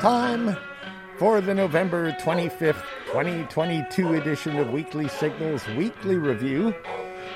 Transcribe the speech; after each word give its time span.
time 0.00 0.56
for 1.18 1.40
the 1.40 1.52
November 1.52 2.12
25th, 2.12 2.82
2022 3.06 4.14
edition 4.14 4.56
of 4.56 4.70
Weekly 4.70 5.08
Signals 5.08 5.66
Weekly 5.70 6.16
Review, 6.16 6.72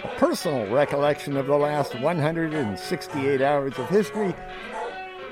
a 0.05 0.09
personal 0.17 0.73
recollection 0.73 1.37
of 1.37 1.47
the 1.47 1.57
last 1.57 1.99
168 1.99 3.43
hours 3.43 3.77
of 3.79 3.89
history, 3.89 4.33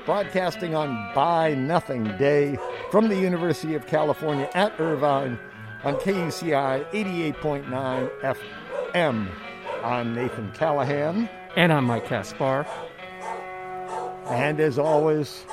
broadcasting 0.05 0.75
on 0.75 1.13
Buy 1.15 1.53
Nothing 1.53 2.03
Day 2.17 2.57
from 2.91 3.07
the 3.07 3.17
University 3.17 3.75
of 3.75 3.87
California 3.87 4.49
at 4.53 4.77
Irvine 4.77 5.39
on 5.85 5.95
KUCI 5.95 6.85
88.9 6.91 8.35
FM. 8.93 9.29
I'm 9.83 10.13
Nathan 10.13 10.51
Callahan. 10.51 11.29
And 11.55 11.71
I'm 11.71 11.85
Mike 11.85 12.07
Kaspar. 12.07 12.65
And 14.27 14.59
as 14.59 14.77
always, 14.77 15.45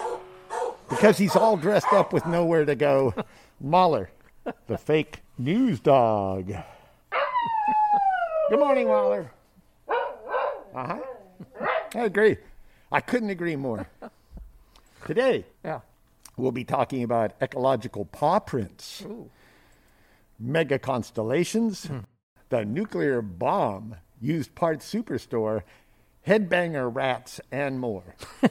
because 0.88 1.18
he's 1.18 1.36
all 1.36 1.56
dressed 1.56 1.92
up 1.92 2.12
with 2.12 2.26
nowhere 2.26 2.64
to 2.64 2.74
go, 2.74 3.14
Mahler, 3.60 4.10
the 4.66 4.78
fake 4.78 5.20
news 5.38 5.80
dog. 5.80 6.52
Good 8.50 8.58
morning, 8.60 8.88
Mahler. 8.88 9.30
Uh 9.88 9.94
huh. 10.74 10.98
I 11.94 12.04
agree. 12.04 12.36
I 12.90 13.00
couldn't 13.00 13.30
agree 13.30 13.56
more. 13.56 13.86
Today, 15.06 15.44
Yeah. 15.64 15.80
we'll 16.36 16.52
be 16.52 16.64
talking 16.64 17.02
about 17.02 17.32
ecological 17.40 18.04
paw 18.06 18.38
prints, 18.40 19.04
mega 20.38 20.78
constellations, 20.78 21.88
the 22.48 22.64
nuclear 22.64 23.20
bomb, 23.22 23.96
used 24.20 24.54
parts 24.54 24.90
superstore, 24.92 25.62
headbanger 26.26 26.94
rats, 26.94 27.40
and 27.52 27.78
more. 27.80 28.14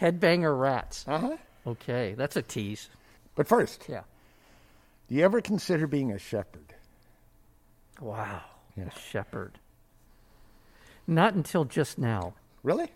Headbanger 0.00 0.58
rats. 0.58 1.04
Uh 1.06 1.18
huh. 1.18 1.36
Okay, 1.66 2.14
that's 2.16 2.36
a 2.36 2.42
tease. 2.42 2.88
But 3.34 3.46
first, 3.46 3.86
Yeah. 3.88 4.02
do 5.08 5.14
you 5.14 5.24
ever 5.24 5.40
consider 5.40 5.86
being 5.86 6.10
a 6.12 6.18
shepherd? 6.18 6.74
Wow. 8.00 8.40
Yeah. 8.76 8.84
A 8.94 8.98
shepherd. 8.98 9.58
Not 11.06 11.34
until 11.34 11.64
just 11.64 11.98
now. 11.98 12.34
Really? 12.62 12.90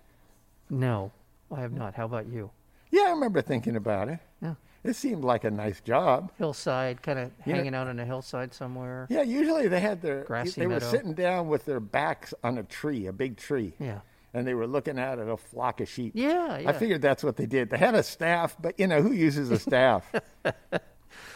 No, 0.70 1.12
I 1.54 1.60
have 1.60 1.72
not. 1.72 1.94
How 1.94 2.04
about 2.06 2.26
you? 2.26 2.50
Yeah, 2.90 3.02
I 3.08 3.10
remember 3.10 3.42
thinking 3.42 3.76
about 3.76 4.08
it. 4.08 4.20
Yeah. 4.40 4.54
It 4.82 4.94
seemed 4.96 5.24
like 5.24 5.44
a 5.44 5.50
nice 5.50 5.80
job. 5.80 6.30
Hillside, 6.38 7.02
kind 7.02 7.18
of 7.18 7.32
hanging 7.40 7.74
out 7.74 7.86
on 7.88 7.98
a 7.98 8.04
hillside 8.04 8.52
somewhere. 8.54 9.06
Yeah, 9.10 9.22
usually 9.22 9.66
they 9.68 9.80
had 9.80 10.00
their 10.02 10.24
Grassy 10.24 10.60
they 10.60 10.66
were 10.66 10.80
sitting 10.80 11.14
down 11.14 11.48
with 11.48 11.64
their 11.64 11.80
backs 11.80 12.32
on 12.44 12.58
a 12.58 12.62
tree, 12.62 13.06
a 13.06 13.12
big 13.12 13.36
tree, 13.36 13.74
Yeah. 13.78 14.00
And 14.34 14.46
they 14.46 14.52
were 14.54 14.66
looking 14.66 14.98
out 14.98 15.18
at 15.18 15.28
a 15.28 15.36
flock 15.36 15.80
of 15.80 15.88
sheep. 15.88 16.12
Yeah, 16.14 16.58
yeah. 16.58 16.68
I 16.68 16.72
figured 16.72 17.00
that's 17.00 17.22
what 17.24 17.36
they 17.36 17.46
did. 17.46 17.70
They 17.70 17.78
had 17.78 17.94
a 17.94 18.02
staff, 18.02 18.56
but 18.60 18.78
you 18.78 18.86
know 18.86 19.00
who 19.00 19.12
uses 19.12 19.50
a 19.50 19.58
staff? 19.58 20.10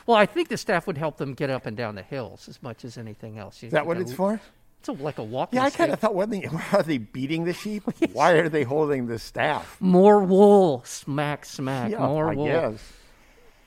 Well, 0.06 0.16
I 0.16 0.24
think 0.24 0.48
the 0.48 0.56
staff 0.56 0.86
would 0.86 0.96
help 0.96 1.18
them 1.18 1.34
get 1.34 1.50
up 1.50 1.66
and 1.66 1.77
down 1.77 1.94
the 1.94 2.02
hills 2.02 2.48
as 2.48 2.62
much 2.62 2.82
as 2.84 2.96
anything 2.96 3.38
else. 3.38 3.62
Is 3.62 3.72
that 3.72 3.86
what 3.86 3.98
it's 3.98 4.12
for? 4.12 4.40
It's 4.80 4.88
a, 4.88 4.92
like 4.92 5.18
a 5.18 5.22
walking 5.22 5.58
Yeah, 5.58 5.64
I 5.66 5.70
kind 5.70 5.92
of 5.92 6.00
thought, 6.00 6.14
what 6.14 6.30
they, 6.30 6.44
are 6.72 6.82
they 6.82 6.96
beating 6.96 7.44
the 7.44 7.52
sheep? 7.52 7.82
Why 8.14 8.32
are 8.32 8.48
they 8.48 8.62
holding 8.62 9.06
the 9.06 9.18
staff? 9.18 9.77
More 9.80 10.20
wool. 10.24 10.83
Smack, 10.86 11.44
smack. 11.44 11.90
Yeah, 11.90 12.06
more 12.06 12.30
I 12.30 12.34
wool. 12.34 12.46
guess. 12.46 12.92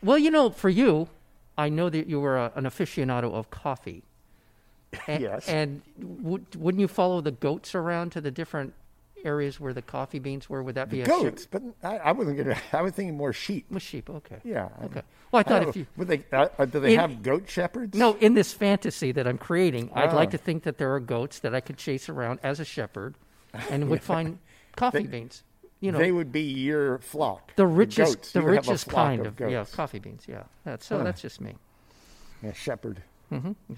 Well, 0.02 0.18
you 0.18 0.32
know, 0.32 0.50
for 0.50 0.70
you, 0.70 1.10
I 1.60 1.70
know 1.70 1.90
that 1.92 2.08
you 2.08 2.20
were 2.20 2.38
a, 2.38 2.52
an 2.56 2.64
aficionado 2.64 3.32
of 3.34 3.52
coffee. 3.52 4.04
A- 5.08 5.20
Yes. 5.22 5.48
And 5.48 5.84
would, 6.00 6.56
wouldn't 6.56 6.82
you 6.82 6.88
follow 6.88 7.22
the 7.22 7.32
goats 7.32 7.76
around 7.76 8.12
to 8.14 8.22
the 8.22 8.32
different 8.32 8.74
areas 9.24 9.60
where 9.60 9.74
the 9.74 9.82
coffee 9.82 10.20
beans 10.20 10.50
were? 10.50 10.62
Would 10.64 10.76
that 10.76 10.90
be 10.90 11.02
a 11.02 11.06
sheep? 11.06 11.14
Goats, 11.16 11.46
but 11.50 11.62
I, 11.84 11.98
I 11.98 12.12
wasn't 12.12 12.38
gonna. 12.38 12.58
I 12.74 12.82
was 12.82 12.94
thinking 12.94 13.16
more 13.18 13.34
sheep. 13.34 13.66
With 13.72 13.84
sheep, 13.84 14.10
okay. 14.10 14.38
Yeah. 14.44 14.70
I- 14.80 14.86
Okay. 14.86 15.02
Well, 15.32 15.40
I 15.40 15.44
thought 15.44 15.60
don't 15.62 15.70
if 15.70 15.76
you 15.78 15.86
Would 15.96 16.10
they? 16.10 16.24
Uh, 16.34 16.48
uh, 16.60 16.66
do 16.66 16.80
they 16.82 16.94
In- 16.96 17.00
have 17.00 17.24
goat 17.24 17.50
shepherds? 17.50 17.98
no, 17.98 18.16
in 18.16 18.34
this 18.34 18.52
fantasy 18.52 19.12
that 19.14 19.26
I'm 19.28 19.38
creating, 19.38 19.90
I'd 19.94 20.12
Oh. 20.12 20.16
like 20.16 20.32
to 20.32 20.38
think 20.38 20.64
that 20.64 20.78
there 20.78 20.94
are 20.94 21.00
goats 21.00 21.40
that 21.40 21.56
I 21.56 21.62
could 21.62 21.78
chase 21.78 22.10
around 22.10 22.40
as 22.44 22.60
a 22.60 22.66
shepherd, 22.66 23.16
and 23.70 23.90
would 23.90 24.04
find 24.04 24.40
coffee 24.76 25.08
beans. 25.08 25.44
You 25.80 25.92
know, 25.92 25.98
they 26.00 26.12
would 26.12 26.32
be 26.32 26.42
your 26.42 27.00
flock. 27.00 27.56
the 27.56 27.66
richest, 27.66 28.16
goats. 28.18 28.32
the 28.34 28.40
have 28.42 28.48
a 28.50 28.52
richest 28.52 28.88
kind 28.90 29.26
of, 29.26 29.40
yeah, 29.40 29.66
coffee 29.72 30.00
beans. 30.00 30.26
Yeah, 30.28 30.44
that's 30.66 30.86
so. 30.86 30.98
Huh. 30.98 31.06
That's 31.06 31.22
just 31.22 31.40
me, 31.42 31.56
Yeah, 32.44 32.52
shepherd. 32.54 33.02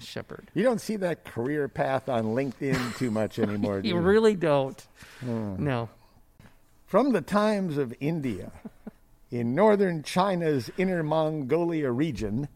Shepherd. 0.00 0.50
You 0.54 0.62
don't 0.62 0.80
see 0.80 0.96
that 0.96 1.24
career 1.24 1.68
path 1.68 2.08
on 2.08 2.24
LinkedIn 2.34 2.96
too 2.98 3.10
much 3.10 3.38
anymore. 3.38 3.80
do 3.82 3.88
You 3.88 3.94
you? 3.96 4.00
really 4.00 4.34
don't. 4.34 4.80
Hmm. 5.20 5.56
No. 5.62 5.88
From 6.86 7.12
the 7.12 7.20
times 7.20 7.76
of 7.78 7.94
India, 8.00 8.52
in 9.30 9.54
northern 9.54 10.02
China's 10.02 10.70
Inner 10.78 11.02
Mongolia 11.02 11.90
region, 11.90 12.48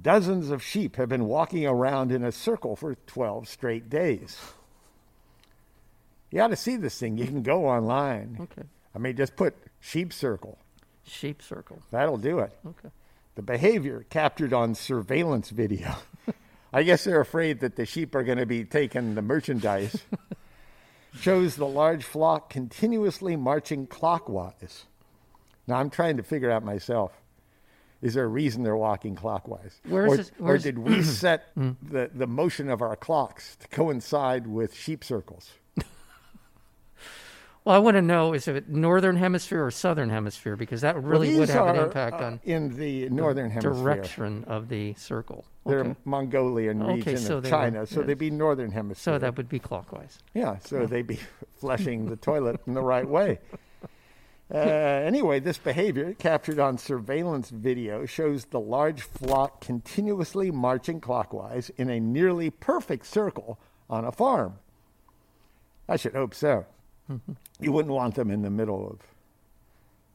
dozens 0.00 0.50
of 0.50 0.62
sheep 0.62 0.96
have 0.96 1.08
been 1.08 1.26
walking 1.26 1.66
around 1.66 2.12
in 2.12 2.22
a 2.24 2.30
circle 2.32 2.76
for 2.76 2.94
12 3.06 3.48
straight 3.48 3.88
days. 3.90 4.38
You 6.30 6.40
ought 6.40 6.48
to 6.48 6.56
see 6.56 6.76
this 6.76 6.98
thing. 6.98 7.16
You 7.16 7.26
can 7.26 7.42
go 7.42 7.66
online. 7.66 8.38
Okay. 8.40 8.66
I 8.94 8.98
mean, 8.98 9.16
just 9.16 9.36
put 9.36 9.54
sheep 9.80 10.12
circle. 10.12 10.58
Sheep 11.06 11.42
circle. 11.42 11.80
That'll 11.90 12.16
do 12.16 12.40
it. 12.40 12.56
Okay. 12.66 12.88
The 13.34 13.42
behavior 13.42 14.06
captured 14.10 14.52
on 14.52 14.74
surveillance 14.74 15.50
video. 15.50 15.96
I 16.72 16.82
guess 16.82 17.04
they're 17.04 17.20
afraid 17.20 17.60
that 17.60 17.76
the 17.76 17.86
sheep 17.86 18.14
are 18.14 18.22
going 18.22 18.38
to 18.38 18.46
be 18.46 18.64
taking 18.64 19.14
the 19.14 19.22
merchandise. 19.22 20.02
shows 21.20 21.56
the 21.56 21.66
large 21.66 22.04
flock 22.04 22.50
continuously 22.50 23.36
marching 23.36 23.86
clockwise. 23.86 24.84
Now 25.66 25.76
I'm 25.76 25.90
trying 25.90 26.16
to 26.16 26.22
figure 26.22 26.50
out 26.50 26.64
myself. 26.64 27.12
Is 28.02 28.14
there 28.14 28.24
a 28.24 28.28
reason 28.28 28.62
they're 28.62 28.76
walking 28.76 29.14
clockwise? 29.14 29.80
Or, 29.90 30.18
or 30.38 30.58
did 30.58 30.78
we 30.78 31.02
set 31.04 31.52
the, 31.54 32.10
the 32.12 32.26
motion 32.26 32.68
of 32.68 32.82
our 32.82 32.96
clocks 32.96 33.56
to 33.56 33.68
coincide 33.68 34.46
with 34.46 34.74
sheep 34.74 35.02
circles? 35.02 35.52
Well, 37.64 37.74
I 37.74 37.78
want 37.78 37.96
to 37.96 38.02
know 38.02 38.34
is 38.34 38.46
it 38.46 38.68
northern 38.68 39.16
hemisphere 39.16 39.64
or 39.64 39.70
southern 39.70 40.10
hemisphere 40.10 40.54
because 40.54 40.82
that 40.82 40.96
Well, 40.96 41.04
really 41.04 41.38
would 41.38 41.48
these 41.48 41.54
have 41.54 41.68
an 41.68 41.76
are, 41.76 41.86
impact 41.86 42.20
uh, 42.20 42.24
on 42.24 42.40
in 42.44 42.76
the 42.76 43.08
northern 43.08 43.48
hemisphere. 43.50 43.72
direction 43.72 44.44
of 44.44 44.68
the 44.68 44.92
circle. 44.94 45.46
They're 45.64 45.80
Okay. 45.80 45.94
Mongolian 46.04 46.82
Okay, 46.82 46.94
region 46.96 47.16
so 47.16 47.38
of 47.38 47.48
China, 47.48 47.86
so 47.86 48.00
yes. 48.00 48.06
they'd 48.06 48.18
be 48.18 48.30
northern 48.30 48.70
hemisphere. 48.70 49.14
So 49.14 49.18
that 49.18 49.38
would 49.38 49.48
be 49.48 49.58
clockwise. 49.58 50.18
Yeah, 50.34 50.58
so 50.58 50.84
they'd 50.84 51.06
be 51.06 51.18
flushing 51.58 52.04
the 52.10 52.16
toilet 52.16 52.60
in 52.66 52.74
the 52.74 52.82
right 52.82 53.08
way. 53.08 53.38
Uh, 54.52 54.58
anyway, 54.58 55.40
this 55.40 55.56
behavior, 55.56 56.12
captured 56.12 56.58
on 56.58 56.76
surveillance 56.76 57.48
video, 57.48 58.04
shows 58.04 58.44
the 58.44 58.60
large 58.60 59.00
flock 59.00 59.62
continuously 59.62 60.50
marching 60.50 61.00
clockwise 61.00 61.70
in 61.78 61.88
a 61.88 61.98
nearly 61.98 62.50
perfect 62.50 63.06
circle 63.06 63.58
on 63.88 64.04
a 64.04 64.12
farm. 64.12 64.58
I 65.88 65.96
should 65.96 66.12
hope 66.12 66.34
so. 66.34 66.66
You 67.60 67.72
wouldn't 67.72 67.94
want 67.94 68.14
them 68.14 68.30
in 68.30 68.42
the 68.42 68.50
middle 68.50 68.88
of 68.88 69.00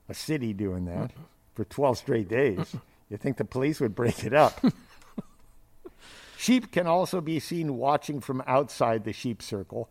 a 0.07 0.13
city 0.13 0.53
doing 0.53 0.85
that 0.85 1.11
for 1.53 1.63
12 1.65 1.97
straight 1.97 2.27
days. 2.27 2.75
You 3.09 3.17
think 3.17 3.37
the 3.37 3.45
police 3.45 3.79
would 3.79 3.95
break 3.95 4.23
it 4.23 4.33
up? 4.33 4.63
Sheep 6.37 6.71
can 6.71 6.87
also 6.87 7.19
be 7.19 7.39
seen 7.39 7.77
watching 7.77 8.21
from 8.21 8.41
outside 8.47 9.03
the 9.03 9.11
sheep 9.11 9.41
circle, 9.41 9.89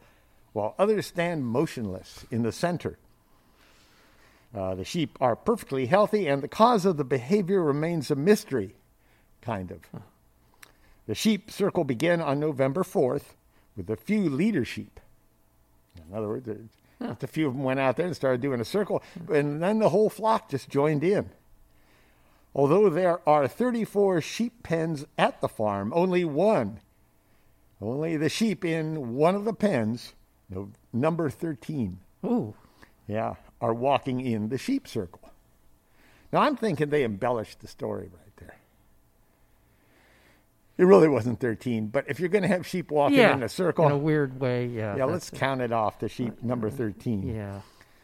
while 0.55 0.75
others 0.79 1.07
stand 1.07 1.45
motionless 1.45 2.25
in 2.31 2.43
the 2.43 2.53
center. 2.53 2.99
Uh, 4.55 4.75
the 4.75 4.85
sheep 4.85 5.19
are 5.21 5.37
perfectly 5.37 5.87
healthy, 5.87 6.27
and 6.27 6.43
the 6.43 6.49
cause 6.49 6.87
of 6.87 6.97
the 6.97 7.05
behavior 7.05 7.63
remains 7.63 8.11
a 8.11 8.17
mystery, 8.17 8.77
kind 9.43 9.71
of. 9.71 9.81
The 11.07 11.15
sheep 11.15 11.51
circle 11.51 11.85
began 11.85 12.23
on 12.23 12.41
November 12.41 12.83
4th 12.83 13.35
with 13.77 13.91
a 13.91 13.97
few 13.97 14.31
leader 14.31 14.65
sheep. 14.65 15.01
In 15.97 16.17
other 16.17 16.29
words, 16.29 16.49
just 17.03 17.23
a 17.23 17.27
few 17.27 17.47
of 17.47 17.55
them 17.55 17.63
went 17.63 17.81
out 17.81 17.97
there 17.97 18.07
and 18.07 18.17
started 18.17 18.41
doing 18.41 18.61
a 18.61 18.65
circle, 18.65 19.03
and 19.33 19.63
then 19.63 19.79
the 19.79 19.91
whole 19.91 20.11
flock 20.11 20.51
just 20.51 20.69
joined 20.69 21.05
in. 21.05 21.31
Although 22.55 22.91
there 22.91 23.21
are 23.29 23.47
34 23.47 24.21
sheep 24.21 24.63
pens 24.63 25.05
at 25.17 25.41
the 25.41 25.49
farm, 25.49 25.93
only 25.95 26.25
one, 26.25 26.81
only 27.81 28.17
the 28.17 28.29
sheep 28.29 28.65
in 28.65 29.15
one 29.15 29.35
of 29.35 29.45
the 29.45 29.53
pens, 29.53 30.15
no, 30.51 30.71
number 30.93 31.31
13, 31.31 32.01
Ooh, 32.25 32.55
yeah, 33.07 33.35
are 33.61 33.75
walking 33.75 34.21
in 34.21 34.49
the 34.49 34.59
sheep 34.59 34.89
circle. 34.89 35.31
Now 36.33 36.41
I'm 36.41 36.57
thinking 36.57 36.91
they 36.91 37.05
embellished 37.05 37.61
the 37.61 37.69
story 37.69 38.11
right. 38.13 38.28
It 40.79 40.85
really 40.85 41.09
wasn't 41.09 41.41
13, 41.41 41.89
but 41.89 42.05
if 42.09 42.21
you're 42.21 42.29
going 42.29 42.43
to 42.43 42.49
have 42.49 42.65
sheep 42.65 42.93
walking 42.93 43.19
yeah. 43.19 43.35
in 43.35 43.43
a 43.43 43.49
circle, 43.49 43.85
in 43.87 43.93
a 43.93 43.99
weird 43.99 44.39
way. 44.41 44.67
Yeah. 44.67 44.97
yeah, 44.97 45.05
let's 45.05 45.29
that's- 45.29 45.41
count 45.41 45.61
it 45.61 45.73
off 45.73 45.99
to 45.99 46.09
sheep 46.09 46.43
number 46.43 46.71
13. 46.71 47.23
Yeah. 47.23 47.61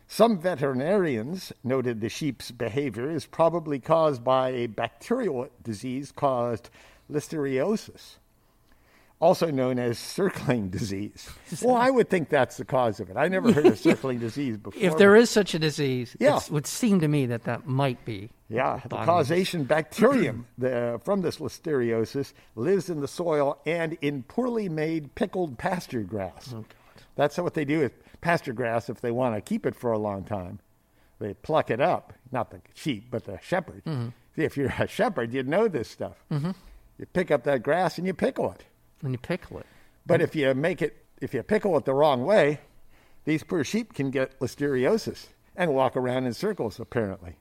Some 0.09 0.39
veterinarians 0.39 1.53
noted 1.63 2.01
the 2.01 2.09
sheep's 2.09 2.51
behavior 2.51 3.11
is 3.11 3.27
probably 3.27 3.79
caused 3.79 4.23
by 4.23 4.51
a 4.51 4.67
bacterial 4.67 5.49
disease 5.63 6.13
caused 6.13 6.69
listeriosis. 7.11 8.17
Also 9.21 9.51
known 9.51 9.79
as 9.79 9.99
circling 9.99 10.69
disease. 10.71 11.29
Well, 11.63 11.77
I 11.77 11.91
would 11.91 12.11
think 12.11 12.29
that's 12.29 12.57
the 12.57 12.65
cause 12.65 13.01
of 13.01 13.09
it. 13.11 13.17
I 13.17 13.29
never 13.29 13.53
heard 13.53 13.67
of 13.67 13.79
circling 13.91 14.19
disease 14.19 14.57
before. 14.59 14.83
If 14.83 14.97
there 14.99 15.17
is 15.17 15.31
such 15.31 15.55
a 15.55 15.59
disease, 15.59 16.17
Yeah. 16.21 16.37
it 16.39 16.51
would 16.51 16.67
seem 16.67 17.01
to 17.01 17.09
me 17.09 17.27
that 17.27 17.45
that 17.45 17.67
might 17.67 18.05
be. 18.05 18.31
Yeah, 18.51 18.81
the 18.89 18.97
causation 18.97 19.65
bacterium 19.65 20.47
the, 20.59 21.01
from 21.05 21.23
this 21.23 21.39
listeriosis 21.39 22.33
lives 22.57 22.91
in 22.91 23.01
the 23.01 23.09
soil 23.09 23.59
and 23.67 23.97
in 24.03 24.23
poorly 24.25 24.69
made 24.69 25.15
pickled 25.15 25.57
pasture 25.59 26.03
grass. 26.03 26.53
Oh, 26.55 26.65
That's 27.17 27.39
what 27.39 27.55
they 27.55 27.65
do 27.65 27.81
with 27.81 27.93
pasture 28.21 28.53
grass 28.53 28.89
if 28.91 29.01
they 29.01 29.11
want 29.11 29.35
to 29.35 29.41
keep 29.41 29.65
it 29.67 29.75
for 29.75 29.93
a 29.93 29.99
long 29.99 30.25
time. 30.25 30.59
They 31.21 31.33
pluck 31.35 31.71
it 31.71 31.81
up, 31.81 32.13
not 32.33 32.51
the 32.51 32.61
sheep, 32.75 33.07
but 33.11 33.25
the 33.25 33.39
shepherd. 33.43 33.83
Mm-hmm. 33.87 34.09
See, 34.37 34.43
if 34.45 34.57
you're 34.57 34.73
a 34.79 34.87
shepherd, 34.89 35.33
you'd 35.33 35.49
know 35.49 35.69
this 35.69 35.89
stuff. 35.89 36.17
You 36.31 37.07
pick 37.13 37.31
up 37.31 37.45
that 37.45 37.63
grass 37.63 37.99
and 37.99 38.07
you 38.07 38.13
pickle 38.15 38.51
it. 38.53 38.65
When 39.01 39.13
you 39.13 39.19
pickle 39.19 39.59
it. 39.59 39.67
But 40.07 40.21
if 40.21 40.35
you 40.37 40.53
make 40.55 40.83
it, 40.83 41.05
if 41.21 41.35
you 41.35 41.43
pickle 41.43 41.77
it 41.77 41.85
the 41.85 41.95
wrong 41.95 42.25
way, 42.25 42.61
these 43.25 43.43
poor 43.43 43.65
sheep 43.65 43.95
can 43.95 44.11
get 44.11 44.39
listeriosis 44.41 45.29
and 45.57 45.75
walk 45.75 45.97
around 45.97 46.27
in 46.27 46.35
circles, 46.35 46.79
apparently. 46.79 47.37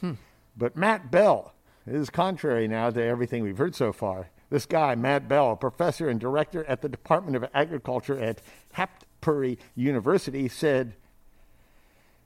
Hmm. 0.00 0.14
But 0.56 0.76
Matt 0.76 1.10
Bell 1.10 1.54
is 1.86 2.10
contrary 2.10 2.68
now 2.68 2.90
to 2.90 3.02
everything 3.02 3.42
we've 3.42 3.58
heard 3.58 3.74
so 3.74 3.92
far. 3.92 4.30
This 4.50 4.66
guy, 4.66 4.94
Matt 4.94 5.28
Bell, 5.28 5.52
a 5.52 5.56
professor 5.56 6.08
and 6.08 6.18
director 6.18 6.64
at 6.64 6.82
the 6.82 6.88
Department 6.88 7.36
of 7.36 7.48
Agriculture 7.54 8.18
at 8.18 8.42
Hartpury 8.74 9.58
University, 9.74 10.48
said, 10.48 10.96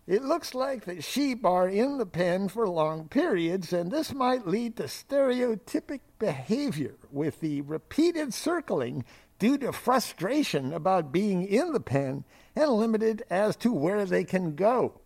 it 0.06 0.22
looks 0.22 0.54
like 0.54 0.84
the 0.84 1.00
sheep 1.00 1.44
are 1.44 1.68
in 1.68 1.98
the 1.98 2.06
pen 2.06 2.48
for 2.48 2.68
long 2.68 3.08
periods, 3.08 3.72
and 3.72 3.90
this 3.90 4.12
might 4.12 4.46
lead 4.46 4.76
to 4.76 4.84
stereotypic 4.84 6.00
behavior 6.18 6.94
with 7.10 7.40
the 7.40 7.62
repeated 7.62 8.34
circling 8.34 9.04
due 9.38 9.58
to 9.58 9.72
frustration 9.72 10.72
about 10.72 11.10
being 11.12 11.46
in 11.46 11.72
the 11.72 11.80
pen 11.80 12.24
and 12.54 12.70
limited 12.70 13.22
as 13.30 13.56
to 13.56 13.72
where 13.72 14.04
they 14.04 14.24
can 14.24 14.54
go. 14.54 15.00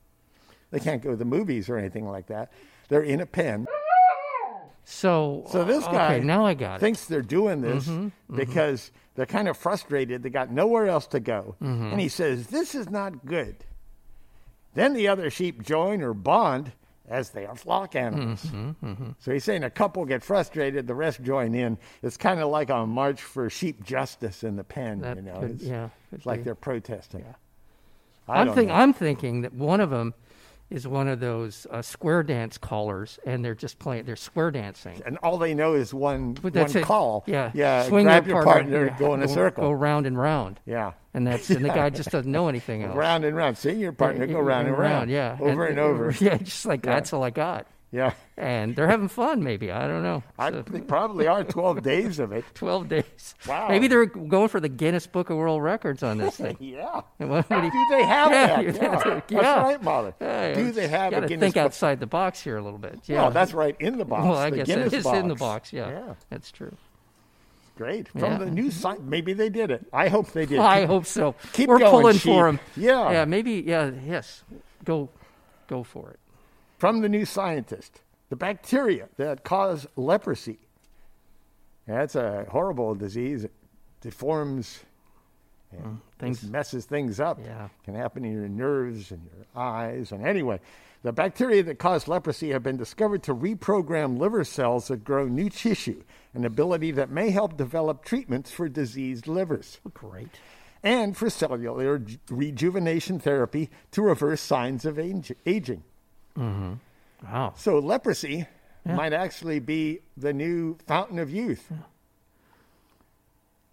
They 0.71 0.81
can't 0.81 1.03
go 1.03 1.11
to 1.13 1.17
the 1.17 1.25
movies 1.25 1.69
or 1.69 1.79
anything 1.79 2.07
like 2.09 2.27
that. 2.27 2.53
They're 2.89 3.03
in 3.03 3.21
a 3.21 3.27
pen. 3.27 3.67
So, 4.85 5.45
So 5.51 5.65
this 5.65 5.85
okay, 5.85 5.93
guy 5.93 6.19
now 6.21 6.47
I 6.47 6.55
got 6.55 6.77
it. 6.77 6.81
thinks 6.81 7.05
they're 7.05 7.21
doing 7.23 7.61
this 7.61 7.87
Mm-hmm, 7.87 8.37
because 8.37 8.91
they're 9.15 9.27
kind 9.27 9.47
of 9.49 9.57
frustrated. 9.57 10.23
They 10.23 10.31
got 10.31 10.51
nowhere 10.51 10.87
else 10.87 11.07
to 11.09 11.21
go. 11.21 11.57
Mm-hmm. 11.63 11.87
And 11.93 12.01
he 12.01 12.09
says, 12.09 12.47
This 12.47 12.75
is 12.75 12.89
not 12.89 13.27
good. 13.27 13.57
Then 14.79 14.95
the 14.95 15.09
other 15.09 15.29
sheep 15.31 15.63
join 15.63 16.03
or 16.03 16.15
bond 16.15 16.73
as 17.09 17.31
they 17.31 17.47
are 17.47 17.57
flock 17.57 17.97
animals. 17.97 18.43
Mm-hmm, 18.45 19.11
So 19.19 19.33
he's 19.33 19.43
saying 19.43 19.65
a 19.65 19.71
couple 19.71 20.05
get 20.05 20.23
frustrated, 20.23 20.87
the 20.87 20.95
rest 20.95 21.23
join 21.23 21.55
in. 21.55 21.79
It's 22.03 22.17
kind 22.17 22.39
of 22.39 22.49
like 22.51 22.71
a 22.71 22.87
march 22.87 23.21
for 23.23 23.49
sheep 23.51 23.83
justice 23.83 24.45
in 24.45 24.57
the 24.57 24.65
pen, 24.65 25.01
That 25.01 25.17
you 25.17 25.23
know. 25.23 25.41
could- 25.41 25.51
it's, 25.53 25.65
yeah, 25.65 25.89
it's 26.13 26.27
like 26.27 26.45
they're 26.45 26.55
protesting. 26.55 27.25
I 28.29 28.41
I'm, 28.43 28.53
think. 28.55 28.71
I'm 28.71 28.93
thinking 28.93 29.41
that 29.41 29.55
one 29.55 29.81
of 29.81 29.89
them 29.91 30.13
is 30.71 30.87
one 30.87 31.09
of 31.09 31.19
those 31.21 31.67
uh, 31.71 31.81
square 31.81 32.23
dance 32.23 32.59
callers, 32.59 33.19
and 33.25 33.45
they're 33.45 33.55
just 33.55 33.79
playing, 33.79 34.05
they're 34.05 34.17
square 34.17 34.51
dancing. 34.51 35.01
and 35.07 35.17
all 35.23 35.39
they 35.39 35.55
know 35.55 35.73
is 35.75 35.95
one, 35.95 36.35
But 36.35 36.55
one 36.55 36.77
it. 36.77 36.83
call. 36.85 37.25
Yeah, 37.27 37.51
yeah. 37.55 37.85
Swing 37.85 38.05
grab 38.05 38.27
your 38.27 38.43
partner, 38.45 38.87
yeah, 38.87 38.99
go 38.99 39.15
in 39.15 39.23
a 39.23 39.29
circle. 39.29 39.65
go 39.65 39.71
round 39.73 40.07
and 40.07 40.19
round, 40.19 40.61
Yeah. 40.67 40.93
and 41.15 41.27
that's 41.27 41.49
and 41.51 41.65
the 41.65 41.69
guy 41.81 41.89
just 41.91 42.11
doesn't 42.11 42.31
know 42.31 42.49
anything 42.49 42.83
else. 42.83 42.95
Round 42.97 43.25
and 43.25 43.35
round. 43.35 43.57
See 43.57 43.73
your 43.73 43.93
partner 43.93 44.27
go 44.27 44.41
round 44.41 44.69
and 44.69 44.77
round. 44.77 45.11
yeah, 45.11 45.39
Over 45.41 45.67
and, 45.67 45.79
over. 45.79 46.15
Yeah, 46.21 46.37
just 46.37 46.67
like 46.67 46.83
that's 46.83 47.13
all 47.15 47.23
I 47.23 47.31
got, 47.31 47.67
Yeah. 47.91 48.13
and 48.37 48.77
they're 48.77 48.87
having 48.89 49.09
fun. 49.09 49.43
Maybe 49.43 49.73
I 49.73 49.87
don't 49.89 50.03
know. 50.03 50.23
I 50.39 50.51
So, 50.51 50.63
think 50.63 50.87
probably 50.89 51.27
are 51.27 51.43
12 51.43 51.83
days 51.83 52.19
of 52.19 52.33
it. 52.33 52.45
Twelve 52.55 52.87
days. 52.89 53.35
Wow. 53.47 53.69
Maybe 53.69 53.89
they're 53.89 54.05
going 54.05 54.49
for 54.49 54.61
the 54.61 54.69
Guinness 54.69 55.07
Book 55.07 55.31
of 55.31 55.39
World 55.39 55.63
Records 55.63 56.03
on 56.03 56.19
this 56.19 56.37
thing. 56.37 56.57
Yeah. 56.61 57.01
And 57.19 57.31
what 57.31 57.49
would 57.49 57.65
he- 57.65 57.71
Do 57.71 57.87
they 57.91 58.05
have 58.05 58.31
Yeah, 58.31 58.47
that? 58.63 58.65
yeah. 58.83 59.03
That's 59.03 59.31
yeah. 59.33 59.61
right, 59.63 59.83
Molly. 59.83 60.13
Hey, 60.19 60.53
Do 60.55 60.71
they 60.71 60.87
have 60.89 61.15
a 61.15 61.21
Guinness 61.27 61.41
think 61.41 61.55
Book? 61.55 61.65
outside 61.65 61.99
the 62.01 62.07
box 62.07 62.43
here 62.43 62.59
a 62.59 62.63
little 62.63 62.79
bit. 62.79 63.01
Yeah, 63.07 63.23
Well, 63.23 63.31
that's 63.31 63.55
right 63.55 63.75
in 63.81 63.97
the 63.97 64.05
box. 64.05 64.23
Well, 64.25 64.37
I 64.37 64.51
the 64.51 64.57
guess 64.59 64.67
Guinness 64.67 64.93
it 64.93 64.97
is 64.99 65.07
in 65.07 65.29
the 65.29 65.35
box. 65.35 65.73
Yeah, 65.73 65.89
Yeah. 65.89 66.15
that's 66.29 66.51
true. 66.53 66.77
Great. 67.77 68.09
From 68.09 68.21
Yeah. 68.23 68.39
the 68.39 68.51
new 68.51 68.71
site. 68.71 69.01
Maybe 69.03 69.33
they 69.33 69.49
did 69.49 69.71
it. 69.71 69.87
I 69.93 70.09
hope 70.09 70.33
they 70.33 70.45
did. 70.47 70.59
I 70.59 70.81
Keep- 70.81 70.89
hope 70.89 71.07
so. 71.07 71.35
keep 71.53 71.69
We're 71.69 71.79
going, 71.79 71.91
pulling 71.91 72.15
sheep. 72.19 72.33
for 72.35 72.49
him. 72.49 72.61
Yeah. 72.77 73.11
yeah, 73.13 73.25
maybe. 73.25 73.63
Yeah, 73.67 73.93
yes. 74.05 74.43
Go, 74.85 75.09
go 75.69 75.83
for 75.85 76.11
it. 76.11 76.19
From 76.79 77.01
the 77.01 77.09
new 77.09 77.25
scientist. 77.25 78.01
The 78.31 78.37
bacteria 78.37 79.09
that 79.17 79.43
cause 79.45 79.87
leprosy. 79.97 80.59
That's 81.87 82.15
a 82.15 82.45
horrible 82.51 82.95
disease. 82.95 83.45
It 83.45 83.53
deforms 84.01 84.81
and 85.73 85.83
mm, 85.85 85.99
things- 86.19 86.43
messes 86.45 86.85
things 86.85 87.21
up. 87.21 87.39
Yeah. 87.45 87.69
Can 87.85 87.95
happen 87.95 88.25
in 88.25 88.33
your 88.33 88.49
nerves 88.49 89.11
and 89.11 89.23
your 89.25 89.47
eyes. 89.63 90.13
And 90.13 90.27
anyway, 90.27 90.61
the 91.03 91.13
bacteria 91.13 91.63
that 91.65 91.79
cause 91.79 92.07
leprosy 92.09 92.51
have 92.51 92.63
been 92.63 92.77
discovered 92.77 93.23
to 93.25 93.35
reprogram 93.35 94.19
liver 94.19 94.45
cells 94.45 94.89
that 94.89 95.05
grow 95.05 95.27
new 95.27 95.49
tissue, 95.49 96.03
an 96.35 96.45
ability 96.45 96.91
that 96.93 97.11
may 97.11 97.31
help 97.31 97.57
develop 97.57 98.05
treatments 98.05 98.51
for 98.51 98.69
diseased 98.69 99.27
livers 99.27 99.79
Great. 99.95 100.29
and 100.83 101.17
for 101.17 101.31
cellular 101.31 102.03
rejuvenation 102.31 103.19
therapy 103.19 103.71
to 103.93 104.03
reverse 104.03 104.41
signs 104.41 104.85
of 104.85 104.99
age- 104.99 105.33
aging. 106.39 106.81
Wow. 107.25 107.53
So 107.57 107.79
leprosy 107.79 108.47
might 108.85 109.13
actually 109.13 109.59
be 109.59 110.01
the 110.17 110.33
new 110.33 110.79
fountain 110.87 111.19
of 111.19 111.31
youth. 111.31 111.71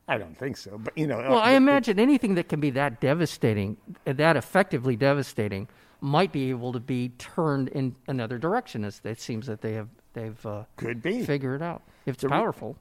I 0.08 0.18
don't 0.18 0.38
think 0.38 0.58
so, 0.58 0.78
but 0.78 0.96
you 0.98 1.08
know. 1.08 1.18
Well, 1.18 1.40
I 1.40 1.52
imagine 1.54 2.00
anything 2.00 2.36
that 2.36 2.48
can 2.48 2.60
be 2.60 2.70
that 2.72 3.02
devastating, 3.02 3.78
uh, 4.06 4.14
that 4.14 4.38
effectively 4.38 4.96
devastating, 4.96 5.68
might 6.00 6.32
be 6.32 6.52
able 6.52 6.72
to 6.74 6.80
be 6.80 7.10
turned 7.18 7.70
in 7.70 7.96
another 8.08 8.38
direction. 8.38 8.84
As 8.84 9.02
it 9.04 9.20
seems 9.20 9.48
that 9.48 9.62
they 9.62 9.74
have 9.74 9.88
they've 10.14 10.46
uh, 10.46 10.64
could 10.76 11.02
be. 11.02 11.24
figured 11.24 11.62
out. 11.64 11.82
If 12.06 12.16
it's 12.16 12.24
re- 12.24 12.30
powerful, 12.30 12.78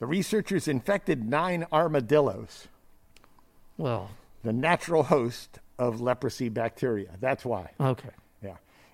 The 0.00 0.06
researchers 0.06 0.66
infected 0.66 1.24
nine 1.28 1.66
armadillos, 1.72 2.66
well, 3.76 4.10
the 4.42 4.52
natural 4.52 5.04
host 5.04 5.60
of 5.78 6.00
leprosy 6.00 6.48
bacteria. 6.48 7.10
That's 7.20 7.44
why. 7.44 7.70
okay. 7.78 8.10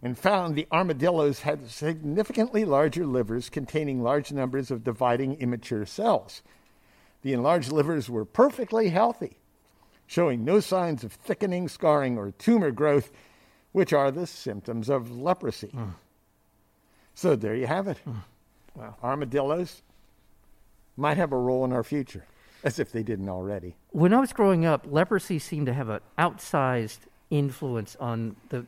And 0.04 0.18
found 0.18 0.54
the 0.54 0.66
armadillos 0.70 1.40
had 1.40 1.70
significantly 1.70 2.66
larger 2.66 3.06
livers 3.06 3.48
containing 3.48 4.02
large 4.02 4.30
numbers 4.30 4.70
of 4.70 4.84
dividing 4.84 5.40
immature 5.40 5.86
cells. 5.86 6.42
The 7.22 7.32
enlarged 7.32 7.72
livers 7.72 8.10
were 8.10 8.26
perfectly 8.26 8.90
healthy, 8.90 9.38
showing 10.06 10.44
no 10.44 10.60
signs 10.60 11.04
of 11.04 11.12
thickening, 11.12 11.68
scarring, 11.68 12.18
or 12.18 12.32
tumor 12.32 12.70
growth, 12.70 13.10
which 13.72 13.94
are 13.94 14.10
the 14.10 14.26
symptoms 14.26 14.90
of 14.90 15.10
leprosy. 15.10 15.68
Hmm. 15.68 15.92
So 17.14 17.34
there 17.34 17.54
you 17.54 17.66
have 17.66 17.88
it. 17.88 17.96
Hmm. 17.98 18.18
Wow. 18.74 18.96
Armadillos 19.02 19.80
might 20.98 21.16
have 21.16 21.32
a 21.32 21.38
role 21.38 21.64
in 21.64 21.72
our 21.72 21.82
future, 21.82 22.26
as 22.62 22.78
if 22.78 22.92
they 22.92 23.02
didn't 23.02 23.30
already. 23.30 23.74
When 23.90 24.12
I 24.12 24.20
was 24.20 24.34
growing 24.34 24.66
up, 24.66 24.84
leprosy 24.86 25.38
seemed 25.38 25.64
to 25.64 25.72
have 25.72 25.88
an 25.88 26.00
outsized 26.18 26.98
influence 27.30 27.96
on 27.98 28.36
the 28.50 28.66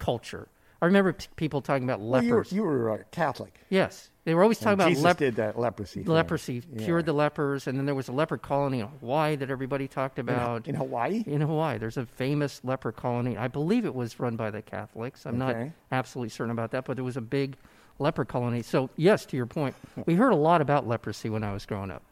culture. 0.00 0.48
I 0.82 0.86
remember 0.86 1.12
p- 1.14 1.26
people 1.36 1.62
talking 1.62 1.84
about 1.84 2.00
Well, 2.00 2.22
you 2.22 2.30
were, 2.30 2.36
lepers. 2.38 2.52
you 2.52 2.62
were 2.64 2.90
a 2.92 3.04
Catholic. 3.04 3.54
yes, 3.70 4.10
they 4.24 4.34
were 4.34 4.42
always 4.42 4.58
talking 4.58 4.72
And 4.72 4.80
about 4.80 4.88
Jesus 4.88 5.04
lep- 5.04 5.16
did 5.16 5.36
that 5.36 5.58
leprosy. 5.58 6.02
thing. 6.02 6.12
leprosy, 6.12 6.62
Yeah. 6.74 6.84
cured 6.84 7.06
the 7.06 7.12
lepers, 7.12 7.66
and 7.68 7.78
then 7.78 7.86
there 7.86 7.94
was 7.94 8.08
a 8.08 8.12
leper 8.12 8.36
colony 8.36 8.80
in 8.80 8.88
Hawaii 8.88 9.36
that 9.36 9.48
everybody 9.50 9.86
talked 9.88 10.18
about. 10.18 10.66
in 10.68 10.74
Hawaii. 10.74 11.22
in 11.26 11.40
Hawaii. 11.40 11.78
There's 11.78 11.96
a 11.96 12.04
famous 12.04 12.60
leper 12.64 12.92
colony. 12.92 13.36
I 13.38 13.46
believe 13.48 13.84
it 13.86 13.94
was 13.94 14.18
run 14.20 14.34
by 14.36 14.50
the 14.50 14.60
Catholics. 14.60 15.24
I'm 15.24 15.38
not 15.38 15.56
absolutely 15.92 16.30
certain 16.30 16.50
about 16.50 16.72
that, 16.72 16.84
but 16.84 16.96
there 16.96 17.04
was 17.04 17.16
a 17.16 17.20
big 17.22 17.56
leper 18.00 18.24
colony. 18.24 18.62
So, 18.62 18.90
yes, 18.96 19.24
to 19.26 19.36
your 19.36 19.46
point, 19.46 19.76
we 20.06 20.14
heard 20.16 20.32
a 20.32 20.36
lot 20.36 20.60
about 20.60 20.86
leprosy 20.88 21.30
when 21.30 21.44
I 21.44 21.52
was 21.52 21.64
growing 21.64 21.90
up. 21.92 22.02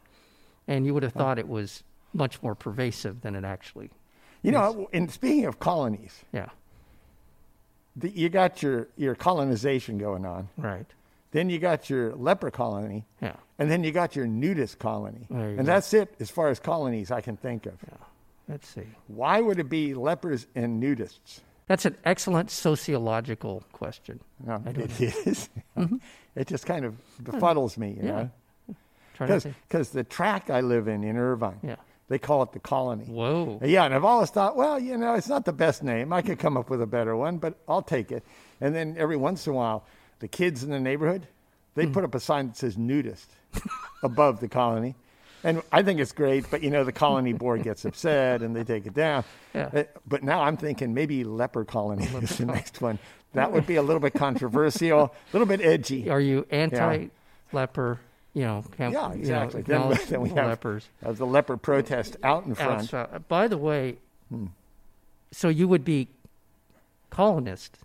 And 0.69 0.87
you 0.87 0.95
would 0.95 1.03
have 1.03 1.12
thought 1.15 1.39
it 1.41 1.49
was 1.49 1.83
much 2.15 2.41
more 2.43 2.55
pervasive 2.55 3.23
than 3.23 3.35
it 3.35 3.45
actually. 3.45 3.91
You 4.43 4.53
know, 4.53 4.89
and 4.93 5.11
speaking 5.11 5.45
of 5.47 5.59
colonies, 5.59 6.25
Yeah, 6.33 6.49
the, 8.00 8.11
you 8.11 8.28
got 8.28 8.62
your, 8.62 8.88
your 8.97 9.14
colonization 9.14 9.99
going 9.99 10.25
on. 10.26 10.49
right. 10.57 10.87
Then 11.33 11.49
you 11.49 11.61
got 11.61 11.88
your 11.88 12.12
leper 12.16 12.50
colony, 12.50 13.04
Yeah. 13.23 13.37
and 13.57 13.71
then 13.71 13.85
you 13.85 13.92
got 13.92 14.16
your 14.16 14.26
nudist 14.26 14.80
colony. 14.80 15.26
And 15.30 15.59
go. 15.59 15.62
that's 15.62 15.95
it 15.95 16.12
as 16.19 16.28
far 16.28 16.49
as 16.49 16.59
colonies 16.59 17.12
I 17.12 17.21
can 17.21 17.37
think 17.37 17.66
of. 17.66 17.75
Yeah. 17.87 17.97
Let's 18.49 18.66
see. 18.69 18.83
Why 19.07 19.40
would 19.40 19.61
it 19.61 19.69
be 19.69 19.95
lepers 19.95 20.49
and 20.57 20.83
nudists? 20.83 21.38
That's 21.69 21.85
an 21.85 21.97
excellent 22.04 22.50
sociological 22.50 23.62
question. 23.73 24.19
No, 24.45 24.61
it 24.66 25.00
is. 25.00 25.49
Mm-hmm. 25.76 25.97
it 26.35 26.49
just 26.49 26.66
kind 26.66 26.85
of 26.85 26.95
befuddles 27.23 27.78
me, 27.78 27.90
you 28.00 28.09
Yeah. 28.09 28.28
know. 29.21 29.40
Because 29.69 29.90
the 29.90 30.02
track 30.02 30.50
I 30.50 30.62
live 30.62 30.88
in, 30.88 31.04
in 31.04 31.16
Irvine, 31.16 31.61
Yeah. 31.62 31.76
They 32.11 32.19
call 32.19 32.43
it 32.43 32.52
the 32.52 32.59
colony. 32.59 33.05
Whoa. 33.07 33.59
Yeah, 33.64 33.85
and 33.87 33.95
I've 33.95 34.05
always 34.05 34.29
thought, 34.31 34.55
well, 34.57 34.79
you 34.79 34.99
know, 34.99 35.14
it's 35.14 35.29
not 35.29 35.47
the 35.47 35.52
best 35.55 35.83
name. 35.83 36.12
I 36.12 36.21
could 36.21 36.38
come 36.38 36.59
up 36.59 36.69
with 36.69 36.83
a 36.83 36.87
better 36.87 37.17
one, 37.17 37.38
but 37.38 37.55
I'll 37.67 37.81
take 37.83 38.12
it. 38.12 38.23
And 38.61 38.75
then 38.75 38.97
every 38.99 39.17
once 39.17 39.47
in 39.47 39.52
a 39.55 39.57
while, 39.57 39.85
the 40.19 40.29
kids 40.29 40.62
in 40.62 40.71
the 40.71 40.81
neighborhood, 40.81 41.26
they 41.76 41.87
Hmm. 41.87 41.93
put 41.93 42.05
up 42.05 42.14
a 42.14 42.21
sign 42.21 42.49
that 42.49 42.57
says 42.59 42.76
nudist 42.76 43.31
above 44.02 44.40
the 44.40 44.49
colony. 44.49 44.97
And 45.43 45.62
I 45.73 45.83
think 45.83 46.00
it's 46.00 46.12
great, 46.12 46.45
but 46.50 46.62
you 46.62 46.69
know, 46.69 46.85
the 46.85 46.93
colony 46.93 47.33
board 47.33 47.62
gets 47.62 47.87
upset 47.87 48.43
and 48.43 48.55
they 48.55 48.64
take 48.64 48.85
it 48.87 48.93
down. 48.93 49.25
Yeah. 49.55 49.71
Uh, 49.73 49.85
But 50.07 50.23
now 50.23 50.43
I'm 50.43 50.59
thinking 50.59 50.93
maybe 50.93 51.25
leper 51.25 51.64
colony 51.64 52.05
is 52.05 52.37
the 52.37 52.45
next 52.45 52.83
one. 52.83 52.99
That 53.33 53.50
would 53.52 53.67
be 53.67 53.76
a 53.76 53.83
little 53.83 54.00
bit 54.00 54.12
controversial, 54.14 55.00
a 55.05 55.11
little 55.33 55.47
bit 55.47 55.61
edgy. 55.62 56.11
Are 56.11 56.21
you 56.21 56.45
anti-leper? 56.50 58.00
You 58.34 58.42
know, 58.42 58.64
camp, 58.76 58.94
Yeah, 58.94 59.08
you 59.12 59.14
know, 59.14 59.42
exactly. 59.42 59.62
Then, 59.62 59.99
then 60.08 60.20
we 60.20 60.28
have 60.30 60.46
lepers. 60.46 60.88
uh, 61.04 61.12
the 61.12 61.26
leper 61.26 61.56
protest 61.56 62.16
out 62.22 62.46
in 62.46 62.54
front. 62.54 62.82
outside. 62.94 63.26
By 63.28 63.49
the 63.49 63.58
way, 63.58 63.96
Hmm. 64.28 64.46
so 65.32 65.49
you 65.49 65.66
would 65.66 65.84
be 65.84 66.08
colonist. 67.10 67.78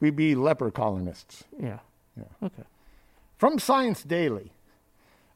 We'd 0.00 0.16
be 0.16 0.34
leper 0.34 0.70
colonists. 0.70 1.44
Yeah. 1.60 1.78
Yeah. 2.16 2.24
Okay. 2.42 2.62
From 3.38 3.58
Science 3.58 4.02
Daily, 4.02 4.50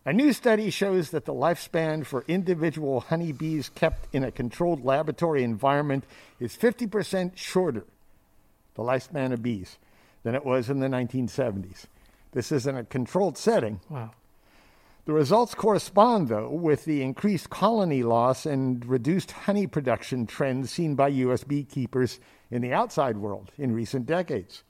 a 0.04 0.12
new 0.12 0.32
study 0.32 0.70
shows 0.70 1.11
that 1.11 1.25
the 1.25 1.35
lifespan 1.35 2.04
for 2.04 2.25
individual 2.28 3.00
honeybees 3.00 3.68
kept 3.68 4.12
in 4.14 4.25
a 4.25 4.30
controlled 4.32 4.85
laboratory 4.85 5.42
environment 5.44 6.04
is 6.40 6.56
50% 6.56 7.37
shorter, 7.37 7.85
the 8.75 8.82
lifespan 8.82 9.32
of 9.32 9.42
bees, 9.42 9.76
than 10.23 10.35
it 10.35 10.44
was 10.44 10.68
in 10.70 10.80
the 10.80 10.88
1970s. 10.88 11.85
This 12.32 12.52
is 12.52 12.66
in 12.66 12.76
a 12.76 12.85
controlled 12.85 13.38
setting. 13.38 13.80
Wow. 13.88 14.11
The 15.08 15.14
results 15.14 15.54
correspond, 15.54 16.28
though, 16.28 16.50
with 16.50 16.85
the 16.85 17.00
increased 17.02 17.49
colony 17.49 18.02
loss 18.02 18.44
and 18.44 18.85
reduced 18.85 19.30
honey 19.30 19.66
production 19.66 20.26
trends 20.26 20.70
seen 20.70 20.97
by 20.97 21.08
U.S. 21.08 21.44
beekeepers 21.44 22.20
in 22.50 22.61
the 22.61 22.75
outside 22.75 23.16
world 23.16 23.50
in 23.56 23.73
recent 23.73 24.04
decades. 24.04 24.64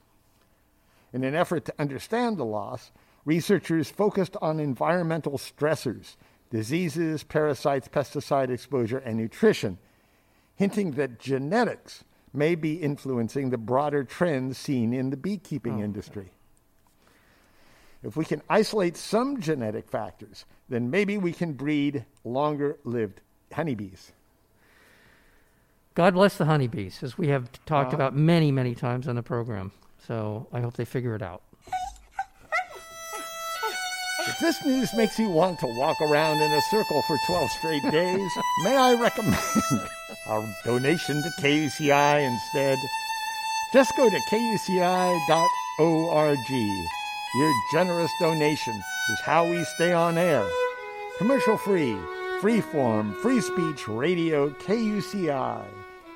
In 1.11 1.25
an 1.25 1.35
effort 1.35 1.65
to 1.65 1.73
understand 1.77 2.37
the 2.37 2.45
loss, 2.45 2.91
researchers 3.25 3.89
focused 3.89 4.37
on 4.41 4.61
environmental 4.61 5.37
stressors, 5.37 6.15
diseases, 6.49 7.23
parasites, 7.23 7.89
pesticide 7.89 8.49
exposure, 8.49 8.99
and 8.99 9.17
nutrition, 9.17 9.77
hinting 10.55 10.91
that 10.91 11.19
genetics 11.19 12.05
may 12.31 12.55
be 12.55 12.75
influencing 12.75 13.49
the 13.49 13.57
broader 13.57 14.05
trends 14.05 14.57
seen 14.57 14.93
in 14.93 15.09
the 15.09 15.17
beekeeping 15.17 15.81
oh, 15.81 15.83
industry. 15.83 16.31
If 18.03 18.15
we 18.15 18.23
can 18.25 18.41
isolate 18.49 18.95
some 18.95 19.41
genetic 19.41 19.89
factors, 19.89 20.45
then 20.69 20.89
maybe 20.89 21.17
we 21.17 21.33
can 21.33 21.53
breed 21.53 22.05
longer 22.23 22.77
lived 22.83 23.19
honeybees. 23.53 24.11
God 25.95 26.13
bless 26.13 26.37
the 26.37 26.45
honeybees, 26.45 27.03
as 27.03 27.17
we 27.17 27.27
have 27.27 27.51
talked 27.65 27.87
Uh-huh. 27.89 27.95
about 27.95 28.15
many, 28.15 28.51
many 28.51 28.73
times 28.73 29.07
on 29.07 29.15
the 29.15 29.23
program. 29.23 29.71
So 30.07 30.47
I 30.53 30.61
hope 30.61 30.75
they 30.75 30.85
figure 30.85 31.13
it 31.15 31.21
out. 31.21 31.41
If 34.27 34.39
this 34.39 34.63
news 34.65 34.89
makes 34.95 35.17
you 35.17 35.29
want 35.29 35.59
to 35.59 35.67
walk 35.77 35.99
around 36.01 36.37
in 36.39 36.51
a 36.51 36.61
circle 36.69 37.01
for 37.07 37.17
12 37.25 37.49
straight 37.51 37.83
days, 37.91 38.31
may 38.63 38.77
I 38.77 38.93
recommend 38.93 39.35
a 40.29 40.55
donation 40.63 41.21
to 41.21 41.29
KUCI 41.41 42.21
instead? 42.31 42.77
Just 43.73 43.95
go 43.97 44.09
to 44.09 44.19
kuci.org. 44.31 45.27
Your 47.35 47.53
generous 47.71 48.11
donation 48.19 48.73
is 49.11 49.19
how 49.19 49.47
we 49.47 49.63
stay 49.63 49.93
on 49.93 50.17
air. 50.17 50.47
Commercial 51.19 51.57
free, 51.57 51.95
free 52.41 52.59
form, 52.59 53.13
free 53.21 53.39
speech 53.39 53.87
radio, 53.87 54.49
KUCI 54.49 55.63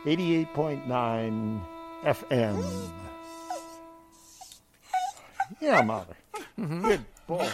88.9 0.05 1.61
FM. 2.03 2.91
Yeah, 5.61 5.81
Mahler. 5.81 6.17
Good 6.57 7.05
boy. 7.27 7.47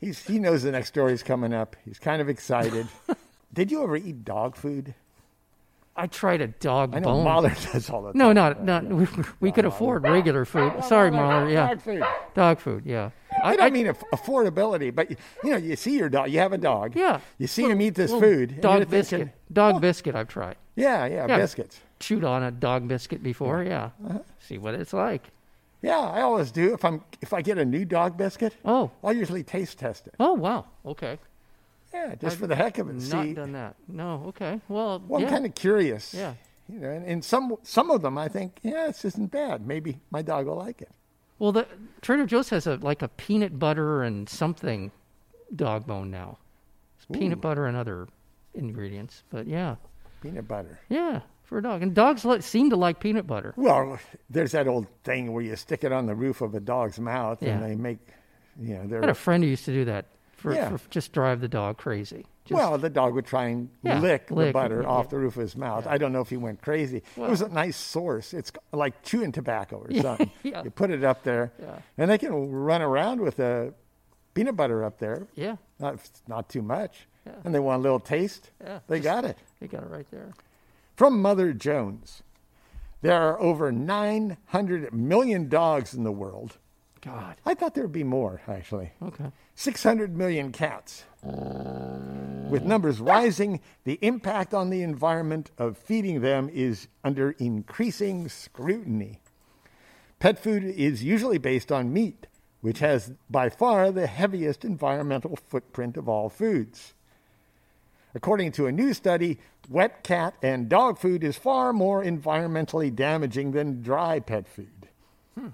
He's, 0.00 0.24
he 0.26 0.38
knows 0.38 0.62
the 0.62 0.72
next 0.72 0.88
story's 0.88 1.22
coming 1.22 1.52
up. 1.52 1.76
He's 1.84 1.98
kind 1.98 2.22
of 2.22 2.28
excited. 2.28 2.88
Did 3.52 3.70
you 3.70 3.82
ever 3.82 3.96
eat 3.96 4.24
dog 4.24 4.56
food? 4.56 4.94
I 5.96 6.08
tried 6.08 6.40
a 6.40 6.48
dog 6.48 6.94
I 6.94 6.98
know 6.98 7.04
bone. 7.08 7.24
Mahler 7.24 7.50
does 7.72 7.88
all 7.88 8.02
the 8.02 8.12
time. 8.12 8.18
No, 8.18 8.32
not 8.32 8.64
not. 8.64 8.84
We, 8.84 9.06
we 9.40 9.52
could 9.52 9.64
afford 9.64 10.02
regular 10.02 10.44
food. 10.44 10.82
Sorry, 10.84 11.10
Mahler. 11.10 11.48
Yeah, 11.48 11.68
Dog 11.68 11.80
food. 11.82 12.02
dog 12.34 12.58
food. 12.60 12.82
Yeah. 12.84 13.10
I, 13.42 13.56
don't 13.56 13.72
mean 13.72 13.86
affordability, 13.86 14.94
but 14.94 15.10
you 15.10 15.16
know, 15.50 15.56
you 15.56 15.76
see 15.76 15.96
your 15.96 16.08
dog. 16.08 16.30
You 16.30 16.38
have 16.40 16.52
a 16.52 16.58
dog. 16.58 16.96
Yeah. 16.96 17.20
You 17.38 17.46
see 17.46 17.64
him 17.68 17.80
eat 17.80 17.94
this 17.94 18.10
food. 18.10 18.60
Dog 18.60 18.88
biscuit. 18.90 19.18
thinking, 19.20 19.32
Dog 19.52 19.80
biscuit. 19.80 20.14
I've 20.14 20.28
tried. 20.28 20.56
yeah, 20.76 21.06
yeah, 21.06 21.26
Yeah. 21.28 21.36
biscuits. 21.36 21.80
Chewed 22.00 22.24
on 22.24 22.42
a 22.42 22.50
dog 22.50 22.88
biscuit 22.88 23.22
before. 23.22 23.62
Yeah. 23.62 23.90
Uh-huh. 24.04 24.18
See 24.40 24.58
what 24.58 24.74
it's 24.74 24.92
like. 24.92 25.30
Yeah, 25.82 25.98
I 25.98 26.22
always 26.22 26.50
do. 26.50 26.74
If 26.74 26.84
I'm 26.84 27.02
if 27.20 27.32
I 27.32 27.42
get 27.42 27.58
a 27.58 27.64
new 27.64 27.84
dog 27.84 28.16
biscuit, 28.16 28.54
Oh. 28.64 28.90
I'll 29.02 29.12
usually 29.12 29.42
taste 29.42 29.78
test 29.78 30.06
it. 30.08 30.14
Oh 30.18 30.32
wow. 30.32 30.64
Okay. 30.86 31.18
Yeah, 31.94 32.14
just 32.16 32.36
for 32.38 32.46
the 32.48 32.56
heck 32.56 32.78
of 32.78 32.88
it. 32.90 32.94
Not 32.94 33.24
See, 33.24 33.32
done 33.34 33.52
that. 33.52 33.76
No. 33.88 34.24
Okay. 34.28 34.60
Well. 34.68 35.02
well, 35.06 35.20
yeah. 35.20 35.28
I'm 35.28 35.32
kind 35.32 35.46
of 35.46 35.54
curious. 35.54 36.12
Yeah. 36.12 36.34
You 36.68 36.80
know, 36.80 36.90
and, 36.90 37.06
and 37.06 37.24
some 37.24 37.56
some 37.62 37.90
of 37.90 38.02
them 38.02 38.18
I 38.18 38.26
think, 38.28 38.58
yeah, 38.62 38.86
this 38.88 39.04
isn't 39.04 39.30
bad. 39.30 39.66
Maybe 39.66 40.00
my 40.10 40.22
dog 40.22 40.46
will 40.46 40.56
like 40.56 40.82
it. 40.82 40.90
Well, 41.38 41.52
the 41.52 41.66
Trader 42.02 42.26
Joe's 42.26 42.48
has 42.50 42.66
a 42.66 42.76
like 42.76 43.02
a 43.02 43.08
peanut 43.08 43.58
butter 43.58 44.02
and 44.02 44.28
something 44.28 44.90
dog 45.54 45.86
bone 45.86 46.10
now. 46.10 46.38
It's 46.96 47.06
peanut 47.18 47.40
butter 47.40 47.66
and 47.66 47.76
other 47.76 48.08
ingredients, 48.54 49.22
but 49.30 49.46
yeah, 49.46 49.76
Peanut 50.22 50.48
butter. 50.48 50.78
yeah, 50.88 51.20
for 51.44 51.58
a 51.58 51.62
dog. 51.62 51.82
And 51.82 51.94
dogs 51.94 52.24
li- 52.24 52.40
seem 52.40 52.70
to 52.70 52.76
like 52.76 52.98
peanut 53.00 53.26
butter. 53.26 53.52
Well, 53.56 53.98
there's 54.30 54.52
that 54.52 54.66
old 54.68 54.86
thing 55.02 55.32
where 55.32 55.42
you 55.44 55.56
stick 55.56 55.84
it 55.84 55.92
on 55.92 56.06
the 56.06 56.14
roof 56.14 56.40
of 56.40 56.54
a 56.54 56.60
dog's 56.60 56.98
mouth 56.98 57.42
Yeah. 57.42 57.50
and 57.58 57.62
they 57.62 57.74
make, 57.74 57.98
you 58.58 58.74
know, 58.74 58.86
they're. 58.86 58.98
I 58.98 59.00
had 59.00 59.02
they're 59.02 59.10
a 59.10 59.14
friend 59.14 59.44
who 59.44 59.50
used 59.50 59.64
to 59.66 59.72
do 59.72 59.84
that 59.86 60.06
for, 60.44 60.54
Yeah. 60.54 60.76
for 60.76 60.90
just 60.90 61.12
drive 61.12 61.40
the 61.40 61.48
dog 61.48 61.78
crazy. 61.78 62.26
Just, 62.44 62.56
well, 62.58 62.76
the 62.76 62.90
dog 62.90 63.14
would 63.14 63.24
try 63.24 63.46
and 63.46 63.70
Yeah, 63.82 63.98
lick, 64.00 64.26
the 64.26 64.52
butter 64.52 64.82
yeah, 64.82 64.88
off 64.88 65.06
yeah. 65.06 65.10
the 65.12 65.18
roof 65.18 65.36
of 65.36 65.40
his 65.40 65.56
mouth. 65.56 65.86
I 65.86 65.96
don't 65.96 66.12
know 66.12 66.20
if 66.20 66.28
he 66.28 66.36
went 66.36 66.60
crazy. 66.60 66.98
it 67.16 67.18
was 67.18 67.40
a 67.40 67.48
nice 67.48 67.76
source. 67.78 68.34
It's 68.34 68.52
like 68.70 69.02
chewing 69.02 69.32
tobacco 69.32 69.78
or 69.78 69.90
something. 70.02 70.30
yeah. 70.42 70.62
You 70.62 70.70
put 70.70 70.90
it 70.90 71.02
up 71.02 71.22
there, 71.22 71.52
Yeah. 71.58 71.78
and 71.96 72.10
they 72.10 72.18
can 72.18 72.50
run 72.52 72.82
around 72.82 73.20
with 73.22 73.36
the 73.36 73.72
peanut 74.34 74.56
butter 74.56 74.84
up 74.84 74.98
there. 74.98 75.26
yeah, 75.34 75.56
Not 75.80 75.98
not 76.28 76.50
too 76.50 76.60
much, 76.60 77.06
Yeah. 77.26 77.32
and 77.44 77.54
they 77.54 77.60
want 77.60 77.80
a 77.80 77.82
little 77.82 78.00
taste. 78.00 78.50
yeah. 78.62 78.80
They 78.88 78.98
just- 78.98 79.04
got 79.04 79.24
it. 79.24 79.38
They 79.60 79.66
got 79.66 79.82
it 79.82 79.88
right 79.90 80.10
there. 80.10 80.34
From 80.96 81.22
Mother 81.22 81.54
Jones, 81.54 82.22
there 83.00 83.18
are 83.20 83.40
over 83.40 83.72
900 83.72 84.92
million 84.92 85.48
dogs 85.48 85.94
in 85.94 86.04
the 86.04 86.12
world. 86.12 86.58
God. 87.04 87.36
I 87.44 87.54
thought 87.54 87.74
there 87.74 87.84
would 87.84 87.92
be 87.92 88.04
more, 88.04 88.40
actually. 88.48 88.92
Okay. 89.02 89.30
600 89.54 90.16
million 90.16 90.52
cats. 90.52 91.04
With 91.22 92.62
numbers 92.62 93.00
rising, 93.00 93.60
the 93.84 93.98
impact 94.00 94.54
on 94.54 94.70
the 94.70 94.82
environment 94.82 95.50
of 95.58 95.76
feeding 95.76 96.20
them 96.20 96.48
is 96.52 96.88
under 97.02 97.32
increasing 97.32 98.28
scrutiny. 98.28 99.20
Pet 100.18 100.38
food 100.38 100.64
is 100.64 101.02
usually 101.04 101.38
based 101.38 101.70
on 101.70 101.92
meat, 101.92 102.26
which 102.60 102.78
has 102.78 103.12
by 103.28 103.50
far 103.50 103.90
the 103.90 104.06
heaviest 104.06 104.64
environmental 104.64 105.36
footprint 105.36 105.96
of 105.96 106.08
all 106.08 106.30
foods. 106.30 106.94
According 108.14 108.52
to 108.52 108.66
a 108.66 108.72
new 108.72 108.94
study, 108.94 109.38
wet 109.68 110.02
cat 110.04 110.34
and 110.42 110.68
dog 110.68 110.98
food 110.98 111.24
is 111.24 111.36
far 111.36 111.72
more 111.72 112.02
environmentally 112.02 112.94
damaging 112.94 113.50
than 113.50 113.82
dry 113.82 114.20
pet 114.20 114.48
food. 114.48 114.88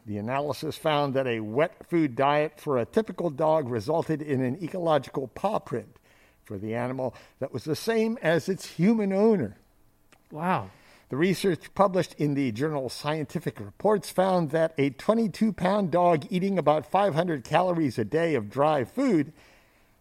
The 0.07 0.19
analysis 0.19 0.77
found 0.77 1.15
that 1.15 1.27
a 1.27 1.41
wet 1.41 1.87
food 1.89 2.15
diet 2.15 2.61
for 2.61 2.79
a 2.79 2.85
typical 2.85 3.31
dog 3.31 3.69
resulted 3.69 4.21
in 4.21 4.43
an 4.43 4.63
ecological 4.63 5.29
paw 5.29 5.59
print 5.59 5.99
for 6.45 6.59
the 6.59 6.75
animal 6.75 7.15
that 7.39 7.53
was 7.53 7.65
the 7.65 7.77
same 7.77 8.19
as 8.23 8.49
its 8.49 8.67
human 8.67 9.13
owner. 9.13 9.57
Wow. 10.31 10.71
The 11.09 11.17
research 11.17 11.75
published 11.75 12.15
in 12.19 12.35
the 12.35 12.53
journal 12.53 12.89
Scientific 12.89 13.59
Reports 13.59 14.11
found 14.11 14.51
that 14.51 14.75
a 14.79 14.91
22 14.91 15.53
pound 15.53 15.91
dog 15.91 16.27
eating 16.31 16.59
about 16.59 16.87
500 16.87 17.43
calories 17.43 17.99
a 17.99 18.05
day 18.05 18.35
of 18.35 18.51
dry 18.51 18.85
food 18.85 19.33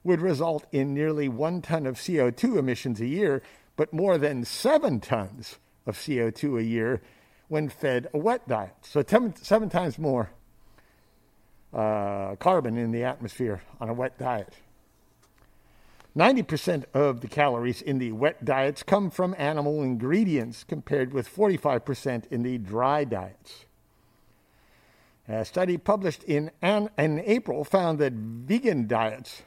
would 0.03 0.21
result 0.21 0.65
in 0.71 0.93
nearly 0.93 1.27
one 1.27 1.61
ton 1.61 1.85
of 1.85 1.95
CO2 1.95 2.57
emissions 2.57 3.01
a 3.01 3.07
year, 3.07 3.41
but 3.75 3.93
more 3.93 4.17
than 4.17 4.45
seven 4.45 4.99
tons 4.99 5.57
of 5.85 5.97
CO2 5.97 6.59
a 6.59 6.63
year 6.63 7.01
when 7.49 7.67
fed 7.67 8.07
a 8.13 8.17
wet 8.17 8.47
diet. 8.47 8.75
So, 8.81 9.01
ten, 9.01 9.35
seven 9.35 9.69
times 9.69 9.99
more 9.99 10.31
uh, 11.73 12.35
carbon 12.37 12.77
in 12.77 12.91
the 12.91 13.03
atmosphere 13.03 13.61
on 13.79 13.89
a 13.89 13.93
wet 13.93 14.17
diet. 14.17 14.53
90% 16.17 16.85
of 16.93 17.21
the 17.21 17.27
calories 17.27 17.81
in 17.81 17.99
the 17.99 18.11
wet 18.11 18.43
diets 18.43 18.81
come 18.83 19.11
from 19.11 19.35
animal 19.37 19.83
ingredients, 19.83 20.63
compared 20.63 21.13
with 21.13 21.33
45% 21.33 22.23
in 22.31 22.41
the 22.43 22.57
dry 22.57 23.03
diets. 23.03 23.65
A 25.27 25.45
study 25.45 25.77
published 25.77 26.23
in, 26.23 26.49
an, 26.61 26.89
in 26.97 27.19
April 27.19 27.63
found 27.63 27.99
that 27.99 28.13
vegan 28.13 28.87
diets 28.87 29.43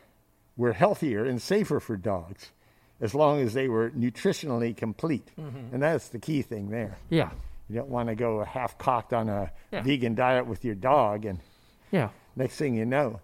were 0.56 0.72
healthier 0.72 1.24
and 1.24 1.42
safer 1.42 1.80
for 1.80 1.96
dogs 1.96 2.52
as 3.00 3.14
long 3.16 3.40
as 3.40 3.52
they 3.52 3.68
were 3.68 3.90
nutritionally 3.90 4.76
complete. 4.76 5.32
And 5.72 5.82
that's 5.82 6.08
the 6.08 6.20
key 6.20 6.40
thing 6.42 6.70
there. 6.70 6.96
Yeah. 7.10 7.30
You 7.68 7.76
don't 7.76 7.88
want 7.88 8.08
to 8.08 8.14
go 8.14 8.44
half 8.44 8.76
cocked 8.78 9.12
on 9.12 9.28
a 9.28 9.50
Yeah. 9.70 9.82
vegan 9.82 10.14
diet 10.14 10.46
with 10.46 10.64
your 10.64 10.74
dog, 10.74 11.24
and 11.24 11.40
Yeah. 11.90 12.10
next 12.36 12.56
thing 12.56 12.74
you 12.74 12.84
know, 12.84 13.20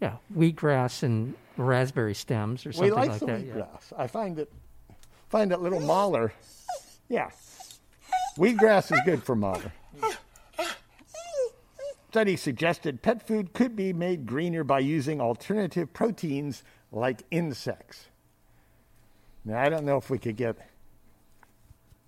Yeah, 0.00 0.16
wheatgrass 0.34 1.02
and 1.02 1.34
raspberry 1.56 2.14
stems 2.14 2.64
or 2.64 2.70
We 2.70 2.74
something 2.74 2.94
like 2.94 3.08
like 3.10 3.20
the 3.20 3.26
that. 3.26 3.40
yeah. 3.44 3.54
wheatgrass. 3.54 3.92
I 3.98 4.06
find 4.06 4.36
that 4.36 4.48
find 5.28 5.50
that 5.50 5.60
little 5.60 5.80
Mahler. 5.80 6.32
Yeah, 7.08 7.30
wheatgrass 8.36 8.92
is 8.92 9.00
good 9.04 9.22
for 9.22 9.34
Mahler. 9.36 9.72
Study 12.08 12.36
suggested 12.36 13.02
pet 13.02 13.24
food 13.24 13.52
could 13.52 13.76
be 13.76 13.92
made 13.92 14.26
greener 14.26 14.64
by 14.64 14.80
using 14.80 15.20
alternative 15.20 15.92
proteins 15.92 16.64
like 16.90 17.22
insects. 17.30 18.06
Now, 19.44 19.60
I 19.60 19.68
don't 19.68 19.84
know 19.84 19.96
if 19.96 20.10
we 20.10 20.18
could 20.18 20.36
get 20.36 20.56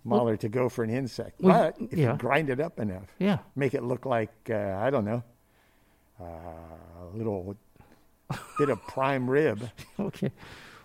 Mahler 0.05 0.37
to 0.39 0.49
go 0.49 0.69
for 0.69 0.83
an 0.85 0.91
insect, 0.91 1.41
We- 1.41 1.49
but 1.53 1.77
if 1.81 1.99
yeah. 1.99 2.13
you 2.13 2.19
grind 2.19 2.51
it 2.51 2.61
up 2.61 2.81
enough, 2.81 3.07
Yeah. 3.19 3.39
make 3.57 3.75
it 3.75 3.83
look 3.83 4.05
like 4.07 4.33
uh, 4.51 4.77
I 4.81 4.91
don't 4.91 5.05
know, 5.05 5.23
uh, 6.21 6.25
a 6.25 7.17
little 7.17 7.57
bit 8.59 8.69
of 8.71 8.83
prime 8.87 9.29
rib. 9.31 9.69
Okay. 10.01 10.31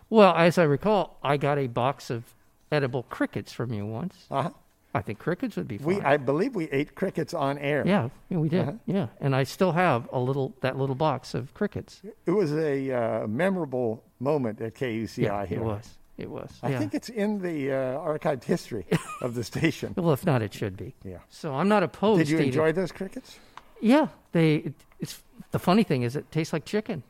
Well, 0.10 0.34
as 0.36 0.58
I 0.58 0.64
recall, 0.64 1.18
I 1.24 1.38
got 1.38 1.58
a 1.58 1.68
box 1.68 2.10
of 2.10 2.24
edible 2.72 3.04
crickets 3.04 3.52
from 3.52 3.74
you 3.74 3.86
once. 3.86 4.26
Uh-huh. 4.32 4.52
I 4.94 5.02
think 5.02 5.20
crickets 5.20 5.56
would 5.58 5.68
be 5.68 5.78
fine. 5.78 5.88
We, 5.88 6.02
I 6.02 6.18
believe 6.18 6.56
we 6.56 6.70
ate 6.72 6.96
crickets 6.96 7.34
on 7.34 7.58
air. 7.58 7.84
yeah, 7.86 8.10
yeah, 8.30 8.38
we 8.38 8.48
did. 8.50 8.62
Uh-huh. 8.62 8.72
Yeah, 8.86 9.08
and 9.20 9.36
I 9.36 9.44
still 9.44 9.74
have 9.74 10.08
a 10.14 10.20
little 10.20 10.54
that 10.62 10.78
little 10.78 10.96
box 10.96 11.34
of 11.34 11.54
crickets. 11.54 12.02
It 12.26 12.32
was 12.32 12.54
a 12.54 12.92
uh, 13.24 13.28
memorable 13.28 14.04
moment 14.20 14.62
at 14.62 14.76
KUCI 14.76 15.18
Yeah, 15.18 15.46
here. 15.46 15.60
it 15.60 15.64
was. 15.64 15.98
It 16.18 16.30
was. 16.30 16.52
I 16.64 16.70
yeah. 16.70 16.80
think 16.80 16.94
it's 16.96 17.10
in 17.10 17.42
the 17.42 17.72
uh, 17.72 17.76
archived 18.00 18.44
history 18.44 18.86
of 19.22 19.36
the 19.36 19.44
station. 19.44 19.94
well, 19.96 20.14
if 20.14 20.26
not, 20.26 20.42
it 20.42 20.54
should 20.54 20.76
be. 20.76 20.96
Yeah. 21.04 21.20
So 21.30 21.54
I'm 21.56 21.68
not 21.70 21.84
opposed. 21.84 22.20
To. 22.20 22.26
Did 22.26 22.32
you 22.32 22.40
enjoy 22.40 22.72
those 22.72 22.92
crickets? 22.92 23.40
Yeah, 23.82 24.08
they. 24.32 24.56
It, 24.56 24.74
it's 25.00 25.22
the 25.52 25.60
funny 25.60 25.84
thing 25.84 26.02
is 26.02 26.16
it 26.16 26.32
tastes 26.32 26.54
like 26.54 26.66
chicken. 26.66 27.04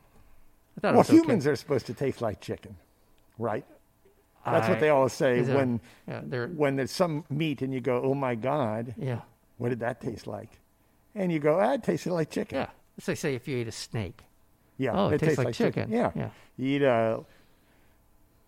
I 0.76 0.80
thought 0.80 0.88
it 0.88 0.96
Well, 0.96 1.00
okay. 1.00 1.14
humans 1.14 1.46
are 1.46 1.56
supposed 1.56 1.86
to 1.86 1.94
taste 1.94 2.20
like 2.20 2.40
chicken, 2.40 2.76
right? 3.38 3.64
That's 4.44 4.68
what 4.68 4.80
they 4.80 4.88
always 4.88 5.12
say 5.12 5.40
there- 5.42 5.56
when 5.56 5.80
yeah, 6.06 6.46
when 6.46 6.76
there's 6.76 6.90
some 6.90 7.24
meat 7.28 7.62
and 7.62 7.72
you 7.72 7.80
go, 7.80 8.00
"Oh 8.02 8.14
my 8.14 8.34
God, 8.34 8.94
yeah 8.96 9.20
what 9.58 9.70
did 9.70 9.80
that 9.80 10.00
taste 10.00 10.26
like?" 10.26 10.50
And 11.14 11.32
you 11.32 11.38
go, 11.38 11.58
"Ah, 11.60 11.74
it 11.74 11.82
tasted 11.82 12.12
like 12.12 12.30
chicken." 12.30 12.58
yeah. 12.58 12.68
It's 12.96 13.08
like 13.08 13.16
say 13.18 13.34
if 13.34 13.46
you 13.48 13.56
ate 13.58 13.68
a 13.68 13.72
snake. 13.72 14.22
Yeah, 14.78 14.92
Oh, 14.94 15.08
it 15.08 15.18
tastes 15.18 15.38
like 15.38 15.54
chicken. 15.54 15.90
Yeah. 15.90 16.12
Yeah. 16.14 16.30
You 16.56 16.76
eat 16.76 16.82
a 16.82 17.20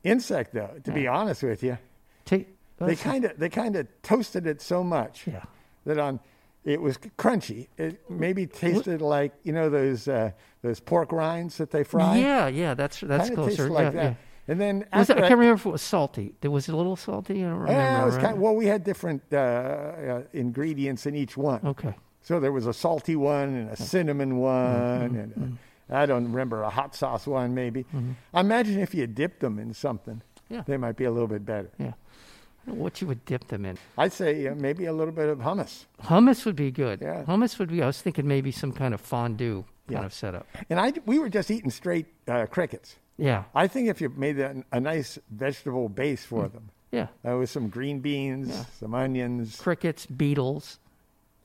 insect 0.04 0.54
though. 0.54 0.70
To 0.84 0.92
be 0.92 1.06
honest 1.06 1.42
with 1.42 1.62
you, 1.62 1.78
they 2.26 2.96
kind 2.96 3.24
of 3.24 3.38
they 3.38 3.48
kind 3.48 3.76
of 3.76 3.86
toasted 4.02 4.46
it 4.46 4.60
so 4.62 4.82
much 4.82 5.26
Yeah. 5.26 5.42
that 5.84 5.98
on 5.98 6.20
it 6.64 6.80
was 6.80 6.98
crunchy. 7.18 7.68
It 7.78 8.08
maybe 8.10 8.46
tasted 8.46 9.00
like 9.00 9.32
you 9.44 9.52
know 9.52 9.70
those 9.70 10.08
uh, 10.08 10.32
those 10.62 10.80
pork 10.80 11.10
rinds 11.12 11.56
that 11.56 11.70
they 11.70 11.84
fry. 11.84 12.18
Yeah, 12.18 12.48
yeah. 12.48 12.74
That's 12.74 13.00
that's 13.00 13.28
kind 13.28 13.30
of 13.32 13.36
closer. 13.36 13.56
tasted 13.56 13.72
like 13.72 13.84
yeah, 13.84 13.90
that. 13.90 14.04
yeah. 14.04 14.14
And 14.48 14.60
then 14.60 14.82
it, 14.82 14.88
I 14.92 15.04
can't 15.04 15.20
remember 15.38 15.54
if 15.54 15.66
it 15.66 15.70
was 15.70 15.82
salty. 15.82 16.34
There 16.40 16.50
was 16.50 16.68
a 16.68 16.76
little 16.76 16.96
salty. 16.96 17.38
I 17.44 17.48
don't 17.48 17.58
remember. 17.60 17.72
Yeah, 17.72 18.02
it 18.02 18.06
was 18.06 18.16
right? 18.16 18.24
kind 18.26 18.40
well, 18.40 18.54
we 18.56 18.66
had 18.66 18.84
different 18.84 19.22
uh, 19.32 19.36
uh, 19.36 20.22
ingredients 20.32 21.06
in 21.06 21.14
each 21.14 21.36
one. 21.36 21.60
okay. 21.64 21.94
So 22.22 22.38
there 22.40 22.52
was 22.52 22.66
a 22.66 22.74
salty 22.74 23.16
one 23.16 23.54
and 23.54 23.70
a 23.70 23.76
cinnamon 23.76 24.36
one, 24.38 25.10
Mm-hmm. 25.10 25.16
and 25.16 25.32
a, 25.58 25.58
I 25.90 26.06
don't 26.06 26.24
remember 26.24 26.62
a 26.62 26.70
hot 26.70 26.94
sauce 26.94 27.26
one 27.26 27.54
maybe. 27.54 27.84
I 28.32 28.40
imagine 28.40 28.78
if 28.80 28.94
you 28.94 29.06
dipped 29.06 29.40
them 29.40 29.58
in 29.58 29.74
something, 29.74 30.22
Yeah. 30.48 30.62
they 30.66 30.76
might 30.76 30.96
be 30.96 31.04
a 31.04 31.10
little 31.10 31.28
bit 31.28 31.44
better. 31.44 31.70
Yeah. 31.78 31.86
I 31.86 32.66
don't 32.66 32.76
know 32.76 32.82
What 32.84 33.00
you 33.00 33.06
would 33.08 33.24
dip 33.24 33.48
them 33.48 33.64
in? 33.64 33.78
I'd 33.98 34.12
say 34.12 34.46
uh, 34.46 34.54
maybe 34.54 34.84
a 34.86 34.92
little 34.92 35.12
bit 35.14 35.28
of 35.28 35.38
hummus. 35.38 35.86
Hummus 36.04 36.44
would 36.44 36.56
be 36.56 36.70
good. 36.70 37.00
Yeah. 37.00 37.24
Hummus 37.24 37.58
would 37.58 37.70
be. 37.70 37.82
I 37.82 37.86
was 37.86 38.00
thinking 38.02 38.28
maybe 38.28 38.52
some 38.52 38.72
kind 38.72 38.92
of 38.94 39.00
fondue 39.00 39.64
kind 39.88 40.00
Yeah. 40.00 40.04
of 40.04 40.12
setup. 40.14 40.46
And 40.68 40.78
I 40.78 40.92
we 41.06 41.18
were 41.18 41.28
just 41.30 41.50
eating 41.50 41.70
straight 41.70 42.06
uh, 42.28 42.46
crickets. 42.46 42.96
Yeah. 43.16 43.44
I 43.54 43.66
think 43.66 43.88
if 43.88 44.00
you 44.00 44.10
made 44.10 44.38
a, 44.38 44.62
a 44.72 44.78
nice 44.80 45.18
vegetable 45.30 45.88
base 45.88 46.24
for 46.24 46.44
Mm. 46.48 46.52
them, 46.52 46.70
Yeah. 46.92 47.06
uh, 47.26 47.36
with 47.38 47.50
some 47.50 47.68
green 47.68 48.00
beans, 48.00 48.52
some 48.78 48.94
onions. 48.94 49.56
Crickets, 49.60 50.06
beetles. 50.06 50.78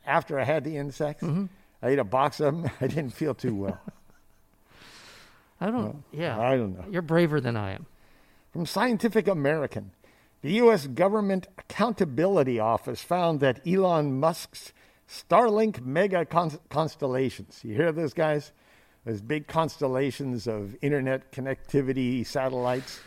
After 0.06 0.38
I 0.40 0.44
had 0.44 0.64
the 0.64 0.78
insects, 0.78 1.24
Mm-hmm. 1.24 1.46
I 1.82 1.90
ate 1.90 2.00
a 2.00 2.04
box 2.04 2.40
of 2.40 2.54
them. 2.62 2.72
I 2.82 2.88
didn't 2.88 3.12
feel 3.14 3.34
too 3.34 3.56
well. 3.56 3.80
I 5.62 5.72
don't. 5.72 6.04
yeah. 6.12 6.40
I 6.40 6.58
don't 6.58 6.74
know. 6.78 6.86
You're 6.92 7.02
braver 7.02 7.40
than 7.40 7.56
I 7.56 7.72
am. 7.72 7.86
From 8.52 8.66
Scientific 8.66 9.28
American, 9.28 9.92
the 10.42 10.52
U.S. 10.54 10.88
Government 10.88 11.48
Accountability 11.58 12.60
Office 12.60 13.02
found 13.02 13.40
that 13.40 13.62
Elon 13.68 14.20
Musk's 14.20 14.74
Starlink 15.10 15.84
mega 15.86 16.26
cons- 16.26 16.60
constellations, 16.70 17.60
you 17.64 17.76
hear 17.76 17.92
those 17.92 18.14
guys? 18.14 18.52
Those 19.06 19.22
big 19.22 19.48
constellations 19.48 20.48
of 20.48 20.76
internet 20.82 21.32
connectivity 21.32 22.26
satellites 22.26 23.00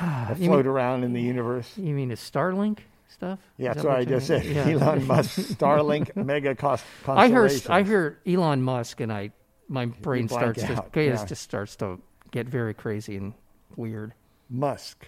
that 0.00 0.36
float 0.38 0.66
around 0.66 1.02
in 1.04 1.12
the 1.14 1.22
universe. 1.22 1.72
You 1.76 1.94
mean 1.94 2.10
the 2.10 2.14
Starlink 2.16 2.80
stuff? 3.08 3.38
Yeah, 3.56 3.68
that's 3.72 3.82
that 3.82 3.88
what 3.88 3.98
I 3.98 4.04
just 4.04 4.28
mean? 4.28 4.42
said. 4.42 4.54
Yeah. 4.54 4.68
Elon 4.80 5.06
Musk's 5.06 5.38
Starlink 5.54 6.14
mega 6.26 6.54
cos- 6.54 6.82
I 7.06 7.28
heard 7.30 7.50
constellations. 7.52 7.68
I 7.70 7.82
heard 7.84 8.16
Elon 8.26 8.60
Musk 8.62 9.00
and 9.00 9.10
I 9.12 9.30
my 9.68 9.86
brain 9.86 10.28
starts 10.28 10.62
out, 10.64 10.96
it 10.96 11.06
yeah. 11.06 11.24
just 11.24 11.42
starts 11.42 11.76
to 11.76 12.00
get 12.30 12.46
very 12.48 12.74
crazy 12.74 13.16
and 13.16 13.34
weird. 13.76 14.12
Musk. 14.48 15.06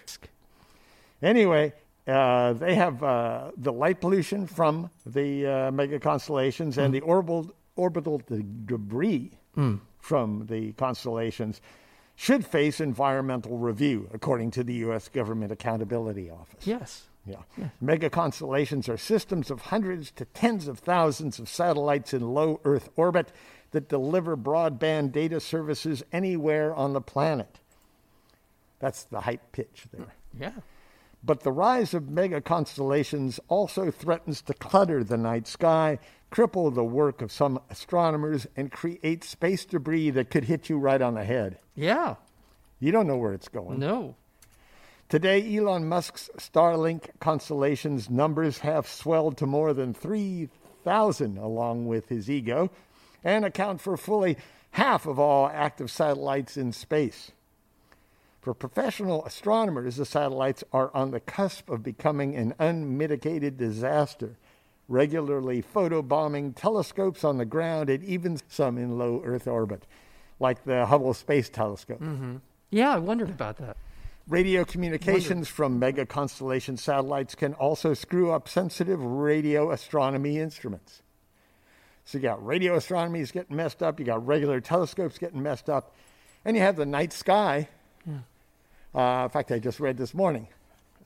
Anyway, 1.21 1.73
uh, 2.07 2.53
they 2.53 2.75
have 2.75 3.03
uh, 3.03 3.51
the 3.57 3.71
light 3.71 4.01
pollution 4.01 4.47
from 4.47 4.89
the 5.05 5.45
uh, 5.45 5.71
mega 5.71 5.99
constellations 5.99 6.77
and 6.77 6.93
the 6.93 7.01
orbital, 7.01 7.51
orbital 7.75 8.19
de- 8.19 8.43
debris 8.65 9.31
from 9.99 10.45
the 10.47 10.71
constellations 10.73 11.61
should 12.15 12.45
face 12.45 12.81
environmental 12.81 13.57
review, 13.57 14.09
according 14.13 14.51
to 14.51 14.63
the 14.63 14.73
U.S. 14.75 15.07
Government 15.07 15.51
Accountability 15.51 16.29
Office. 16.29 16.67
Yes. 16.67 17.07
Yeah. 17.25 17.69
Mega 17.79 18.09
constellations 18.09 18.89
are 18.89 18.97
systems 18.97 19.51
of 19.51 19.61
hundreds 19.61 20.11
to 20.11 20.25
tens 20.25 20.67
of 20.67 20.79
thousands 20.79 21.39
of 21.39 21.47
satellites 21.47 22.13
in 22.13 22.33
low 22.33 22.59
Earth 22.65 22.89
orbit 22.95 23.31
that 23.71 23.89
deliver 23.89 24.35
broadband 24.35 25.11
data 25.11 25.39
services 25.39 26.03
anywhere 26.11 26.73
on 26.73 26.93
the 26.93 27.01
planet. 27.01 27.59
That's 28.79 29.03
the 29.03 29.21
hype 29.21 29.51
pitch 29.51 29.85
there. 29.91 30.13
Yeah. 30.39 30.53
But 31.23 31.41
the 31.41 31.51
rise 31.51 31.93
of 31.93 32.09
mega 32.09 32.39
constellations 32.39 33.39
also 33.49 33.91
threatens 33.91 34.41
to 34.43 34.53
clutter 34.53 35.03
the 35.03 35.17
night 35.17 35.47
sky, 35.47 35.99
cripple 36.31 36.73
the 36.73 36.83
work 36.83 37.21
of 37.21 37.31
some 37.31 37.59
astronomers, 37.69 38.47
and 38.55 38.71
create 38.71 39.23
space 39.23 39.65
debris 39.65 40.11
that 40.11 40.29
could 40.29 40.45
hit 40.45 40.69
you 40.69 40.77
right 40.77 41.01
on 41.01 41.15
the 41.15 41.25
head. 41.25 41.57
Yeah. 41.75 42.15
You 42.79 42.93
don't 42.93 43.07
know 43.07 43.17
where 43.17 43.33
it's 43.33 43.49
going. 43.49 43.79
No. 43.79 44.15
Today, 45.09 45.57
Elon 45.57 45.89
Musk's 45.89 46.29
Starlink 46.37 47.09
constellation's 47.19 48.09
numbers 48.09 48.59
have 48.59 48.87
swelled 48.87 49.37
to 49.37 49.45
more 49.45 49.73
than 49.73 49.93
3,000 49.93 51.37
along 51.37 51.87
with 51.87 52.07
his 52.07 52.29
ego 52.29 52.71
and 53.23 53.45
account 53.45 53.81
for 53.81 53.97
fully 53.97 54.37
half 54.71 55.05
of 55.05 55.19
all 55.19 55.47
active 55.47 55.89
satellites 55.91 56.57
in 56.57 56.71
space. 56.71 57.31
For 58.41 58.53
professional 58.53 59.25
astronomers, 59.25 59.97
the 59.97 60.05
satellites 60.05 60.63
are 60.71 60.91
on 60.93 61.11
the 61.11 61.19
cusp 61.19 61.69
of 61.69 61.83
becoming 61.83 62.35
an 62.35 62.53
unmitigated 62.57 63.57
disaster, 63.57 64.37
regularly 64.87 65.61
photobombing 65.61 66.55
telescopes 66.55 67.23
on 67.23 67.37
the 67.37 67.45
ground 67.45 67.89
and 67.89 68.03
even 68.03 68.39
some 68.47 68.77
in 68.77 68.97
low 68.97 69.21
Earth 69.25 69.47
orbit, 69.47 69.83
like 70.39 70.63
the 70.63 70.85
Hubble 70.85 71.13
Space 71.13 71.49
Telescope. 71.49 72.01
Mm-hmm. 72.01 72.37
Yeah, 72.71 72.95
I 72.95 72.97
wondered 72.99 73.29
about 73.29 73.57
that. 73.57 73.75
Radio 74.27 74.63
communications 74.63 75.47
from 75.47 75.79
mega 75.79 76.05
constellation 76.05 76.77
satellites 76.77 77.33
can 77.33 77.55
also 77.55 77.95
screw 77.95 78.31
up 78.31 78.47
sensitive 78.47 79.03
radio 79.03 79.71
astronomy 79.71 80.37
instruments. 80.37 81.01
So 82.09 82.17
you 82.17 82.23
got 82.23 82.43
radio 82.43 82.75
astronomy 82.75 83.19
is 83.19 83.31
getting 83.31 83.55
messed 83.55 83.83
up, 83.83 83.99
you 83.99 84.05
got 84.05 84.25
regular 84.25 84.59
telescopes 84.59 85.19
getting 85.19 85.43
messed 85.43 85.69
up, 85.69 85.93
and 86.43 86.57
you 86.57 86.63
have 86.63 86.75
the 86.75 86.87
night 86.87 87.13
sky. 87.13 87.69
Uh, 88.95 89.25
in 89.25 89.29
fact, 89.29 89.51
I 89.51 89.59
just 89.59 89.79
read 89.79 89.95
this 89.95 90.15
morning 90.15 90.47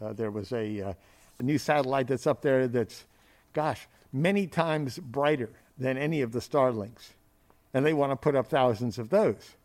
uh, 0.01 0.13
there 0.13 0.31
was 0.31 0.53
a, 0.53 0.81
uh, 0.81 0.93
a 1.39 1.43
new 1.43 1.57
satellite 1.57 2.07
that's 2.07 2.25
up 2.25 2.41
there 2.41 2.69
that's, 2.69 3.03
gosh, 3.51 3.85
many 4.13 4.47
times 4.47 4.97
brighter 4.97 5.49
than 5.77 5.97
any 5.97 6.21
of 6.21 6.31
the 6.31 6.39
Starlinks, 6.39 7.09
and 7.73 7.85
they 7.85 7.91
want 7.91 8.13
to 8.13 8.15
put 8.15 8.33
up 8.33 8.47
thousands 8.47 8.97
of 8.97 9.09
those. 9.09 9.57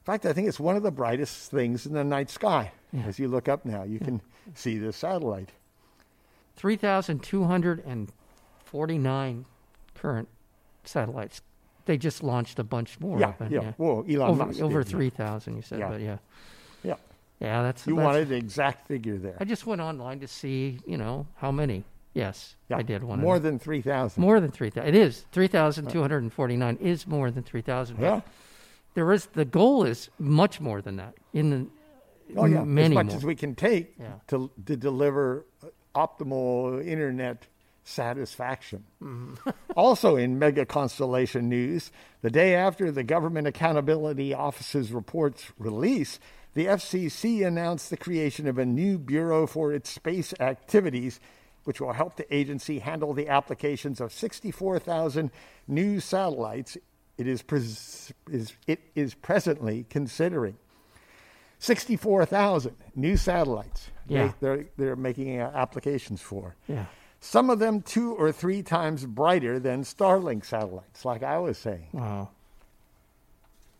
In 0.00 0.04
fact, 0.04 0.26
I 0.26 0.34
think 0.34 0.46
it's 0.46 0.60
one 0.60 0.76
of 0.76 0.82
the 0.82 0.90
brightest 0.90 1.50
things 1.50 1.86
in 1.86 1.94
the 1.94 2.04
night 2.04 2.28
sky. 2.28 2.70
As 3.06 3.18
you 3.18 3.28
look 3.28 3.48
up 3.48 3.64
now, 3.64 3.84
you 3.84 3.98
can 3.98 4.20
see 4.54 4.76
the 4.76 4.92
satellite. 4.92 5.52
3,249 6.56 9.46
current 10.00 10.28
satellites. 10.84 11.40
They 11.86 11.96
just 11.96 12.22
launched 12.22 12.58
a 12.58 12.64
bunch 12.64 12.98
more. 13.00 13.18
yeah, 13.20 13.32
them, 13.38 13.52
yeah. 13.52 13.72
Well, 13.78 14.04
Elon 14.08 14.30
over 14.30 14.46
Musk 14.46 14.60
over 14.60 14.82
3,000, 14.82 15.56
you 15.56 15.62
said, 15.62 15.78
Yeah. 15.78 15.88
but 15.88 16.00
yeah. 16.00 16.18
Yeah, 16.82 16.94
Yeah, 17.40 17.62
that's. 17.62 17.86
you 17.86 17.94
that's, 17.94 18.04
wanted 18.04 18.28
the 18.28 18.36
exact 18.36 18.88
figure 18.88 19.16
there. 19.18 19.36
I 19.40 19.44
just 19.44 19.66
went 19.66 19.80
online 19.80 20.18
to 20.20 20.28
see, 20.28 20.80
you 20.86 20.96
know, 20.96 21.26
how 21.36 21.52
many. 21.52 21.84
Yes, 22.14 22.56
Yeah, 22.70 22.78
I 22.78 22.82
did 22.82 23.04
one. 23.04 23.20
more 23.20 23.38
than 23.38 23.58
three 23.58 23.82
thousand. 23.82 24.20
more 24.22 24.40
than 24.40 24.50
3,000. 24.50 24.88
It 24.88 24.94
is. 24.94 25.26
3,249 25.32 26.76
is 26.80 27.06
more 27.06 27.30
than 27.30 27.42
3,000. 27.42 27.96
but 27.96 28.02
Yeah, 28.02 28.20
there 28.94 29.12
is 29.12 29.26
the 29.26 29.44
goal 29.44 29.84
is 29.84 30.08
much 30.18 30.58
more 30.60 30.80
than 30.80 30.96
that. 30.96 31.14
In 31.34 31.50
the 31.50 31.66
Oh 32.36 32.46
yeah, 32.46 32.64
many 32.64 32.86
as 32.86 32.94
much 32.94 33.06
more. 33.08 33.16
as 33.16 33.24
we 33.24 33.34
can 33.36 33.54
take 33.54 33.94
Yeah. 34.00 34.14
to 34.28 34.50
to 34.64 34.76
deliver 34.76 35.44
optimal 35.94 36.84
internet 36.84 37.46
satisfaction. 37.86 38.84
Mm-hmm. 39.02 39.50
also, 39.76 40.16
in 40.16 40.38
mega 40.38 40.66
constellation 40.66 41.48
news, 41.48 41.90
the 42.22 42.30
day 42.30 42.54
after 42.54 42.90
the 42.90 43.02
Government 43.04 43.46
Accountability 43.46 44.34
Office's 44.34 44.92
report's 44.92 45.52
release, 45.58 46.18
the 46.54 46.66
FCC 46.66 47.46
announced 47.46 47.90
the 47.90 47.96
creation 47.96 48.46
of 48.46 48.58
a 48.58 48.66
new 48.66 48.98
bureau 48.98 49.46
for 49.46 49.72
its 49.72 49.90
space 49.90 50.34
activities, 50.40 51.20
which 51.64 51.80
will 51.80 51.92
help 51.92 52.16
the 52.16 52.34
agency 52.34 52.78
handle 52.80 53.12
the 53.14 53.28
applications 53.28 54.00
of 54.00 54.12
64,000 54.12 55.30
new 55.68 56.00
satellites 56.00 56.76
it 57.18 57.26
is, 57.26 57.40
pres- 57.40 58.12
is, 58.30 58.52
it 58.66 58.78
is 58.94 59.14
presently 59.14 59.86
considering. 59.88 60.56
64,000 61.60 62.76
new 62.94 63.16
satellites 63.16 63.90
Yeah. 64.06 64.32
they, 64.40 64.48
are 64.48 64.66
they're 64.76 64.96
making 64.96 65.40
uh, 65.40 65.50
applications 65.54 66.20
for. 66.20 66.56
yeah. 66.68 66.84
Some 67.20 67.50
of 67.50 67.58
them 67.58 67.82
two 67.82 68.14
or 68.14 68.30
three 68.32 68.62
times 68.62 69.04
brighter 69.04 69.58
than 69.58 69.82
Starlink 69.82 70.44
satellites, 70.44 71.04
like 71.04 71.22
I 71.22 71.38
was 71.38 71.58
saying, 71.58 71.88
Wow. 71.92 72.30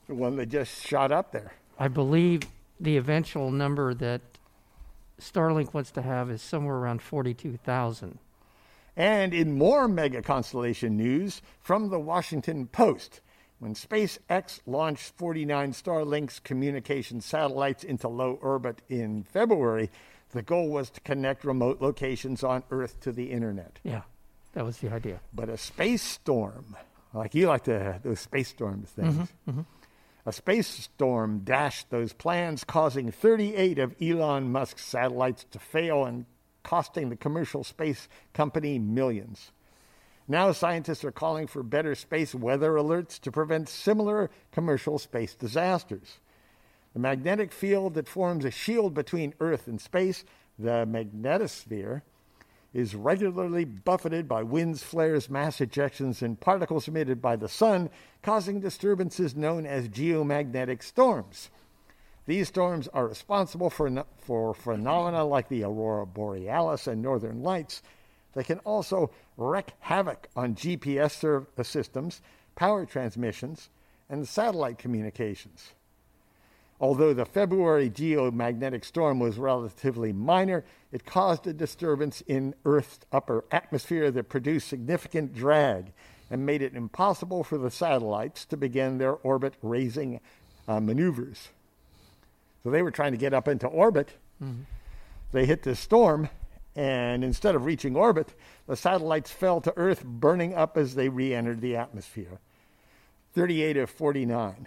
the 0.09 0.15
one 0.15 0.37
that 0.37 0.47
just 0.47 0.85
shot 0.87 1.13
up 1.13 1.33
there. 1.33 1.53
I 1.79 1.89
believe 1.89 2.43
the 2.81 2.97
eventual 2.97 3.51
number 3.51 3.95
that 3.95 4.21
Starlink 5.21 5.73
wants 5.75 5.91
to 5.93 6.03
have 6.03 6.31
is 6.31 6.43
somewhere 6.43 6.77
around 6.77 7.03
42,000. 7.03 8.19
And 8.97 9.35
in 9.35 9.57
more 9.59 9.87
mega 9.89 10.23
constellation 10.23 10.97
news 10.97 11.43
from 11.61 11.91
the 11.91 12.01
Washington 12.01 12.67
Post, 12.67 13.21
when 13.59 13.75
SpaceX 13.75 14.61
launched 14.67 15.13
49 15.17 15.73
Starlink's 15.73 16.39
communication 16.41 17.21
satellites 17.21 17.85
into 17.85 18.09
low 18.09 18.39
orbit 18.43 18.81
in 18.89 19.23
February, 19.25 19.91
the 20.31 20.43
goal 20.43 20.69
was 20.69 20.91
to 20.91 21.01
connect 21.01 21.45
remote 21.45 21.81
locations 21.81 22.43
on 22.43 22.63
Earth 22.71 23.01
to 23.01 23.13
the 23.13 23.31
internet. 23.31 23.79
Yeah, 23.83 24.03
that 24.53 24.65
was 24.65 24.79
the 24.79 24.93
idea. 24.93 25.21
But 25.33 25.49
a 25.49 25.57
space 25.57 26.03
storm, 26.03 26.77
like 27.13 27.35
you 27.35 27.49
like 27.49 27.65
to 27.65 28.01
those 28.03 28.21
space 28.21 28.49
storms 28.49 28.89
things, 28.91 29.15
mm-hmm, 29.15 29.51
mm-hmm. 29.51 29.61
a 30.27 30.33
space 30.33 30.67
storm 30.67 31.41
dashed 31.45 31.91
those 31.91 32.13
plans, 32.13 32.65
causing 32.65 33.11
38 33.11 33.79
of 33.79 33.95
Elon 34.01 34.51
Musk's 34.51 34.85
satellites 34.85 35.45
to 35.53 35.59
fail 35.59 36.05
and 36.05 36.27
costing 36.63 37.11
the 37.11 37.17
commercial 37.17 37.63
space 37.63 38.09
company 38.35 38.79
millions. 38.79 39.53
Now, 40.29 40.51
scientists 40.51 41.05
are 41.05 41.13
calling 41.13 41.47
for 41.47 41.63
better 41.63 41.95
space 41.95 42.35
weather 42.35 42.73
alerts 42.73 43.21
to 43.21 43.31
prevent 43.31 43.69
similar 43.69 44.31
commercial 44.51 44.99
space 44.99 45.35
disasters. 45.35 46.19
The 46.97 47.03
magnetic 47.03 47.53
field 47.53 47.93
that 47.93 48.09
forms 48.09 48.47
a 48.47 48.51
shield 48.51 48.95
between 48.95 49.35
Earth 49.39 49.69
and 49.69 49.79
space, 49.79 50.25
the 50.59 50.87
magnetosphere, 50.87 52.01
is 52.73 52.95
regularly 52.95 53.67
buffeted 53.67 54.27
by 54.27 54.43
winds, 54.43 54.83
flares, 54.83 55.29
mass 55.29 55.59
ejections, 55.59 56.23
and 56.23 56.41
particles 56.41 56.89
emitted 56.89 57.21
by 57.21 57.37
the 57.37 57.51
sun, 57.51 57.91
causing 58.23 58.61
disturbances 58.61 59.37
known 59.37 59.67
as 59.67 59.91
geomagnetic 59.91 60.83
storms. 60.83 61.51
These 62.25 62.49
storms 62.49 62.89
are 62.95 63.07
responsible 63.07 63.69
for, 63.69 64.07
for 64.17 64.55
phenomena 64.55 65.23
like 65.23 65.51
the 65.51 65.65
aurora 65.65 66.07
borealis 66.07 66.87
and 66.87 67.03
northern 67.03 67.43
lights. 67.43 67.83
They 68.33 68.43
can 68.43 68.61
also 68.61 69.11
wreak 69.37 69.73
havoc 69.81 70.31
on 70.35 70.55
GPS 70.55 71.47
systems, 71.63 72.23
power 72.55 72.87
transmissions, 72.87 73.69
and 74.09 74.27
satellite 74.27 74.79
communications. 74.79 75.75
Although 76.81 77.15
the 77.15 77.25
February 77.25 77.89
geomagnetic 77.89 78.85
storm 78.85 79.19
was 79.19 79.39
relatively 79.39 80.13
minor, 80.13 80.65
it 80.93 81.07
caused 81.07 81.47
a 81.47 81.53
disturbance 81.53 82.23
in 82.27 82.55
Earth's 82.65 83.01
upper 83.11 83.45
atmosphere 83.51 84.11
that 84.11 84.29
produced 84.29 84.69
significant 84.69 85.35
drag 85.35 85.93
and 86.31 86.45
made 86.45 86.61
it 86.61 86.75
impossible 86.75 87.45
for 87.45 87.57
the 87.57 87.71
satellites 87.71 88.45
to 88.47 88.57
begin 88.57 88.99
their 88.99 89.15
orbit 89.15 89.55
raising 89.63 90.21
uh, 90.69 90.81
maneuvers. 90.81 91.49
So 92.63 92.71
they 92.71 92.83
were 92.83 92.91
trying 92.91 93.13
to 93.13 93.19
get 93.19 93.33
up 93.33 93.49
into 93.49 93.67
orbit. 93.69 94.11
They 95.33 95.47
hit 95.47 95.63
this 95.63 95.81
storm, 95.81 96.29
and 96.75 97.25
instead 97.25 97.55
of 97.55 97.65
reaching 97.65 97.97
orbit, 97.97 98.35
the 98.67 98.77
satellites 98.77 99.31
fell 99.31 99.61
to 99.63 99.73
Earth, 99.77 100.05
burning 100.05 100.55
up 100.55 100.77
as 100.77 100.95
they 100.95 101.09
re 101.09 101.33
entered 101.33 101.61
the 101.61 101.77
atmosphere. 101.77 102.39
38 103.35 103.77
of 103.77 103.91
49 103.91 104.67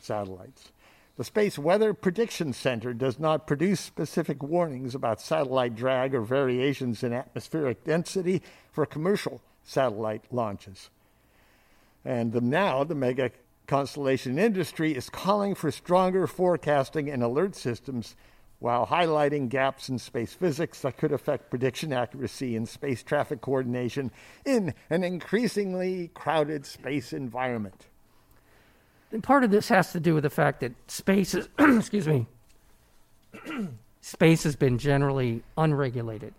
satellites. 0.00 0.70
The 1.18 1.24
Space 1.24 1.58
Weather 1.58 1.94
Prediction 1.94 2.52
Center 2.52 2.94
does 2.94 3.18
not 3.18 3.48
produce 3.48 3.80
specific 3.80 4.40
warnings 4.40 4.94
about 4.94 5.20
satellite 5.20 5.74
drag 5.74 6.14
or 6.14 6.20
variations 6.20 7.02
in 7.02 7.12
atmospheric 7.12 7.82
density 7.82 8.40
for 8.70 8.86
commercial 8.86 9.40
satellite 9.64 10.22
launches. 10.30 10.90
And 12.04 12.32
the, 12.32 12.40
now 12.40 12.84
the 12.84 12.94
mega 12.94 13.32
constellation 13.66 14.38
industry 14.38 14.94
is 14.94 15.10
calling 15.10 15.56
for 15.56 15.72
stronger 15.72 16.28
forecasting 16.28 17.10
and 17.10 17.24
alert 17.24 17.56
systems 17.56 18.14
while 18.60 18.86
highlighting 18.86 19.48
gaps 19.48 19.88
in 19.88 19.98
space 19.98 20.34
physics 20.34 20.82
that 20.82 20.98
could 20.98 21.10
affect 21.10 21.50
prediction 21.50 21.92
accuracy 21.92 22.54
and 22.54 22.68
space 22.68 23.02
traffic 23.02 23.40
coordination 23.40 24.12
in 24.44 24.72
an 24.88 25.02
increasingly 25.02 26.12
crowded 26.14 26.64
space 26.64 27.12
environment. 27.12 27.87
And 29.10 29.22
part 29.22 29.44
of 29.44 29.50
this 29.50 29.68
has 29.68 29.92
to 29.92 30.00
do 30.00 30.14
with 30.14 30.24
the 30.24 30.30
fact 30.30 30.60
that 30.60 30.72
space 30.90 31.34
is, 31.34 31.48
excuse 31.58 32.06
me, 32.06 32.26
space 34.00 34.42
has 34.44 34.56
been 34.56 34.78
generally 34.78 35.42
unregulated. 35.56 36.34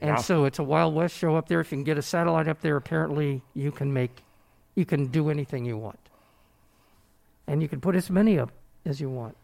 And 0.00 0.20
so 0.20 0.44
it's 0.44 0.58
a 0.58 0.62
Wild 0.62 0.94
West 0.94 1.16
show 1.16 1.36
up 1.36 1.48
there. 1.48 1.60
If 1.60 1.72
you 1.72 1.76
can 1.78 1.84
get 1.84 1.96
a 1.96 2.02
satellite 2.02 2.46
up 2.46 2.60
there, 2.60 2.76
apparently 2.76 3.40
you 3.54 3.72
can 3.72 3.92
make, 3.92 4.22
you 4.74 4.84
can 4.84 5.06
do 5.06 5.30
anything 5.30 5.64
you 5.64 5.78
want. 5.78 5.98
And 7.46 7.62
you 7.62 7.68
can 7.68 7.80
put 7.80 7.96
as 7.96 8.10
many 8.10 8.38
up 8.38 8.50
as 8.84 9.00
you 9.00 9.08
want, 9.08 9.36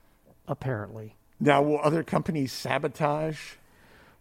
apparently. 0.49 1.15
Now, 1.39 1.63
will 1.63 1.81
other 1.83 2.03
companies 2.03 2.53
sabotage 2.53 3.53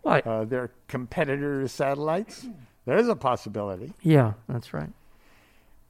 uh, 0.05 0.45
their 0.45 0.71
competitors' 0.87 1.73
satellites? 1.73 2.47
There 2.85 2.97
is 2.97 3.09
a 3.09 3.15
possibility. 3.15 3.93
yeah, 4.01 4.33
that's 4.47 4.73
right. 4.73 4.91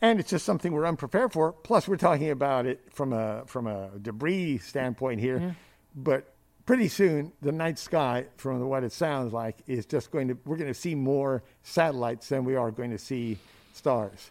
And 0.01 0.19
it's 0.19 0.29
just 0.29 0.45
something 0.45 0.71
we're 0.71 0.85
unprepared 0.85 1.33
for. 1.33 1.51
Plus, 1.51 1.87
we're 1.87 1.97
talking 1.97 2.29
about 2.29 2.65
it 2.65 2.81
from 2.91 3.11
a 3.13 3.43
from 3.45 3.67
a 3.67 3.89
debris 4.01 4.59
standpoint 4.59 5.19
here. 5.19 5.39
Yeah. 5.39 5.51
But 5.95 6.33
pretty 6.65 6.87
soon, 6.87 7.33
the 7.41 7.51
night 7.51 7.77
sky, 7.79 8.25
from 8.37 8.61
what 8.69 8.83
it 8.83 8.91
sounds 8.93 9.33
like, 9.33 9.57
is 9.67 9.85
just 9.85 10.11
going 10.11 10.29
to 10.29 10.37
we're 10.45 10.55
going 10.57 10.71
to 10.73 10.79
see 10.79 10.95
more 10.95 11.43
satellites 11.63 12.29
than 12.29 12.45
we 12.45 12.55
are 12.55 12.71
going 12.71 12.91
to 12.91 12.97
see 12.97 13.37
stars. 13.73 14.29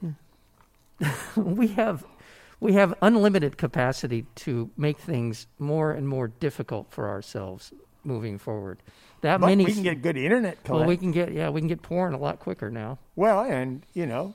Hmm. 0.00 0.10
we 1.36 1.68
have 1.68 2.04
we 2.60 2.72
have 2.74 2.94
unlimited 3.00 3.56
capacity 3.58 4.26
to 4.36 4.70
make 4.76 4.98
things 4.98 5.46
more 5.58 5.92
and 5.92 6.08
more 6.08 6.28
difficult 6.28 6.90
for 6.90 7.08
ourselves 7.08 7.72
moving 8.04 8.38
forward. 8.38 8.82
That 9.20 9.40
But 9.40 9.46
many 9.48 9.64
we 9.64 9.72
can 9.72 9.82
get 9.82 10.02
good 10.02 10.16
internet. 10.16 10.58
well, 10.68 10.84
we 10.84 10.96
can 10.96 11.12
get 11.12 11.32
yeah, 11.32 11.48
we 11.48 11.60
can 11.60 11.68
get 11.68 11.82
porn 11.82 12.14
a 12.14 12.18
lot 12.18 12.38
quicker 12.40 12.70
now. 12.70 12.98
well, 13.14 13.40
and 13.40 13.84
you 13.94 14.06
know, 14.06 14.34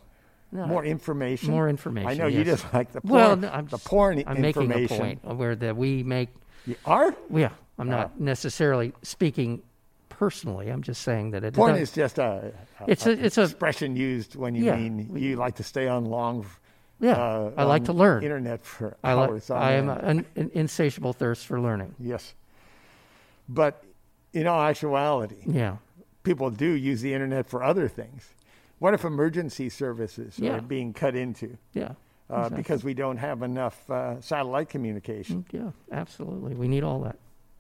No, 0.51 0.65
more 0.67 0.83
information. 0.83 1.51
more 1.51 1.69
information, 1.69 2.09
I 2.09 2.13
know 2.15 2.27
you 2.27 2.39
yes. 2.39 2.61
just 2.61 2.73
like 2.73 2.91
the 2.91 3.01
porn. 3.01 3.13
Well, 3.13 3.35
no, 3.37 3.49
I'm 3.49 3.67
the 3.67 3.77
porn 3.77 4.21
I'm 4.27 4.41
making 4.41 4.71
a 4.71 4.87
point 4.87 5.23
where 5.23 5.55
that 5.55 5.77
we 5.77 6.03
make 6.03 6.29
You 6.65 6.75
are 6.85 7.15
yeah, 7.33 7.49
I'm 7.79 7.87
not 7.89 8.07
Ah. 8.13 8.17
necessarily 8.19 8.91
speaking 9.01 9.61
personally. 10.09 10.69
I'm 10.69 10.83
just 10.83 11.01
saying 11.03 11.31
that 11.31 11.43
it 11.43 11.53
porn 11.53 11.75
is 11.77 11.91
just 11.93 12.19
a, 12.19 12.51
a 12.81 12.83
It's 12.91 13.05
a- 13.07 13.25
it's 13.25 13.37
a- 13.37 13.43
expression 13.43 13.95
used 13.95 14.35
when 14.35 14.53
you 14.55 14.65
Yeah, 14.65 14.75
mean 14.75 15.07
we- 15.09 15.21
you 15.21 15.35
like 15.37 15.55
to 15.55 15.63
stay 15.63 15.87
on 15.87 16.05
long. 16.05 16.45
yeah. 16.99 17.13
uh, 17.13 17.51
I 17.57 17.63
like 17.63 17.85
to 17.85 17.93
learn. 17.93 18.21
Internet 18.23 18.65
for 18.65 18.97
I 19.03 19.13
like 19.13 19.29
hours. 19.29 19.49
I 19.49 19.71
am 19.73 19.89
an, 19.89 20.25
an 20.35 20.51
insatiable 20.53 21.13
thirst 21.13 21.47
for 21.47 21.59
learning. 21.61 21.95
Yes. 21.97 22.35
But 23.49 23.83
in 24.33 24.47
all 24.47 24.61
actuality, 24.61 25.37
Yeah. 25.45 25.77
people 26.23 26.49
do 26.51 26.67
use 26.71 27.01
the 27.01 27.13
internet 27.13 27.47
for 27.47 27.63
other 27.63 27.87
things. 27.87 28.29
What 28.81 28.95
if 28.95 29.05
emergency 29.05 29.69
services 29.69 30.39
Yeah. 30.39 30.53
are 30.57 30.61
being 30.61 30.91
cut 30.91 31.15
into 31.15 31.55
Yeah. 31.73 31.91
uh, 32.31 32.37
exactly. 32.37 32.57
because 32.57 32.83
we 32.83 32.95
don't 32.95 33.17
have 33.17 33.43
enough 33.43 33.87
uh, 33.91 34.19
satellite 34.21 34.69
communication? 34.69 35.45
Mm, 35.51 35.53
Yeah, 35.53 35.71
absolutely. 35.91 36.55
We 36.55 36.67
need 36.67 36.83
all 36.83 36.99
that. 37.01 37.19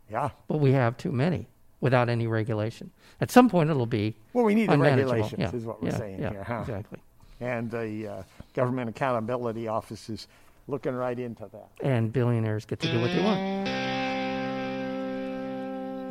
Yeah. 0.09 0.31
But 0.47 0.57
we 0.57 0.71
have 0.71 0.97
too 0.97 1.11
many 1.11 1.47
without 1.79 2.09
any 2.09 2.25
regulation. 2.25 2.89
At 3.21 3.29
some 3.29 3.49
point, 3.51 3.69
it'll 3.69 3.85
be 3.85 4.15
Well, 4.33 4.45
we 4.45 4.55
need 4.55 4.71
the 4.71 4.79
regulations, 4.79 5.39
Yeah, 5.39 5.55
is 5.55 5.63
what 5.63 5.83
we're 5.83 5.89
yeah, 5.89 5.97
saying 5.99 6.17
here. 6.17 6.43
Huh? 6.43 6.61
Exactly. 6.61 6.97
And 7.39 7.69
the 7.69 8.07
uh, 8.07 8.23
Government 8.55 8.89
Accountability 8.89 9.67
Office 9.67 10.09
is 10.09 10.27
looking 10.67 10.95
right 10.95 11.19
into 11.19 11.47
that. 11.51 11.69
And 11.83 12.11
billionaires 12.11 12.65
get 12.65 12.79
to 12.79 12.91
do 12.91 12.99
what 12.99 13.11
they 13.11 13.23
want. 13.23 13.90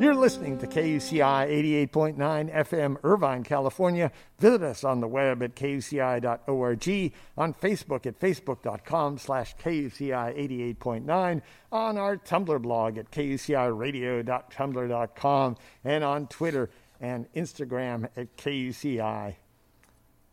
You're 0.01 0.15
listening 0.15 0.57
to 0.57 0.65
KUCI 0.65 1.87
88.9 1.91 2.17
FM, 2.51 2.97
Irvine, 3.03 3.43
California. 3.43 4.11
Visit 4.39 4.63
us 4.63 4.83
on 4.83 4.99
the 4.99 5.07
web 5.07 5.43
at 5.43 5.55
kuci.org, 5.55 7.13
on 7.37 7.53
Facebook 7.53 8.07
at 8.07 8.19
facebook.com 8.19 9.19
slash 9.19 9.55
KUCI 9.57 10.75
88.9, 10.79 11.43
on 11.71 11.97
our 11.99 12.17
Tumblr 12.17 12.61
blog 12.63 12.97
at 12.97 13.11
kuciradio.tumblr.com, 13.11 15.57
and 15.83 16.03
on 16.03 16.25
Twitter 16.25 16.71
and 16.99 17.31
Instagram 17.35 18.05
at 18.17 18.35
KUCI 18.37 19.35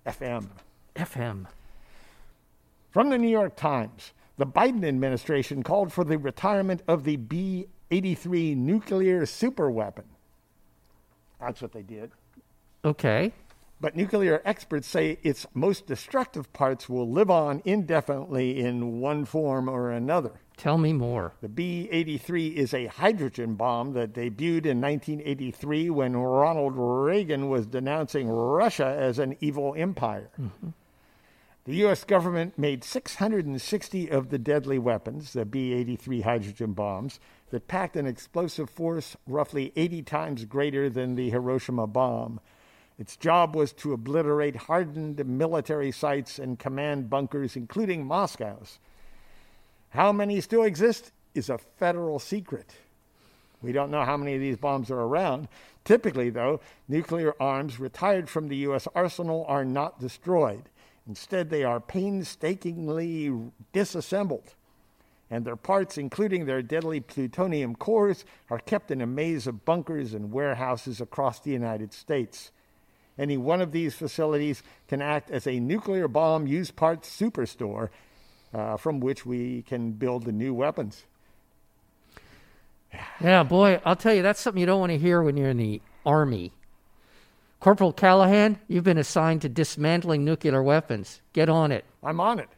FM. 0.07 0.49
FM. 0.97 1.47
From 2.91 3.11
the 3.11 3.19
New 3.19 3.29
York 3.29 3.55
Times, 3.55 4.15
the 4.39 4.47
Biden 4.47 4.89
administration 4.89 5.63
called 5.63 5.93
for 5.93 6.05
the 6.05 6.17
retirement 6.17 6.81
of 6.89 7.05
the 7.05 7.17
B 7.17 7.67
83 7.91 8.55
nuclear 8.55 9.23
superweapon. 9.23 10.05
That's 11.41 11.63
what 11.63 11.73
they 11.73 11.83
did. 11.83 12.11
Okay. 12.85 13.33
But 13.81 13.95
nuclear 13.95 14.43
experts 14.45 14.89
say 14.89 15.19
its 15.23 15.47
most 15.55 15.87
destructive 15.87 16.53
parts 16.53 16.89
will 16.89 17.09
live 17.09 17.31
on 17.31 17.63
indefinitely 17.65 18.59
in 18.59 19.01
one 19.01 19.25
form 19.25 19.69
or 19.69 19.91
another. 19.91 20.41
Tell 20.57 20.79
me 20.79 20.93
more. 20.93 21.35
The 21.41 21.49
B 21.49 21.89
83 21.93 22.49
is 22.49 22.75
a 22.75 22.87
hydrogen 22.87 23.55
bomb 23.55 23.93
that 23.93 24.13
debuted 24.13 24.67
in 24.67 24.81
1983 24.81 25.91
when 25.91 26.17
Ronald 26.17 26.73
Reagan 26.77 27.49
was 27.49 27.67
denouncing 27.67 28.29
Russia 28.29 28.97
as 28.99 29.21
an 29.21 29.37
evil 29.41 29.75
empire. 29.77 30.31
Mm-hmm. 30.41 30.71
The 31.65 31.75
U.S. 31.77 32.03
government 32.03 32.59
made 32.59 32.83
660 32.83 34.11
of 34.11 34.31
the 34.31 34.39
deadly 34.39 34.79
weapons, 34.79 35.35
the 35.35 35.45
B 35.45 35.75
83 35.75 36.23
hydrogen 36.23 36.73
bombs, 36.73 37.21
that 37.51 37.69
packed 37.69 37.97
an 37.97 38.07
explosive 38.07 38.69
force 38.69 39.17
roughly 39.27 39.73
80 39.77 40.03
times 40.03 40.45
greater 40.45 40.91
than 40.91 41.15
the 41.15 41.31
Hiroshima 41.31 41.87
bomb. 41.87 42.41
Its 42.99 43.17
job 43.17 43.55
was 43.55 43.73
to 43.75 43.93
obliterate 43.93 44.57
hardened 44.57 45.25
military 45.25 45.93
sites 45.93 46.39
and 46.39 46.59
command 46.59 47.09
bunkers, 47.09 47.57
including 47.57 48.05
Moscow's. 48.05 48.79
How 49.91 50.13
many 50.13 50.41
still 50.41 50.65
exist 50.65 51.13
is 51.35 51.49
a 51.49 51.59
federal 51.59 52.19
secret. 52.19 52.75
We 53.63 53.73
don't 53.73 53.91
know 53.91 54.05
how 54.05 54.17
many 54.17 54.35
of 54.35 54.41
these 54.41 54.57
bombs 54.57 54.91
are 54.91 55.01
around. 55.01 55.49
Typically, 55.85 56.31
though, 56.31 56.61
nuclear 56.89 57.35
arms 57.41 57.81
retired 57.81 58.29
from 58.29 58.49
the 58.49 58.57
U.S. 58.57 58.87
arsenal 58.95 59.45
are 59.49 59.65
not 59.65 60.01
destroyed. 60.01 60.69
Instead, 61.09 61.51
they 61.51 61.65
are 61.65 61.81
painstakingly 61.81 63.33
disassembled 63.73 64.55
and 65.31 65.45
their 65.45 65.57
parts, 65.57 65.99
including 65.99 66.47
their 66.47 66.63
deadly 66.63 67.01
plutonium 67.01 67.75
cores, 67.75 68.25
are 68.51 68.59
kept 68.59 68.91
in 68.91 69.01
a 69.01 69.07
maze 69.07 69.47
of 69.47 69.65
bunkers 69.65 70.15
and 70.15 70.33
warehouses 70.33 71.01
across 71.01 71.41
the 71.41 71.51
United 71.51 71.93
States. 71.93 72.51
Any 73.19 73.37
one 73.37 73.61
of 73.61 73.73
these 73.73 73.95
facilities 73.95 74.63
can 74.87 75.03
act 75.03 75.31
as 75.31 75.47
a 75.47 75.61
nuclear 75.61 76.09
bomb 76.09 76.47
used 76.47 76.77
parts 76.77 77.09
superstore 77.09 77.91
uh, 78.55 78.77
from 78.77 79.01
which 79.01 79.27
we 79.27 79.63
can 79.63 79.93
build 79.93 80.25
the 80.25 80.33
new 80.33 80.55
weapons. 80.55 81.05
Yeah, 83.21 83.43
boy, 83.43 83.81
I'll 83.85 83.97
tell 83.97 84.15
you, 84.15 84.23
that's 84.23 84.41
something 84.41 84.61
you 84.61 84.67
don't 84.67 84.81
want 84.81 84.93
to 84.93 84.99
hear 84.99 85.23
when 85.23 85.37
you're 85.37 85.51
in 85.51 85.59
the 85.59 85.83
Army. 86.07 86.53
Corporal 87.61 87.93
Callahan, 87.93 88.59
you've 88.69 88.85
been 88.85 88.99
assigned 88.99 89.43
to 89.43 89.49
dismantling 89.49 90.25
nuclear 90.25 90.63
weapons. 90.63 91.21
Get 91.33 91.49
on 91.49 91.73
it. 91.73 91.85
I'm 92.03 92.21
on 92.21 92.39
it. 92.39 92.49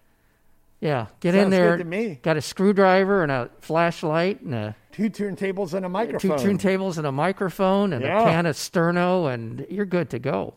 Yeah, 0.80 1.06
get 1.20 1.34
Sounds 1.34 1.44
in 1.44 1.50
there. 1.50 1.76
good 1.76 1.84
to 1.84 1.88
me. 1.88 2.18
Got 2.22 2.36
a 2.38 2.40
screwdriver 2.40 3.22
and 3.22 3.30
a 3.30 3.50
flashlight 3.60 4.40
and 4.40 4.54
a 4.54 4.76
Two 4.92 5.10
turntables 5.10 5.74
and 5.74 5.84
a 5.84 5.88
microphone. 5.88 6.38
two 6.38 6.44
turntables 6.56 6.96
and 6.98 7.06
a 7.06 7.12
microphone 7.12 7.92
and 7.92 8.02
Yeah. 8.02 8.22
a 8.22 8.24
can 8.24 8.46
of 8.46 8.56
Sterno, 8.56 9.32
and 9.32 9.66
you're 9.70 9.84
good 9.86 10.08
to 10.10 10.18
go. 10.18 10.54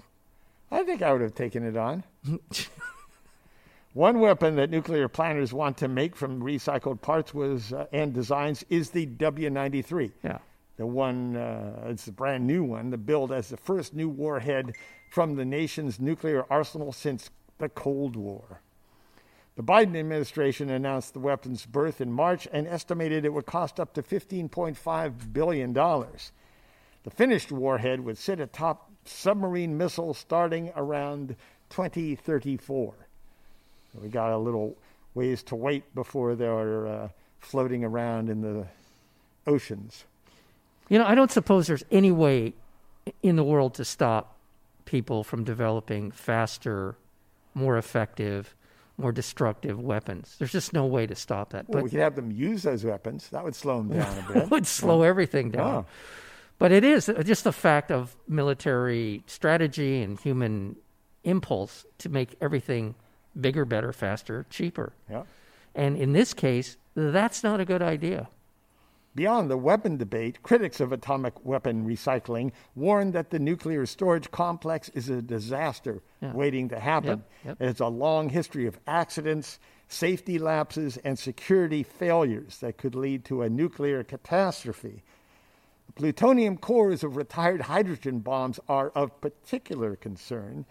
I 0.72 0.84
think 0.84 1.02
I 1.02 1.12
would 1.12 1.22
have 1.22 1.36
taken 1.36 1.64
it 1.66 1.76
on. 1.78 2.04
One 3.94 4.20
weapon 4.20 4.56
that 4.56 4.72
nuclear 4.72 5.08
planners 5.08 5.54
want 5.54 5.78
to 5.78 5.88
make 5.88 6.16
from 6.16 6.42
recycled 6.42 7.02
parts 7.02 7.32
was 7.34 7.72
uh, 7.74 7.86
and 7.94 8.12
designs 8.12 8.64
is 8.70 8.90
the 8.90 9.06
W93. 9.06 10.12
Yeah. 10.24 10.40
The 10.78 10.88
one, 10.88 11.36
uh, 11.36 11.84
it's 11.90 12.08
a 12.08 12.12
brand 12.12 12.48
new 12.48 12.64
one, 12.64 12.90
the 12.90 12.98
build 12.98 13.32
as 13.32 13.50
the 13.50 13.58
first 13.58 13.94
new 13.94 14.10
warhead 14.10 14.74
from 15.12 15.36
the 15.36 15.46
nation's 15.46 16.00
nuclear 16.00 16.44
arsenal 16.50 16.92
since 16.92 17.30
the 17.60 17.70
Cold 17.70 18.16
War. 18.16 18.62
The 19.56 19.64
Biden 19.64 19.96
administration 19.96 20.70
announced 20.70 21.14
the 21.14 21.20
weapon's 21.20 21.66
birth 21.66 22.02
in 22.02 22.12
March 22.12 22.48
and 22.52 22.68
estimated 22.68 23.24
it 23.24 23.34
would 23.34 23.46
cost 23.46 23.80
up 23.80 23.94
to 23.94 24.02
$15.5 24.02 25.34
billion. 25.34 25.74
The 25.74 27.12
finished 27.12 27.52
warhead 27.52 28.00
would 28.00 28.18
sit 28.18 28.40
atop 28.40 28.90
submarine 29.06 29.78
missiles 29.78 30.18
starting 30.18 30.72
around 30.76 31.36
2034. 31.70 32.94
We 34.02 34.10
got 34.10 34.32
a 34.32 34.38
little 34.38 34.76
ways 35.14 35.44
to 35.44 35.56
wait 35.56 35.94
before 35.94 36.34
they're 36.36 36.88
uh, 36.88 37.10
floating 37.40 37.84
around 37.84 38.30
in 38.30 38.42
the 38.42 38.66
oceans. 39.46 40.06
You 40.90 40.98
know, 40.98 41.06
I 41.06 41.14
don't 41.14 41.32
suppose 41.32 41.68
there's 41.68 41.86
any 41.92 42.12
way 42.12 42.54
in 43.22 43.36
the 43.36 43.44
world 43.44 43.76
to 43.76 43.86
stop 43.86 44.38
people 44.86 45.24
from 45.24 45.44
developing 45.44 46.10
faster, 46.10 46.96
more 47.54 47.78
effective, 47.78 48.56
more 48.98 49.12
destructive 49.12 49.80
weapons. 49.80 50.36
There's 50.38 50.52
just 50.52 50.74
no 50.74 50.86
way 50.86 51.08
to 51.08 51.16
stop 51.16 51.52
that. 51.52 51.68
Well, 51.68 51.78
But 51.80 51.84
we 51.86 51.90
could 51.90 52.00
have 52.00 52.16
them 52.16 52.32
use 52.32 52.64
those 52.64 52.84
weapons. 52.86 53.30
That 53.30 53.44
would 53.44 53.56
slow 53.56 53.78
them 53.78 53.98
down 53.98 54.18
a 54.18 54.20
it 54.30 54.34
bit. 54.34 54.52
would 54.52 54.68
slow 54.68 55.02
everything 55.02 55.52
down. 55.52 55.74
Oh. 55.74 55.86
But 56.60 56.72
it 56.72 56.84
is 56.84 57.10
uh, 57.10 57.24
just 57.24 57.44
the 57.44 57.52
fact 57.52 57.92
of 57.92 58.16
military 58.28 59.24
strategy 59.26 60.02
and 60.02 60.20
human 60.20 60.76
impulse 61.24 61.86
to 62.00 62.10
make 62.10 62.36
everything 62.40 62.96
bigger, 63.40 63.66
better, 63.66 63.92
faster, 63.92 64.46
cheaper. 64.50 64.94
Yeah. 65.10 65.24
And 65.74 65.98
in 65.98 66.14
this 66.14 66.34
case, 66.34 66.78
that's 66.96 67.44
not 67.44 67.60
a 67.60 67.66
good 67.66 67.82
idea. 67.82 68.30
Beyond 69.16 69.50
the 69.50 69.58
weapon 69.58 69.98
debate, 69.98 70.42
critics 70.42 70.80
of 70.80 70.92
atomic 70.92 71.46
weapon 71.46 71.86
recycling 71.86 72.52
warn 72.74 73.12
that 73.12 73.30
the 73.30 73.38
nuclear 73.38 73.86
storage 73.86 74.32
complex 74.32 74.90
is 74.90 75.08
a 75.10 75.22
disaster 75.22 76.02
Yeah. 76.20 76.34
waiting 76.34 76.68
to 76.70 76.80
happen. 76.80 77.20
Yep, 77.20 77.30
yep. 77.46 77.62
It 77.62 77.66
has 77.66 77.80
a 77.80 77.88
long 77.88 78.30
history 78.30 78.66
of 78.66 78.80
accidents, 78.88 79.60
safety 79.88 80.40
lapses, 80.40 80.98
and 80.98 81.20
security 81.20 81.84
failures 81.84 82.58
that 82.60 82.78
could 82.78 82.96
lead 82.96 83.24
to 83.26 83.44
a 83.44 83.50
nuclear 83.50 84.04
catastrophe. 84.04 85.04
The 85.86 85.94
plutonium 85.94 86.58
cores 86.58 87.04
of 87.04 87.16
retired 87.16 87.62
hydrogen 87.62 88.20
bombs 88.20 88.60
are 88.68 88.90
of 88.96 89.22
particular 89.22 89.96
concern. 89.96 90.66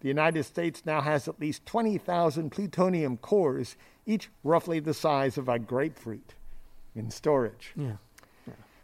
The 0.00 0.08
United 0.08 0.42
States 0.42 0.84
now 0.84 1.00
has 1.00 1.26
at 1.28 1.40
least 1.40 1.64
20,000 1.64 2.50
plutonium 2.50 3.16
cores, 3.16 3.76
each 4.04 4.28
roughly 4.44 4.80
the 4.80 4.92
size 4.92 5.38
of 5.38 5.48
a 5.48 5.58
grapefruit, 5.58 6.34
in 6.96 7.10
storage. 7.10 7.72
Yeah. 7.76 7.96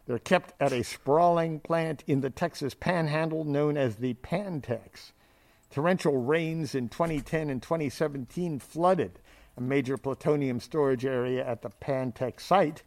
They're 0.06 0.18
kept 0.18 0.52
at 0.60 0.72
a 0.72 0.82
sprawling 0.82 1.60
plant 1.60 2.02
in 2.06 2.20
the 2.20 2.30
Texas 2.30 2.74
panhandle 2.74 3.44
known 3.44 3.76
as 3.76 3.96
the 3.96 4.14
Pantex. 4.14 5.12
Torrential 5.70 6.16
rains 6.16 6.74
in 6.74 6.88
2010 6.88 7.48
and 7.48 7.62
2017 7.62 8.58
flooded 8.58 9.20
a 9.56 9.60
major 9.60 9.96
plutonium 9.96 10.60
storage 10.60 11.04
area 11.04 11.46
at 11.46 11.62
the 11.62 11.70
Pantex 11.70 12.40
site. 12.40 12.82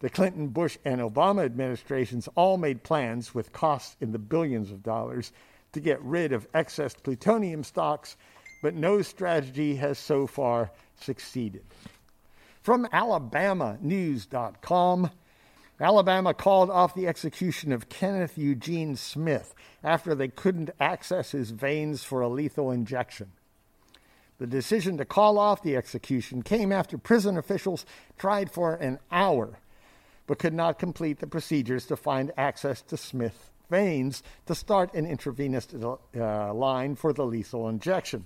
The 0.00 0.10
Clinton, 0.10 0.48
Bush, 0.48 0.78
and 0.84 1.00
Obama 1.00 1.44
administrations 1.44 2.28
all 2.34 2.56
made 2.56 2.82
plans 2.82 3.34
with 3.34 3.52
costs 3.52 3.96
in 4.00 4.12
the 4.12 4.18
billions 4.18 4.70
of 4.70 4.82
dollars 4.82 5.32
to 5.72 5.80
get 5.80 6.02
rid 6.02 6.32
of 6.32 6.48
excess 6.54 6.94
plutonium 6.94 7.62
stocks, 7.62 8.16
but 8.62 8.74
no 8.74 9.02
strategy 9.02 9.76
has 9.76 9.98
so 9.98 10.26
far 10.26 10.70
succeeded. 10.96 11.62
From 12.62 12.86
AlabamaNews.com, 12.86 15.10
Alabama 15.80 16.32
called 16.32 16.70
off 16.70 16.94
the 16.94 17.08
execution 17.08 17.72
of 17.72 17.88
Kenneth 17.88 18.38
Eugene 18.38 18.94
Smith 18.94 19.52
after 19.82 20.14
they 20.14 20.28
couldn't 20.28 20.70
access 20.78 21.32
his 21.32 21.50
veins 21.50 22.04
for 22.04 22.20
a 22.20 22.28
lethal 22.28 22.70
injection. 22.70 23.32
The 24.38 24.46
decision 24.46 24.96
to 24.98 25.04
call 25.04 25.38
off 25.38 25.62
the 25.62 25.76
execution 25.76 26.42
came 26.42 26.70
after 26.70 26.96
prison 26.96 27.36
officials 27.36 27.84
tried 28.16 28.48
for 28.50 28.74
an 28.74 29.00
hour 29.10 29.58
but 30.28 30.38
could 30.38 30.54
not 30.54 30.78
complete 30.78 31.18
the 31.18 31.26
procedures 31.26 31.86
to 31.86 31.96
find 31.96 32.30
access 32.36 32.80
to 32.82 32.96
Smith's 32.96 33.50
veins 33.68 34.22
to 34.46 34.54
start 34.54 34.94
an 34.94 35.04
intravenous 35.04 35.66
uh, 35.74 36.54
line 36.54 36.94
for 36.94 37.12
the 37.12 37.26
lethal 37.26 37.68
injection. 37.68 38.24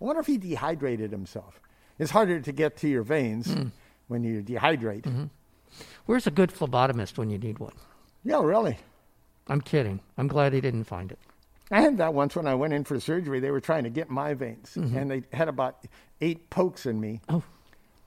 I 0.00 0.04
wonder 0.04 0.20
if 0.20 0.26
he 0.26 0.38
dehydrated 0.38 1.10
himself. 1.10 1.60
It's 2.00 2.10
harder 2.10 2.40
to 2.40 2.52
get 2.52 2.78
to 2.78 2.88
your 2.88 3.02
veins 3.02 3.52
hmm. 3.52 3.68
when 4.08 4.24
you 4.24 4.42
dehydrate. 4.42 5.02
Mm-hmm. 5.02 5.24
Where's 6.06 6.26
a 6.26 6.30
good 6.30 6.50
phlebotomist 6.50 7.18
when 7.18 7.30
you 7.30 7.38
need 7.38 7.58
one? 7.58 7.74
Yeah, 8.24 8.42
really. 8.42 8.78
I'm 9.46 9.60
kidding. 9.60 10.00
I'm 10.16 10.26
glad 10.26 10.52
he 10.52 10.60
didn't 10.60 10.84
find 10.84 11.12
it. 11.12 11.18
I 11.70 11.82
had 11.82 11.98
that 11.98 12.14
once 12.14 12.34
when 12.34 12.46
I 12.46 12.54
went 12.54 12.72
in 12.72 12.84
for 12.84 12.98
surgery. 12.98 13.38
They 13.38 13.50
were 13.50 13.60
trying 13.60 13.84
to 13.84 13.90
get 13.90 14.10
my 14.10 14.34
veins, 14.34 14.74
mm-hmm. 14.76 14.96
and 14.96 15.10
they 15.10 15.22
had 15.32 15.48
about 15.48 15.84
eight 16.20 16.50
pokes 16.50 16.86
in 16.86 17.00
me. 17.00 17.20
Oh, 17.28 17.42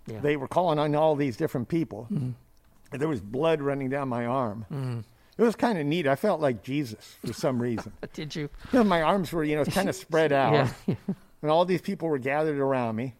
yeah. 0.07 0.19
They 0.19 0.35
were 0.35 0.49
calling 0.49 0.79
on 0.79 0.93
all 0.95 1.15
these 1.15 1.37
different 1.37 1.69
people. 1.69 2.07
Mm-hmm. 2.11 2.97
There 2.97 3.07
was 3.07 3.21
blood 3.21 3.61
running 3.61 3.89
down 3.89 4.09
my 4.09 4.25
arm. 4.25 5.05
It 5.37 5.41
was 5.41 5.55
kind 5.55 5.79
of 5.79 5.85
neat. 5.85 6.07
I 6.07 6.15
felt 6.15 6.41
like 6.41 6.61
Jesus 6.61 7.15
for 7.25 7.33
some 7.33 7.59
reason. 7.61 7.91
Did 8.13 8.35
you? 8.35 8.49
You 8.71 8.79
know, 8.79 8.83
my 8.83 9.01
arms 9.01 9.31
were, 9.31 9.43
you 9.43 9.55
know, 9.55 9.65
kind 9.65 9.89
of 9.89 9.95
spread 10.07 10.31
out, 10.31 10.69
Yeah. 10.85 10.95
and 11.41 11.51
all 11.51 11.65
these 11.65 11.81
people 11.81 12.07
were 12.07 12.19
gathered 12.19 12.59
around 12.59 12.95
me, 12.95 13.15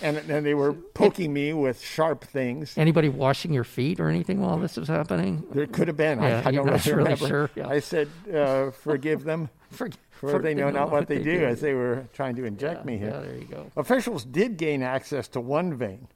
and 0.00 0.16
and 0.16 0.46
they 0.46 0.54
were 0.54 0.72
poking 0.72 1.32
me 1.32 1.52
with 1.52 1.80
sharp 1.80 2.24
things. 2.24 2.76
Anybody 2.78 3.08
washing 3.08 3.52
your 3.52 3.64
feet 3.64 4.00
or 4.00 4.08
anything 4.08 4.40
while 4.40 4.58
this 4.58 4.76
was 4.76 4.88
happening? 4.88 5.44
There 5.52 5.66
could 5.66 5.88
have 5.88 5.96
been. 5.96 6.20
Yeah, 6.20 6.42
I, 6.44 6.48
I 6.48 6.52
don't 6.52 6.66
really 6.66 6.92
remember. 6.92 7.26
sure, 7.28 7.50
yeah. 7.54 7.68
I 7.68 7.80
said, 7.80 8.08
uh, 8.32 8.70
"Forgive 8.70 9.24
them, 9.24 9.48
For, 9.70 9.90
for 10.20 10.38
they 10.38 10.54
know 10.54 10.70
not 10.70 10.90
what 10.90 11.08
they 11.08 11.18
do," 11.18 11.44
as 11.44 11.60
they 11.60 11.74
were 11.74 12.06
trying 12.12 12.36
to 12.36 12.44
inject 12.44 12.84
me 12.84 12.96
here. 12.96 13.10
Yeah, 13.10 13.20
there 13.20 13.36
you 13.36 13.44
go. 13.44 13.70
Officials 13.76 14.24
did 14.24 14.56
gain 14.56 14.82
access 14.82 15.28
to 15.28 15.40
one 15.40 15.74
vein 15.76 16.08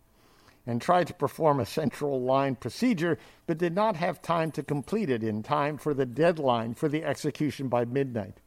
and 0.66 0.82
tried 0.82 1.06
to 1.06 1.14
perform 1.14 1.60
a 1.60 1.66
central 1.66 2.20
line 2.20 2.56
procedure, 2.56 3.18
but 3.46 3.58
did 3.58 3.74
not 3.74 3.96
have 3.96 4.20
time 4.20 4.50
to 4.50 4.62
complete 4.62 5.08
it 5.08 5.22
in 5.22 5.42
time 5.42 5.78
for 5.78 5.94
the 5.94 6.04
deadline 6.06 6.74
for 6.74 6.88
the 6.88 7.04
execution 7.04 7.68
by 7.68 7.84
midnight. 7.84 8.38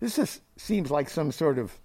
This 0.00 0.16
just 0.16 0.42
seems 0.56 0.90
like 0.90 1.08
some 1.08 1.32
sort 1.32 1.58
of 1.58 1.78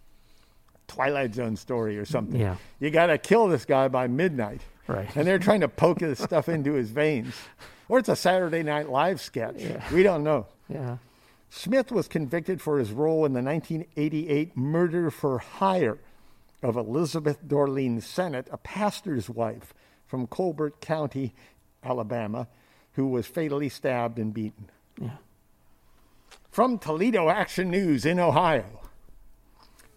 Twilight 0.88 1.34
Zone 1.34 1.56
story 1.56 1.98
or 1.98 2.06
something. 2.06 2.40
Yeah. 2.40 2.58
You 2.80 2.92
got 2.92 3.08
to 3.08 3.18
kill 3.18 3.48
this 3.48 3.66
guy 3.66 3.88
by 3.88 4.08
midnight. 4.08 4.62
Right. 4.88 5.14
And 5.16 5.26
they're 5.26 5.40
trying 5.40 5.62
to 5.62 5.68
poke 5.70 6.00
this 6.00 6.20
stuff 6.20 6.50
into 6.50 6.74
his 6.74 6.90
veins. 6.90 7.36
Or 7.88 8.00
it's 8.00 8.10
a 8.10 8.16
Saturday 8.16 8.64
Night 8.64 8.90
Live 8.90 9.22
sketch. 9.22 9.62
We 9.92 10.04
don't 10.04 10.24
know. 10.24 10.48
Yeah. 10.68 10.98
Smith 11.50 11.92
was 11.92 12.08
convicted 12.08 12.62
for 12.62 12.80
his 12.80 12.92
role 12.92 13.26
in 13.26 13.34
the 13.34 13.42
1988 13.42 14.58
murder 14.58 15.12
for 15.12 15.38
hire 15.38 16.00
of 16.62 16.76
Elizabeth 16.76 17.46
Dorlene 17.48 18.02
Sennett, 18.02 18.48
a 18.52 18.58
pastor's 18.58 19.30
wife 19.30 19.74
from 20.08 20.28
Colbert 20.28 20.82
County, 20.82 21.36
Alabama, 21.84 22.48
who 22.94 23.08
was 23.08 23.28
fatally 23.28 23.70
stabbed 23.70 24.18
and 24.18 24.34
beaten. 24.34 24.70
Yeah. 25.00 25.18
From 26.50 26.78
Toledo 26.78 27.30
Action 27.30 27.70
News 27.70 28.06
in 28.06 28.20
Ohio. 28.20 28.82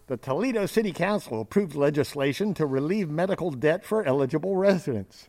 The 0.07 0.17
Toledo 0.17 0.65
City 0.65 0.93
Council 0.93 1.41
approved 1.41 1.75
legislation 1.75 2.53
to 2.53 2.65
relieve 2.65 3.09
medical 3.09 3.51
debt 3.51 3.83
for 3.83 4.05
eligible 4.05 4.55
residents. 4.55 5.27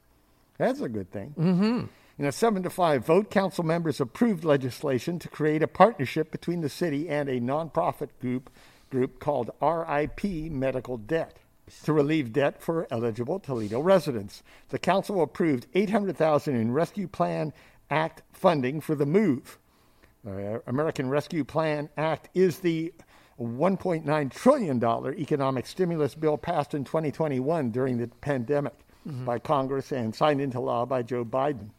That's 0.57 0.81
a 0.81 0.89
good 0.89 1.11
thing. 1.11 1.35
Mm-hmm. 1.39 1.85
In 2.19 2.25
a 2.25 2.33
seven 2.33 2.63
to 2.63 2.71
five 2.71 3.05
vote, 3.05 3.31
council 3.31 3.65
members 3.65 4.01
approved 4.01 4.45
legislation 4.45 5.19
to 5.19 5.29
create 5.29 5.63
a 5.63 5.69
partnership 5.69 6.31
between 6.31 6.61
the 6.61 6.69
city 6.69 7.09
and 7.09 7.29
a 7.29 7.41
nonprofit 7.41 8.09
group 8.21 8.51
group 8.91 9.21
called 9.21 9.51
RIP 9.61 10.25
Medical 10.51 10.97
Debt 10.97 11.39
to 11.85 11.93
relieve 11.93 12.33
debt 12.33 12.63
for 12.63 12.87
eligible 12.91 13.39
Toledo 13.39 13.81
residents. 13.81 14.43
The 14.71 14.79
council 14.79 15.23
approved 15.23 15.67
800,000 15.75 16.55
in 16.57 16.73
Rescue 16.73 17.09
Plan 17.09 17.53
Act 17.91 18.23
funding 18.33 18.81
for 18.81 18.95
the 18.95 19.07
move. 19.07 19.59
Uh, 20.27 20.59
American 20.67 21.09
Rescue 21.09 21.45
Plan 21.45 21.89
Act 21.97 22.29
is 22.35 22.61
the 22.61 22.93
$1.9 23.41 24.33
trillion 24.33 24.85
economic 25.19 25.67
stimulus 25.67 26.15
bill 26.15 26.37
passed 26.37 26.75
in 26.75 26.85
2021 26.85 27.71
during 27.71 27.99
the 27.99 28.09
pandemic 28.21 28.75
mm-hmm. 29.07 29.25
by 29.25 29.39
Congress 29.39 29.93
and 29.93 30.15
signed 30.15 30.41
into 30.41 30.61
law 30.61 30.85
by 30.85 31.03
Joe 31.03 31.25
Biden. 31.25 31.71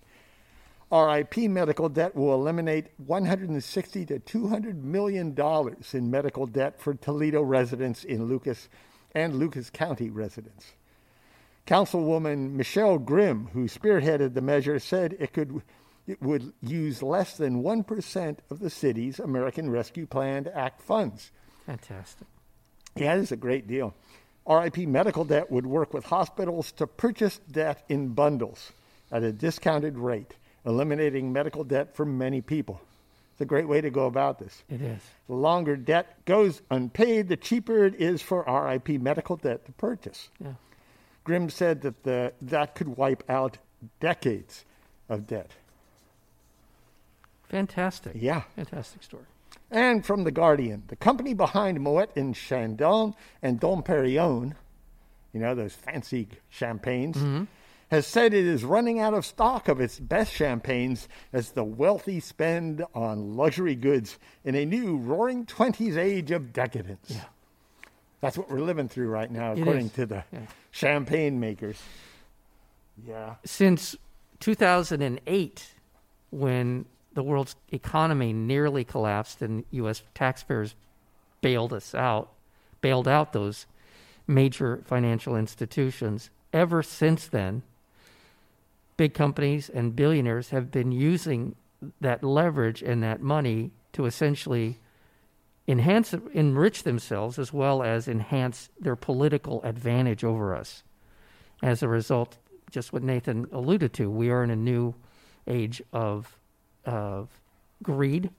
RIP 0.92 1.38
medical 1.50 1.88
debt 1.88 2.16
will 2.16 2.34
eliminate 2.34 2.88
160 3.06 4.06
to 4.08 4.20
200 4.20 4.84
million 4.84 5.36
dollars 5.36 5.94
in 5.94 6.10
medical 6.10 6.48
debt 6.48 6.82
for 6.82 6.96
Toledo 6.96 7.42
residents 7.42 8.04
in 8.04 8.26
Lucas 8.26 8.70
and 9.14 9.36
Lucas 9.36 9.70
County 9.70 10.10
residents. 10.10 10.74
Councilwoman 11.68 12.54
Michele 12.54 12.98
Grim, 12.98 13.50
who 13.54 13.66
spearheaded 13.66 14.34
the 14.34 14.42
measure, 14.42 14.80
said 14.80 15.16
it 15.20 15.34
could 15.34 15.62
it 16.08 16.20
would 16.24 16.54
use 16.64 17.04
less 17.04 17.38
than 17.38 17.62
1% 17.62 18.38
of 18.50 18.60
the 18.60 18.72
city's 18.72 19.20
American 19.20 19.70
Rescue 19.70 20.08
Plan 20.08 20.48
Act 20.56 20.82
funds. 20.82 21.32
Fantastic. 21.70 22.26
Yeah, 22.96 23.14
it 23.14 23.20
is 23.20 23.32
a 23.32 23.38
great 23.38 23.68
deal. 23.68 23.94
RIP 24.48 24.78
Medical 24.80 25.24
Debt 25.24 25.52
would 25.52 25.68
work 25.68 25.94
with 25.94 26.06
hospitals 26.06 26.72
to 26.74 26.88
purchase 26.88 27.40
debt 27.52 27.84
in 27.88 28.08
bundles 28.08 28.72
at 29.12 29.22
a 29.22 29.32
discounted 29.32 29.96
rate, 29.96 30.34
eliminating 30.66 31.32
medical 31.32 31.64
debt 31.64 31.96
for 31.96 32.06
many 32.06 32.42
people. 32.42 32.82
It's 33.34 33.42
a 33.42 33.46
great 33.46 33.68
way 33.68 33.82
to 33.82 33.92
go 33.92 34.08
about 34.08 34.40
this. 34.40 34.64
It 34.68 34.82
is. 34.82 35.00
The 35.28 35.36
longer 35.36 35.76
debt 35.76 36.26
goes 36.26 36.64
unpaid, 36.72 37.28
the 37.28 37.38
cheaper 37.38 37.86
it 37.86 37.94
is 38.02 38.24
for 38.24 38.44
RIP 38.48 39.00
medical 39.00 39.36
debt 39.36 39.64
to 39.68 39.72
purchase. 39.74 40.30
Yeah. 40.44 40.54
Grim 41.24 41.52
said 41.52 41.84
that 41.84 42.02
the, 42.02 42.34
that 42.42 42.74
could 42.74 42.98
wipe 42.98 43.24
out 43.30 43.60
decades 44.00 44.66
of 45.08 45.28
debt. 45.28 45.52
Fantastic. 47.48 48.14
Yeah. 48.16 48.42
Fantastic 48.56 49.04
story. 49.04 49.26
And 49.72 50.06
from 50.06 50.24
The 50.24 50.32
Guardian, 50.32 50.84
the 50.88 50.96
company 50.96 51.34
behind 51.34 51.80
Moet 51.80 52.10
and 52.16 52.36
Chandon 52.36 53.14
and 53.42 53.60
Dom 53.60 53.84
Perignon, 53.84 54.56
you 55.32 55.40
know, 55.40 55.54
those 55.54 55.76
fancy 55.76 56.28
champagnes, 56.50 57.18
mm-hmm. 57.18 57.44
has 57.92 58.08
said 58.08 58.34
it 58.34 58.46
is 58.46 58.64
running 58.64 59.00
out 59.00 59.14
of 59.14 59.26
stock 59.26 59.68
of 59.68 59.80
its 59.80 60.00
best 60.00 60.34
champagnes 60.34 61.08
as 61.32 61.52
the 61.52 61.64
wealthy 61.64 62.20
spend 62.20 62.84
on 62.96 63.36
luxury 63.36 63.76
goods 63.76 64.18
in 64.44 64.56
a 64.56 64.66
new 64.66 64.98
roaring 64.98 65.46
20s 65.46 65.98
age 65.98 66.32
of 66.32 66.52
decadence. 66.52 67.06
Yeah. 67.10 67.26
That's 68.22 68.38
what 68.38 68.50
we're 68.50 68.62
living 68.62 68.90
through 68.90 69.10
right 69.10 69.32
now, 69.32 69.54
according 69.54 69.92
to 69.92 70.06
the 70.06 70.24
Yeah. 70.34 70.40
champagne 70.72 71.40
makers. 71.40 71.80
Yeah. 73.08 73.36
Since 73.46 73.96
2008, 74.40 75.76
when 76.32 76.86
the 77.20 77.24
world's 77.24 77.58
economy 77.74 78.32
nearly 78.32 78.86
collapsed 78.86 79.42
and 79.42 79.66
U.S. 79.72 80.04
taxpayers 80.16 80.74
bailed 81.42 81.74
us 81.74 81.94
out, 81.94 82.32
bailed 82.80 83.10
out 83.10 83.34
those 83.34 83.66
major 84.26 84.82
financial 84.86 85.36
institutions, 85.36 86.30
ever 86.54 86.82
since 86.82 87.28
then, 87.28 87.62
big 88.96 89.14
companies 89.14 89.68
and 89.68 89.98
billionaires 89.98 90.52
have 90.52 90.72
been 90.72 90.94
using 90.94 91.56
that 92.00 92.24
leverage 92.24 92.82
and 92.82 93.04
that 93.04 93.22
money 93.22 93.72
to 93.92 94.06
essentially 94.06 94.80
enhance 95.68 96.14
enrich 96.34 96.84
themselves 96.84 97.38
as 97.38 97.52
well 97.52 97.84
as 97.84 98.08
enhance 98.08 98.70
their 98.80 98.96
political 98.96 99.62
advantage 99.64 100.24
over 100.24 100.56
us 100.56 100.84
as 101.62 101.84
a 101.84 101.88
result 101.88 102.38
just 102.72 102.92
what 102.92 103.04
nathan 103.04 103.46
alluded 103.52 103.94
to 103.94 104.10
we 104.10 104.32
are 104.32 104.44
in 104.44 104.50
a 104.50 104.56
new 104.56 104.96
age 105.48 105.82
of 105.94 106.39
of 106.90 107.30
greed 107.84 108.30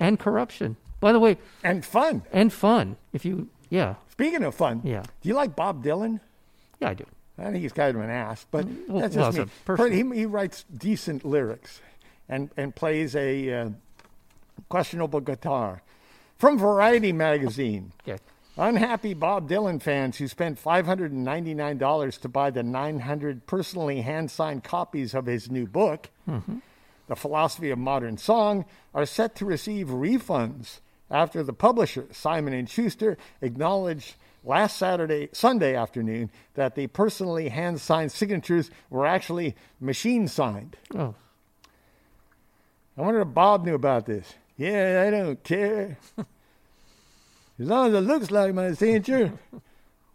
and 0.00 0.18
corruption 0.18 0.76
by 1.00 1.12
the 1.12 1.18
way 1.20 1.38
And 1.64 1.84
fun. 1.84 2.22
and 2.32 2.52
fun 2.52 2.96
if 3.12 3.24
you 3.24 3.48
yeah 3.70 3.94
Speaking 4.10 4.44
of 4.44 4.54
fun, 4.54 4.80
Yeah. 4.82 5.02
do 5.20 5.28
you 5.28 5.34
like 5.34 5.54
Bob 5.56 5.84
Dylan? 5.84 6.20
yeah 6.80 6.90
i 6.90 6.94
do 6.94 7.04
I 7.38 7.44
think 7.50 7.56
he's 7.58 7.72
kind 7.72 7.94
of 7.94 8.02
an 8.02 8.08
ass, 8.08 8.46
but 8.50 8.64
well, 8.88 9.02
that's 9.02 9.14
just 9.14 9.38
as 9.38 9.44
me. 9.46 9.52
But 9.66 9.92
he, 9.92 10.02
he 10.14 10.24
writes 10.24 10.64
decent 10.74 11.22
lyrics 11.22 11.82
and, 12.30 12.48
and 12.56 12.74
plays 12.74 13.14
a 13.14 13.52
uh, 13.52 13.68
questionable 14.70 15.20
guitar. 15.20 15.82
From 16.38 16.58
Variety 16.58 17.12
magazine, 17.12 17.92
okay 18.08 18.18
unhappy 18.58 19.12
Bob 19.12 19.50
Dylan 19.50 19.82
fans 19.82 20.16
who 20.16 20.26
spent 20.26 20.58
$599 20.62 22.20
to 22.20 22.28
buy 22.28 22.50
the 22.50 22.62
900 22.62 23.46
personally 23.46 24.00
hand 24.00 24.30
signed 24.30 24.64
copies 24.64 25.12
of 25.14 25.26
his 25.26 25.50
new 25.50 25.66
book, 25.66 26.08
The 27.06 27.16
Philosophy 27.16 27.70
of 27.70 27.78
Modern 27.78 28.18
Song, 28.18 28.64
are 28.94 29.06
set 29.06 29.36
to 29.36 29.44
receive 29.44 29.88
refunds 29.88 30.80
after 31.10 31.42
the 31.42 31.52
publisher, 31.52 32.06
Simon 32.10 32.66
& 32.66 32.68
Schuster, 32.68 33.16
acknowledged 33.40 34.16
last 34.44 34.76
Saturday, 34.76 35.28
Sunday 35.32 35.74
afternoon 35.74 36.30
that 36.54 36.74
the 36.74 36.86
personally 36.88 37.48
hand 37.48 37.80
signed 37.80 38.12
signatures 38.12 38.70
were 38.90 39.06
actually 39.06 39.54
machine 39.80 40.26
signed. 40.28 40.76
oh 40.94 41.14
I 42.96 43.02
wonder 43.02 43.20
if 43.20 43.34
Bob 43.34 43.66
knew 43.66 43.74
about 43.74 44.06
this. 44.06 44.34
Yeah, 44.56 45.04
I 45.06 45.10
don't 45.10 45.42
care. 45.44 45.98
as 46.18 46.26
long 47.58 47.88
as 47.88 47.94
it 47.94 48.00
looks 48.00 48.30
like 48.30 48.54
my 48.54 48.72
signature, 48.72 49.38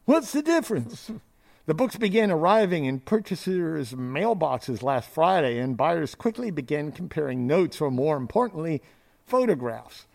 what's 0.05 0.31
the 0.31 0.41
difference? 0.41 1.11
The 1.71 1.75
books 1.75 1.95
began 1.95 2.31
arriving 2.31 2.83
in 2.83 2.99
purchasers' 2.99 3.93
mailboxes 3.93 4.83
last 4.83 5.09
Friday, 5.09 5.57
and 5.57 5.77
buyers 5.77 6.15
quickly 6.15 6.51
began 6.51 6.91
comparing 6.91 7.47
notes, 7.47 7.79
or 7.79 7.89
more 7.89 8.17
importantly, 8.17 8.81
photographs. 9.25 10.05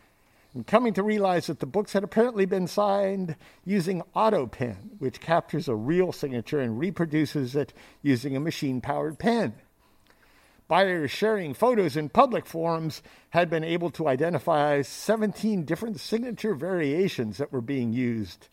And 0.53 0.67
coming 0.67 0.93
to 0.93 1.03
realize 1.03 1.47
that 1.47 1.61
the 1.61 1.65
books 1.65 1.95
had 1.95 2.05
apparently 2.05 2.45
been 2.45 2.67
signed 2.67 3.37
using 3.65 4.03
AutoPen, 4.15 4.99
which 4.99 5.19
captures 5.19 5.67
a 5.67 5.75
real 5.75 6.13
signature 6.13 6.61
and 6.61 6.79
reproduces 6.79 7.57
it 7.57 7.73
using 8.03 8.37
a 8.37 8.41
machine 8.41 8.83
powered 8.83 9.19
pen. 9.19 9.55
Buyers 10.69 11.11
sharing 11.11 11.55
photos 11.55 11.97
in 11.97 12.11
public 12.11 12.45
forums 12.45 13.01
had 13.31 13.49
been 13.49 13.65
able 13.65 13.89
to 13.93 14.09
identify 14.09 14.83
17 14.83 15.65
different 15.65 16.01
signature 16.01 16.55
variations 16.55 17.39
that 17.39 17.51
were 17.51 17.63
being 17.63 17.95
used 17.95 18.51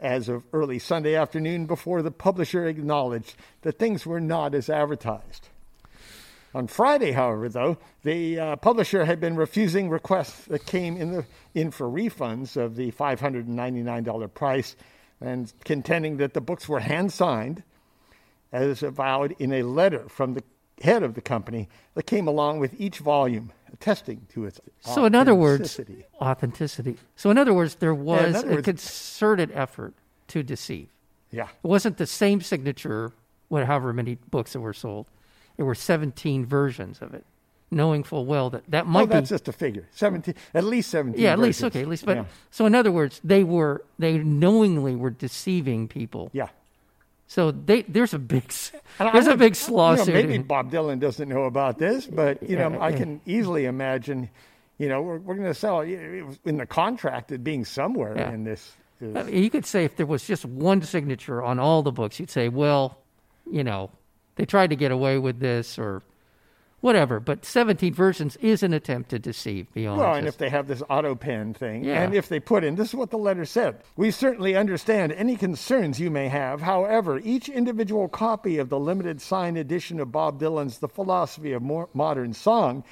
as 0.00 0.28
of 0.28 0.42
early 0.52 0.78
Sunday 0.78 1.14
afternoon 1.14 1.66
before 1.66 2.02
the 2.02 2.10
publisher 2.10 2.66
acknowledged 2.66 3.36
that 3.62 3.78
things 3.78 4.04
were 4.04 4.20
not 4.20 4.54
as 4.54 4.68
advertised. 4.68 5.48
On 6.54 6.66
Friday, 6.66 7.12
however, 7.12 7.48
though, 7.48 7.76
the 8.02 8.38
uh, 8.38 8.56
publisher 8.56 9.04
had 9.04 9.20
been 9.20 9.36
refusing 9.36 9.90
requests 9.90 10.46
that 10.46 10.64
came 10.64 10.96
in, 10.96 11.12
the, 11.12 11.26
in 11.54 11.70
for 11.70 11.86
refunds 11.86 12.56
of 12.56 12.76
the 12.76 12.92
$599 12.92 14.32
price 14.32 14.74
and 15.20 15.52
contending 15.64 16.16
that 16.18 16.34
the 16.34 16.40
books 16.40 16.68
were 16.68 16.80
hand 16.80 17.12
signed 17.12 17.62
as 18.52 18.82
avowed 18.82 19.34
in 19.38 19.52
a 19.52 19.62
letter 19.62 20.08
from 20.08 20.34
the 20.34 20.42
head 20.82 21.02
of 21.02 21.14
the 21.14 21.20
company 21.20 21.68
that 21.94 22.06
came 22.06 22.26
along 22.26 22.58
with 22.58 22.78
each 22.80 22.98
volume, 22.98 23.52
attesting 23.80 24.26
to 24.32 24.44
its 24.46 24.60
So, 24.80 25.04
in 25.04 25.14
other 25.14 25.34
words, 25.34 25.78
authenticity. 26.20 26.96
So, 27.16 27.30
in 27.30 27.38
other 27.38 27.52
words, 27.54 27.76
there 27.76 27.94
was 27.94 28.34
other 28.34 28.50
a 28.50 28.54
words- 28.56 28.64
concerted 28.64 29.50
effort 29.54 29.94
to 30.28 30.42
deceive. 30.42 30.88
yeah, 31.30 31.48
It 31.62 31.68
wasn't 31.68 31.98
the 31.98 32.06
same 32.06 32.40
signature, 32.40 33.12
what- 33.48 33.66
however 33.66 33.92
many 33.92 34.16
books 34.30 34.52
that 34.54 34.60
were 34.60 34.72
sold. 34.72 35.06
There 35.56 35.66
were 35.66 35.74
17 35.74 36.44
versions 36.46 37.00
of 37.00 37.14
it, 37.14 37.24
knowing 37.70 38.02
full 38.02 38.26
well 38.26 38.50
that 38.50 38.62
that 38.68 38.84
well, 38.84 38.92
might 38.92 39.02
oh, 39.04 39.06
that's 39.06 39.30
be. 39.30 39.34
just 39.34 39.48
a 39.48 39.52
figure. 39.52 39.86
Seventeen, 39.92 40.34
at 40.54 40.64
least 40.64 40.90
seventeen. 40.90 41.22
yeah, 41.22 41.32
at 41.32 41.38
least 41.38 41.64
okay, 41.64 41.80
at 41.82 41.88
least. 41.88 42.04
But 42.04 42.16
yeah. 42.16 42.24
so, 42.50 42.66
in 42.66 42.74
other 42.74 42.92
words, 42.92 43.20
they 43.24 43.42
were 43.44 43.82
they 43.98 44.18
knowingly 44.18 44.94
were 44.96 45.10
deceiving 45.10 45.88
people. 45.88 46.30
yeah. 46.32 46.48
So 47.28 47.50
they 47.50 47.82
there's 47.82 48.14
a 48.14 48.18
big 48.18 48.52
there's 48.98 49.26
a 49.26 49.36
big 49.36 49.56
you 49.56 49.76
know, 49.76 50.04
maybe 50.06 50.38
Bob 50.38 50.70
Dylan 50.70 51.00
doesn't 51.00 51.28
know 51.28 51.44
about 51.44 51.78
this, 51.78 52.06
but 52.06 52.42
you 52.48 52.56
know, 52.56 52.80
I 52.80 52.92
can 53.00 53.20
easily 53.26 53.64
imagine. 53.66 54.30
You 54.78 54.90
know, 54.90 55.00
we're, 55.00 55.16
we're 55.18 55.34
going 55.36 55.46
to 55.48 55.54
sell 55.54 55.80
it 55.80 56.22
was 56.26 56.38
in 56.44 56.58
the 56.58 56.66
contract 56.66 57.32
it 57.32 57.42
being 57.42 57.64
somewhere 57.64 58.14
Yeah. 58.14 58.30
in 58.32 58.44
this. 58.44 58.74
is- 59.00 59.16
I 59.16 59.22
mean, 59.22 59.42
you 59.42 59.48
could 59.48 59.64
say 59.64 59.84
if 59.84 59.96
there 59.96 60.04
was 60.04 60.26
just 60.26 60.44
one 60.44 60.82
signature 60.82 61.42
on 61.42 61.58
all 61.58 61.82
the 61.82 61.92
books, 61.92 62.20
you'd 62.20 62.28
say, 62.30 62.50
well, 62.50 62.98
you 63.50 63.64
know, 63.64 63.90
they 64.34 64.44
tried 64.44 64.68
to 64.68 64.76
get 64.76 64.92
away 64.92 65.16
with 65.18 65.40
this 65.40 65.78
or 65.78 66.02
whatever. 66.86 67.20
But 67.20 67.44
17 67.44 67.92
versions 67.92 68.36
is 68.36 68.62
an 68.62 68.72
attempt 68.72 69.10
to 69.10 69.18
deceive 69.18 69.70
beyond. 69.74 69.98
Well, 70.00 70.14
and 70.14 70.26
if 70.26 70.38
they 70.38 70.48
have 70.48 70.68
this 70.68 70.82
auto 70.88 71.14
pen 71.14 71.52
thing, 71.52 71.84
Yeah. 71.84 72.02
and 72.02 72.14
if 72.14 72.28
they 72.28 72.40
put 72.40 72.64
in, 72.64 72.76
this 72.76 72.88
is 72.88 72.94
what 72.94 73.10
the 73.10 73.18
letter 73.18 73.44
said. 73.44 73.82
We 73.96 74.10
certainly 74.10 74.56
understand 74.56 75.12
any 75.12 75.36
concerns 75.36 76.00
you 76.00 76.10
may 76.10 76.28
have. 76.28 76.62
However, 76.62 77.18
each 77.22 77.48
individual 77.48 78.08
copy 78.08 78.56
of 78.58 78.68
the 78.70 78.78
limited 78.78 79.20
signed 79.20 79.58
edition 79.58 80.00
of 80.00 80.10
Bob 80.12 80.40
Dylan's 80.40 80.78
The 80.78 80.88
Philosophy 80.88 81.52
of 81.52 81.62
Mo- 81.62 81.90
Modern 81.92 82.32
Song 82.32 82.84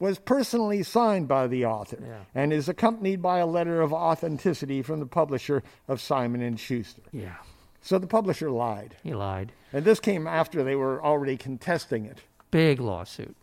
was 0.00 0.18
personally 0.18 0.82
signed 0.82 1.26
by 1.28 1.46
the 1.46 1.64
author 1.64 1.98
Yeah. 2.00 2.18
and 2.34 2.52
is 2.52 2.68
accompanied 2.68 3.22
by 3.22 3.38
a 3.38 3.46
letter 3.46 3.80
of 3.80 3.92
authenticity 3.92 4.82
from 4.82 5.00
the 5.00 5.06
publisher 5.06 5.62
of 5.88 6.00
Simon 6.00 6.40
and 6.42 6.58
Schuster. 6.58 7.02
yeah, 7.12 7.36
So 7.80 7.98
the 7.98 8.06
publisher 8.06 8.50
lied. 8.50 8.94
he 9.02 9.14
lied. 9.14 9.52
And 9.72 9.84
this 9.84 9.98
came 10.00 10.26
after 10.26 10.62
they 10.62 10.76
were 10.76 11.02
already 11.04 11.36
contesting 11.36 12.04
it. 12.04 12.22
Big 12.50 12.80
lawsuit. 12.80 13.36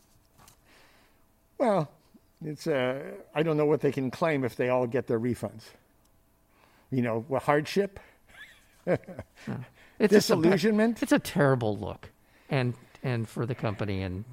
Well, 1.57 1.89
it's 2.43 2.67
uh, 2.67 3.01
I 3.33 3.43
don't 3.43 3.57
know 3.57 3.65
what 3.65 3.81
they 3.81 3.91
can 3.91 4.11
claim 4.11 4.43
if 4.43 4.55
they 4.55 4.69
all 4.69 4.87
get 4.87 5.07
their 5.07 5.19
refunds. 5.19 5.63
You 6.91 7.01
know, 7.01 7.25
what 7.27 7.43
hardship, 7.43 7.99
It's 8.87 8.97
just 10.11 10.29
a- 10.29 10.35
disillusionment. 10.35 11.01
it's 11.01 11.11
a 11.11 11.19
terrible 11.19 11.77
look, 11.77 12.09
and 12.49 12.73
and 13.03 13.27
for 13.27 13.45
the 13.45 13.55
company 13.55 14.01
and 14.01 14.25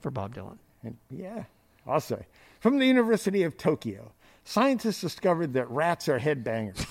for 0.00 0.10
Bob 0.10 0.34
Dylan. 0.34 0.58
And 0.82 0.96
yeah, 1.10 1.44
I'll 1.86 2.00
say. 2.00 2.26
From 2.60 2.78
the 2.78 2.86
University 2.86 3.42
of 3.42 3.58
Tokyo, 3.58 4.12
scientists 4.44 5.00
discovered 5.02 5.52
that 5.54 5.68
rats 5.70 6.08
are 6.08 6.18
headbangers. 6.18 6.86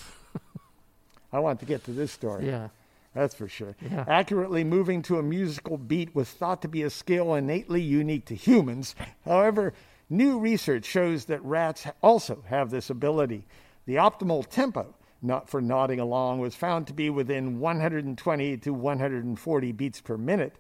I 1.34 1.40
want 1.40 1.60
to 1.62 1.66
get 1.66 1.84
to 1.86 1.92
this 1.92 2.12
story. 2.12 2.46
Yeah, 2.46 2.68
That's 3.14 3.36
for 3.36 3.48
sure. 3.48 3.76
Yeah. 3.80 4.06
Accurately 4.08 4.64
moving 4.64 5.02
to 5.04 5.20
a 5.20 5.24
musical 5.24 5.78
beat 5.78 6.16
was 6.16 6.30
thought 6.30 6.62
to 6.64 6.68
be 6.68 6.84
a 6.84 6.90
skill 6.90 7.36
innately 7.36 7.82
unique 7.82 8.26
to 8.26 8.36
humans. 8.36 8.96
However, 9.26 9.74
new 10.10 10.40
research 10.40 10.86
shows 10.86 11.26
that 11.26 11.44
rats 11.44 11.86
also 12.02 12.44
have 12.48 12.72
this 12.72 12.90
ability. 12.90 13.46
The 13.86 13.96
optimal 13.96 14.48
tempo 14.48 14.96
not 15.24 15.50
for 15.50 15.62
nodding 15.62 16.00
along 16.00 16.40
was 16.40 16.54
found 16.54 16.86
to 16.88 16.94
be 16.94 17.10
within 17.10 17.60
120 17.60 18.58
to 18.58 18.74
140 18.74 19.72
beats 19.72 20.02
per 20.02 20.18
minute, 20.18 20.58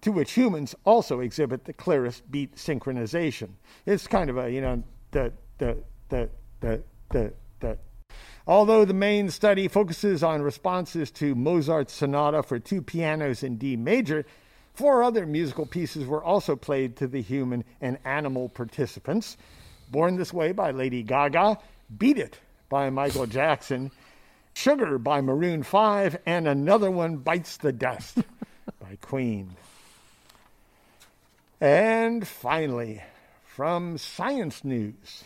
to 0.00 0.12
which 0.12 0.32
humans 0.32 0.74
also 0.84 1.20
exhibit 1.20 1.64
the 1.64 1.72
clearest 1.72 2.30
beat 2.30 2.54
synchronization. 2.54 3.50
It's 3.84 4.06
kind 4.06 4.30
of 4.30 4.38
a, 4.38 4.50
you 4.50 4.60
know, 4.60 4.82
the, 5.10 5.32
the, 5.58 5.78
the, 6.08 6.30
the, 6.60 6.82
the, 7.10 7.32
the, 7.58 7.78
Although 8.46 8.84
the 8.84 8.94
main 8.94 9.30
study 9.30 9.66
focuses 9.66 10.22
on 10.22 10.42
responses 10.42 11.10
to 11.12 11.34
Mozart's 11.34 11.92
sonata 11.92 12.42
for 12.42 12.58
two 12.58 12.80
pianos 12.80 13.42
in 13.42 13.56
D 13.56 13.76
major, 13.76 14.24
four 14.74 15.02
other 15.02 15.26
musical 15.26 15.66
pieces 15.66 16.06
were 16.06 16.22
also 16.22 16.54
played 16.54 16.96
to 16.96 17.08
the 17.08 17.22
human 17.22 17.64
and 17.80 17.98
animal 18.04 18.48
participants. 18.48 19.36
Born 19.90 20.16
This 20.16 20.32
Way 20.32 20.52
by 20.52 20.70
Lady 20.70 21.02
Gaga, 21.02 21.58
Beat 21.98 22.18
It 22.18 22.38
by 22.68 22.90
Michael 22.90 23.26
Jackson, 23.26 23.90
Sugar 24.54 24.98
by 24.98 25.20
Maroon 25.20 25.62
5, 25.62 26.18
and 26.24 26.48
another 26.48 26.90
one, 26.90 27.16
Bites 27.16 27.56
the 27.56 27.72
Dust 27.72 28.18
by 28.80 28.96
Queen. 29.00 29.56
And 31.60 32.26
finally, 32.26 33.02
from 33.44 33.98
Science 33.98 34.64
News. 34.64 35.24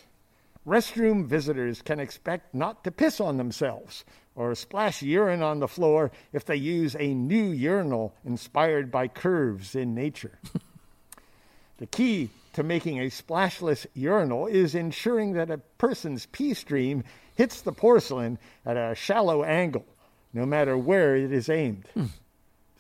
Restroom 0.66 1.26
visitors 1.26 1.82
can 1.82 2.00
expect 2.00 2.54
not 2.54 2.84
to 2.84 2.90
piss 2.90 3.20
on 3.20 3.38
themselves 3.38 4.04
or 4.34 4.54
splash 4.54 5.02
urine 5.02 5.42
on 5.42 5.61
the 5.61 5.68
floor 5.68 6.11
if 6.32 6.44
they 6.44 6.56
use 6.56 6.94
a 6.98 7.14
new 7.14 7.50
urinal 7.50 8.14
inspired 8.24 8.90
by 8.90 9.08
curves 9.08 9.74
in 9.74 9.94
nature. 9.94 10.38
the 11.78 11.86
key 11.86 12.30
to 12.52 12.62
making 12.62 13.00
a 13.00 13.11
splashless 13.11 13.86
urinal 13.94 14.46
is 14.46 14.74
ensuring 14.74 15.32
that 15.34 15.50
a 15.50 15.58
person's 15.78 16.26
pee 16.26 16.54
stream 16.54 17.04
hits 17.36 17.62
the 17.62 17.72
porcelain 17.72 18.38
at 18.66 18.76
a 18.76 18.94
shallow 18.94 19.44
angle, 19.44 19.86
no 20.32 20.44
matter 20.44 20.76
where 20.76 21.16
it 21.16 21.32
is 21.32 21.48
aimed. 21.48 21.86
Hmm. 21.94 22.06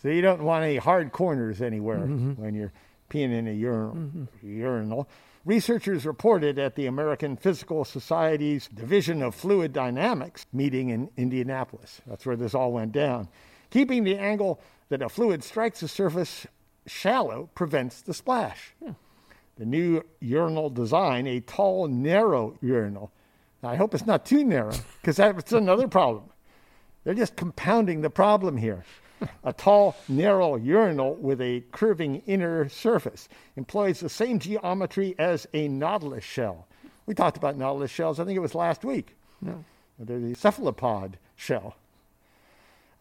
So 0.02 0.08
you 0.08 0.22
don't 0.22 0.42
want 0.42 0.64
any 0.64 0.76
hard 0.76 1.12
corners 1.12 1.60
anywhere 1.60 1.98
mm-hmm. 1.98 2.32
when 2.40 2.54
you're 2.54 2.72
peeing 3.10 3.32
in 3.32 3.48
a 3.48 3.52
urinal. 3.52 3.94
Mm-hmm. 3.94 4.58
urinal. 4.58 5.08
Researchers 5.46 6.04
reported 6.04 6.58
at 6.58 6.74
the 6.74 6.84
American 6.84 7.34
Physical 7.34 7.86
Society's 7.86 8.68
Division 8.68 9.22
of 9.22 9.34
Fluid 9.34 9.72
Dynamics 9.72 10.44
meeting 10.52 10.90
in 10.90 11.08
Indianapolis. 11.16 12.02
That's 12.06 12.26
where 12.26 12.36
this 12.36 12.54
all 12.54 12.72
went 12.72 12.92
down. 12.92 13.28
Keeping 13.70 14.04
the 14.04 14.18
angle 14.18 14.60
that 14.90 15.00
a 15.00 15.08
fluid 15.08 15.42
strikes 15.42 15.80
the 15.80 15.88
surface 15.88 16.46
shallow 16.86 17.48
prevents 17.54 18.02
the 18.02 18.12
splash. 18.12 18.74
Hmm. 18.84 18.92
The 19.56 19.64
new 19.64 20.02
urinal 20.20 20.68
design, 20.68 21.26
a 21.26 21.40
tall, 21.40 21.88
narrow 21.88 22.58
urinal. 22.60 23.10
Now, 23.62 23.70
I 23.70 23.76
hope 23.76 23.94
it's 23.94 24.06
not 24.06 24.26
too 24.26 24.44
narrow, 24.44 24.74
because 25.00 25.16
that's 25.16 25.52
another 25.52 25.88
problem. 25.88 26.24
They're 27.04 27.14
just 27.14 27.36
compounding 27.36 28.02
the 28.02 28.10
problem 28.10 28.58
here. 28.58 28.84
A 29.44 29.52
tall, 29.52 29.96
narrow 30.08 30.56
urinal 30.56 31.14
with 31.14 31.40
a 31.40 31.62
curving 31.72 32.22
inner 32.26 32.68
surface 32.68 33.28
employs 33.56 34.00
the 34.00 34.08
same 34.08 34.38
geometry 34.38 35.14
as 35.18 35.46
a 35.52 35.68
nautilus 35.68 36.24
shell. 36.24 36.66
We 37.06 37.14
talked 37.14 37.36
about 37.36 37.56
nautilus 37.56 37.90
shells, 37.90 38.20
I 38.20 38.24
think 38.24 38.36
it 38.36 38.40
was 38.40 38.54
last 38.54 38.84
week. 38.84 39.16
No. 39.40 39.64
They're 39.98 40.18
the 40.18 40.34
cephalopod 40.34 41.18
shell. 41.36 41.76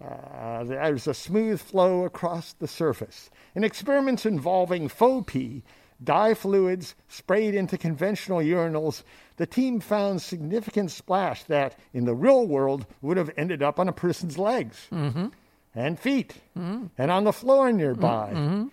Uh, 0.03 0.63
there's 0.63 1.07
a 1.07 1.13
smooth 1.13 1.59
flow 1.59 2.05
across 2.05 2.53
the 2.53 2.67
surface. 2.67 3.29
In 3.53 3.63
experiments 3.63 4.25
involving 4.25 4.87
faux 4.87 5.31
pee, 5.31 5.63
dye 6.01 6.33
fluids 6.33 6.95
sprayed 7.09 7.53
into 7.53 7.77
conventional 7.77 8.39
urinals, 8.39 9.03
the 9.35 9.45
team 9.45 9.79
found 9.81 10.21
significant 10.21 10.91
splash 10.91 11.43
that, 11.43 11.77
in 11.93 12.05
the 12.05 12.15
real 12.15 12.47
world, 12.47 12.85
would 13.01 13.17
have 13.17 13.31
ended 13.37 13.61
up 13.61 13.79
on 13.79 13.89
a 13.89 13.93
person's 13.93 14.37
legs 14.37 14.87
and 15.75 15.99
feet 15.99 16.35
and 16.97 17.11
on 17.11 17.23
the 17.23 17.33
floor 17.33 17.71
nearby. 17.71 18.31
Mm-hmm. 18.33 18.67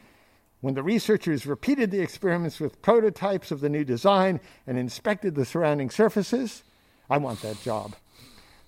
When 0.60 0.74
the 0.74 0.82
researchers 0.82 1.46
repeated 1.46 1.90
the 1.90 2.00
experiments 2.00 2.58
with 2.58 2.82
prototypes 2.82 3.50
of 3.50 3.60
the 3.60 3.68
new 3.68 3.84
design 3.84 4.40
and 4.66 4.78
inspected 4.78 5.34
the 5.34 5.44
surrounding 5.44 5.90
surfaces, 5.90 6.62
I 7.08 7.18
want 7.18 7.42
that 7.42 7.60
job. 7.62 7.94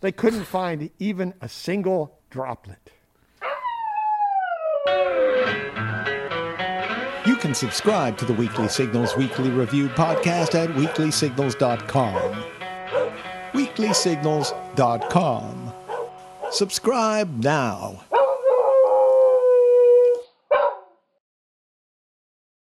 They 0.00 0.12
couldn't 0.12 0.44
find 0.44 0.90
even 0.98 1.34
a 1.40 1.48
single 1.48 2.18
droplet. 2.30 2.92
You 7.26 7.36
can 7.36 7.54
subscribe 7.54 8.16
to 8.18 8.24
the 8.24 8.32
Weekly 8.32 8.68
Signals 8.68 9.16
Weekly 9.16 9.50
Review 9.50 9.88
podcast 9.88 10.54
at 10.54 10.70
weeklysignals.com. 10.70 12.44
Weeklysignals.com. 13.52 15.72
Subscribe 16.50 17.42
now. 17.42 18.00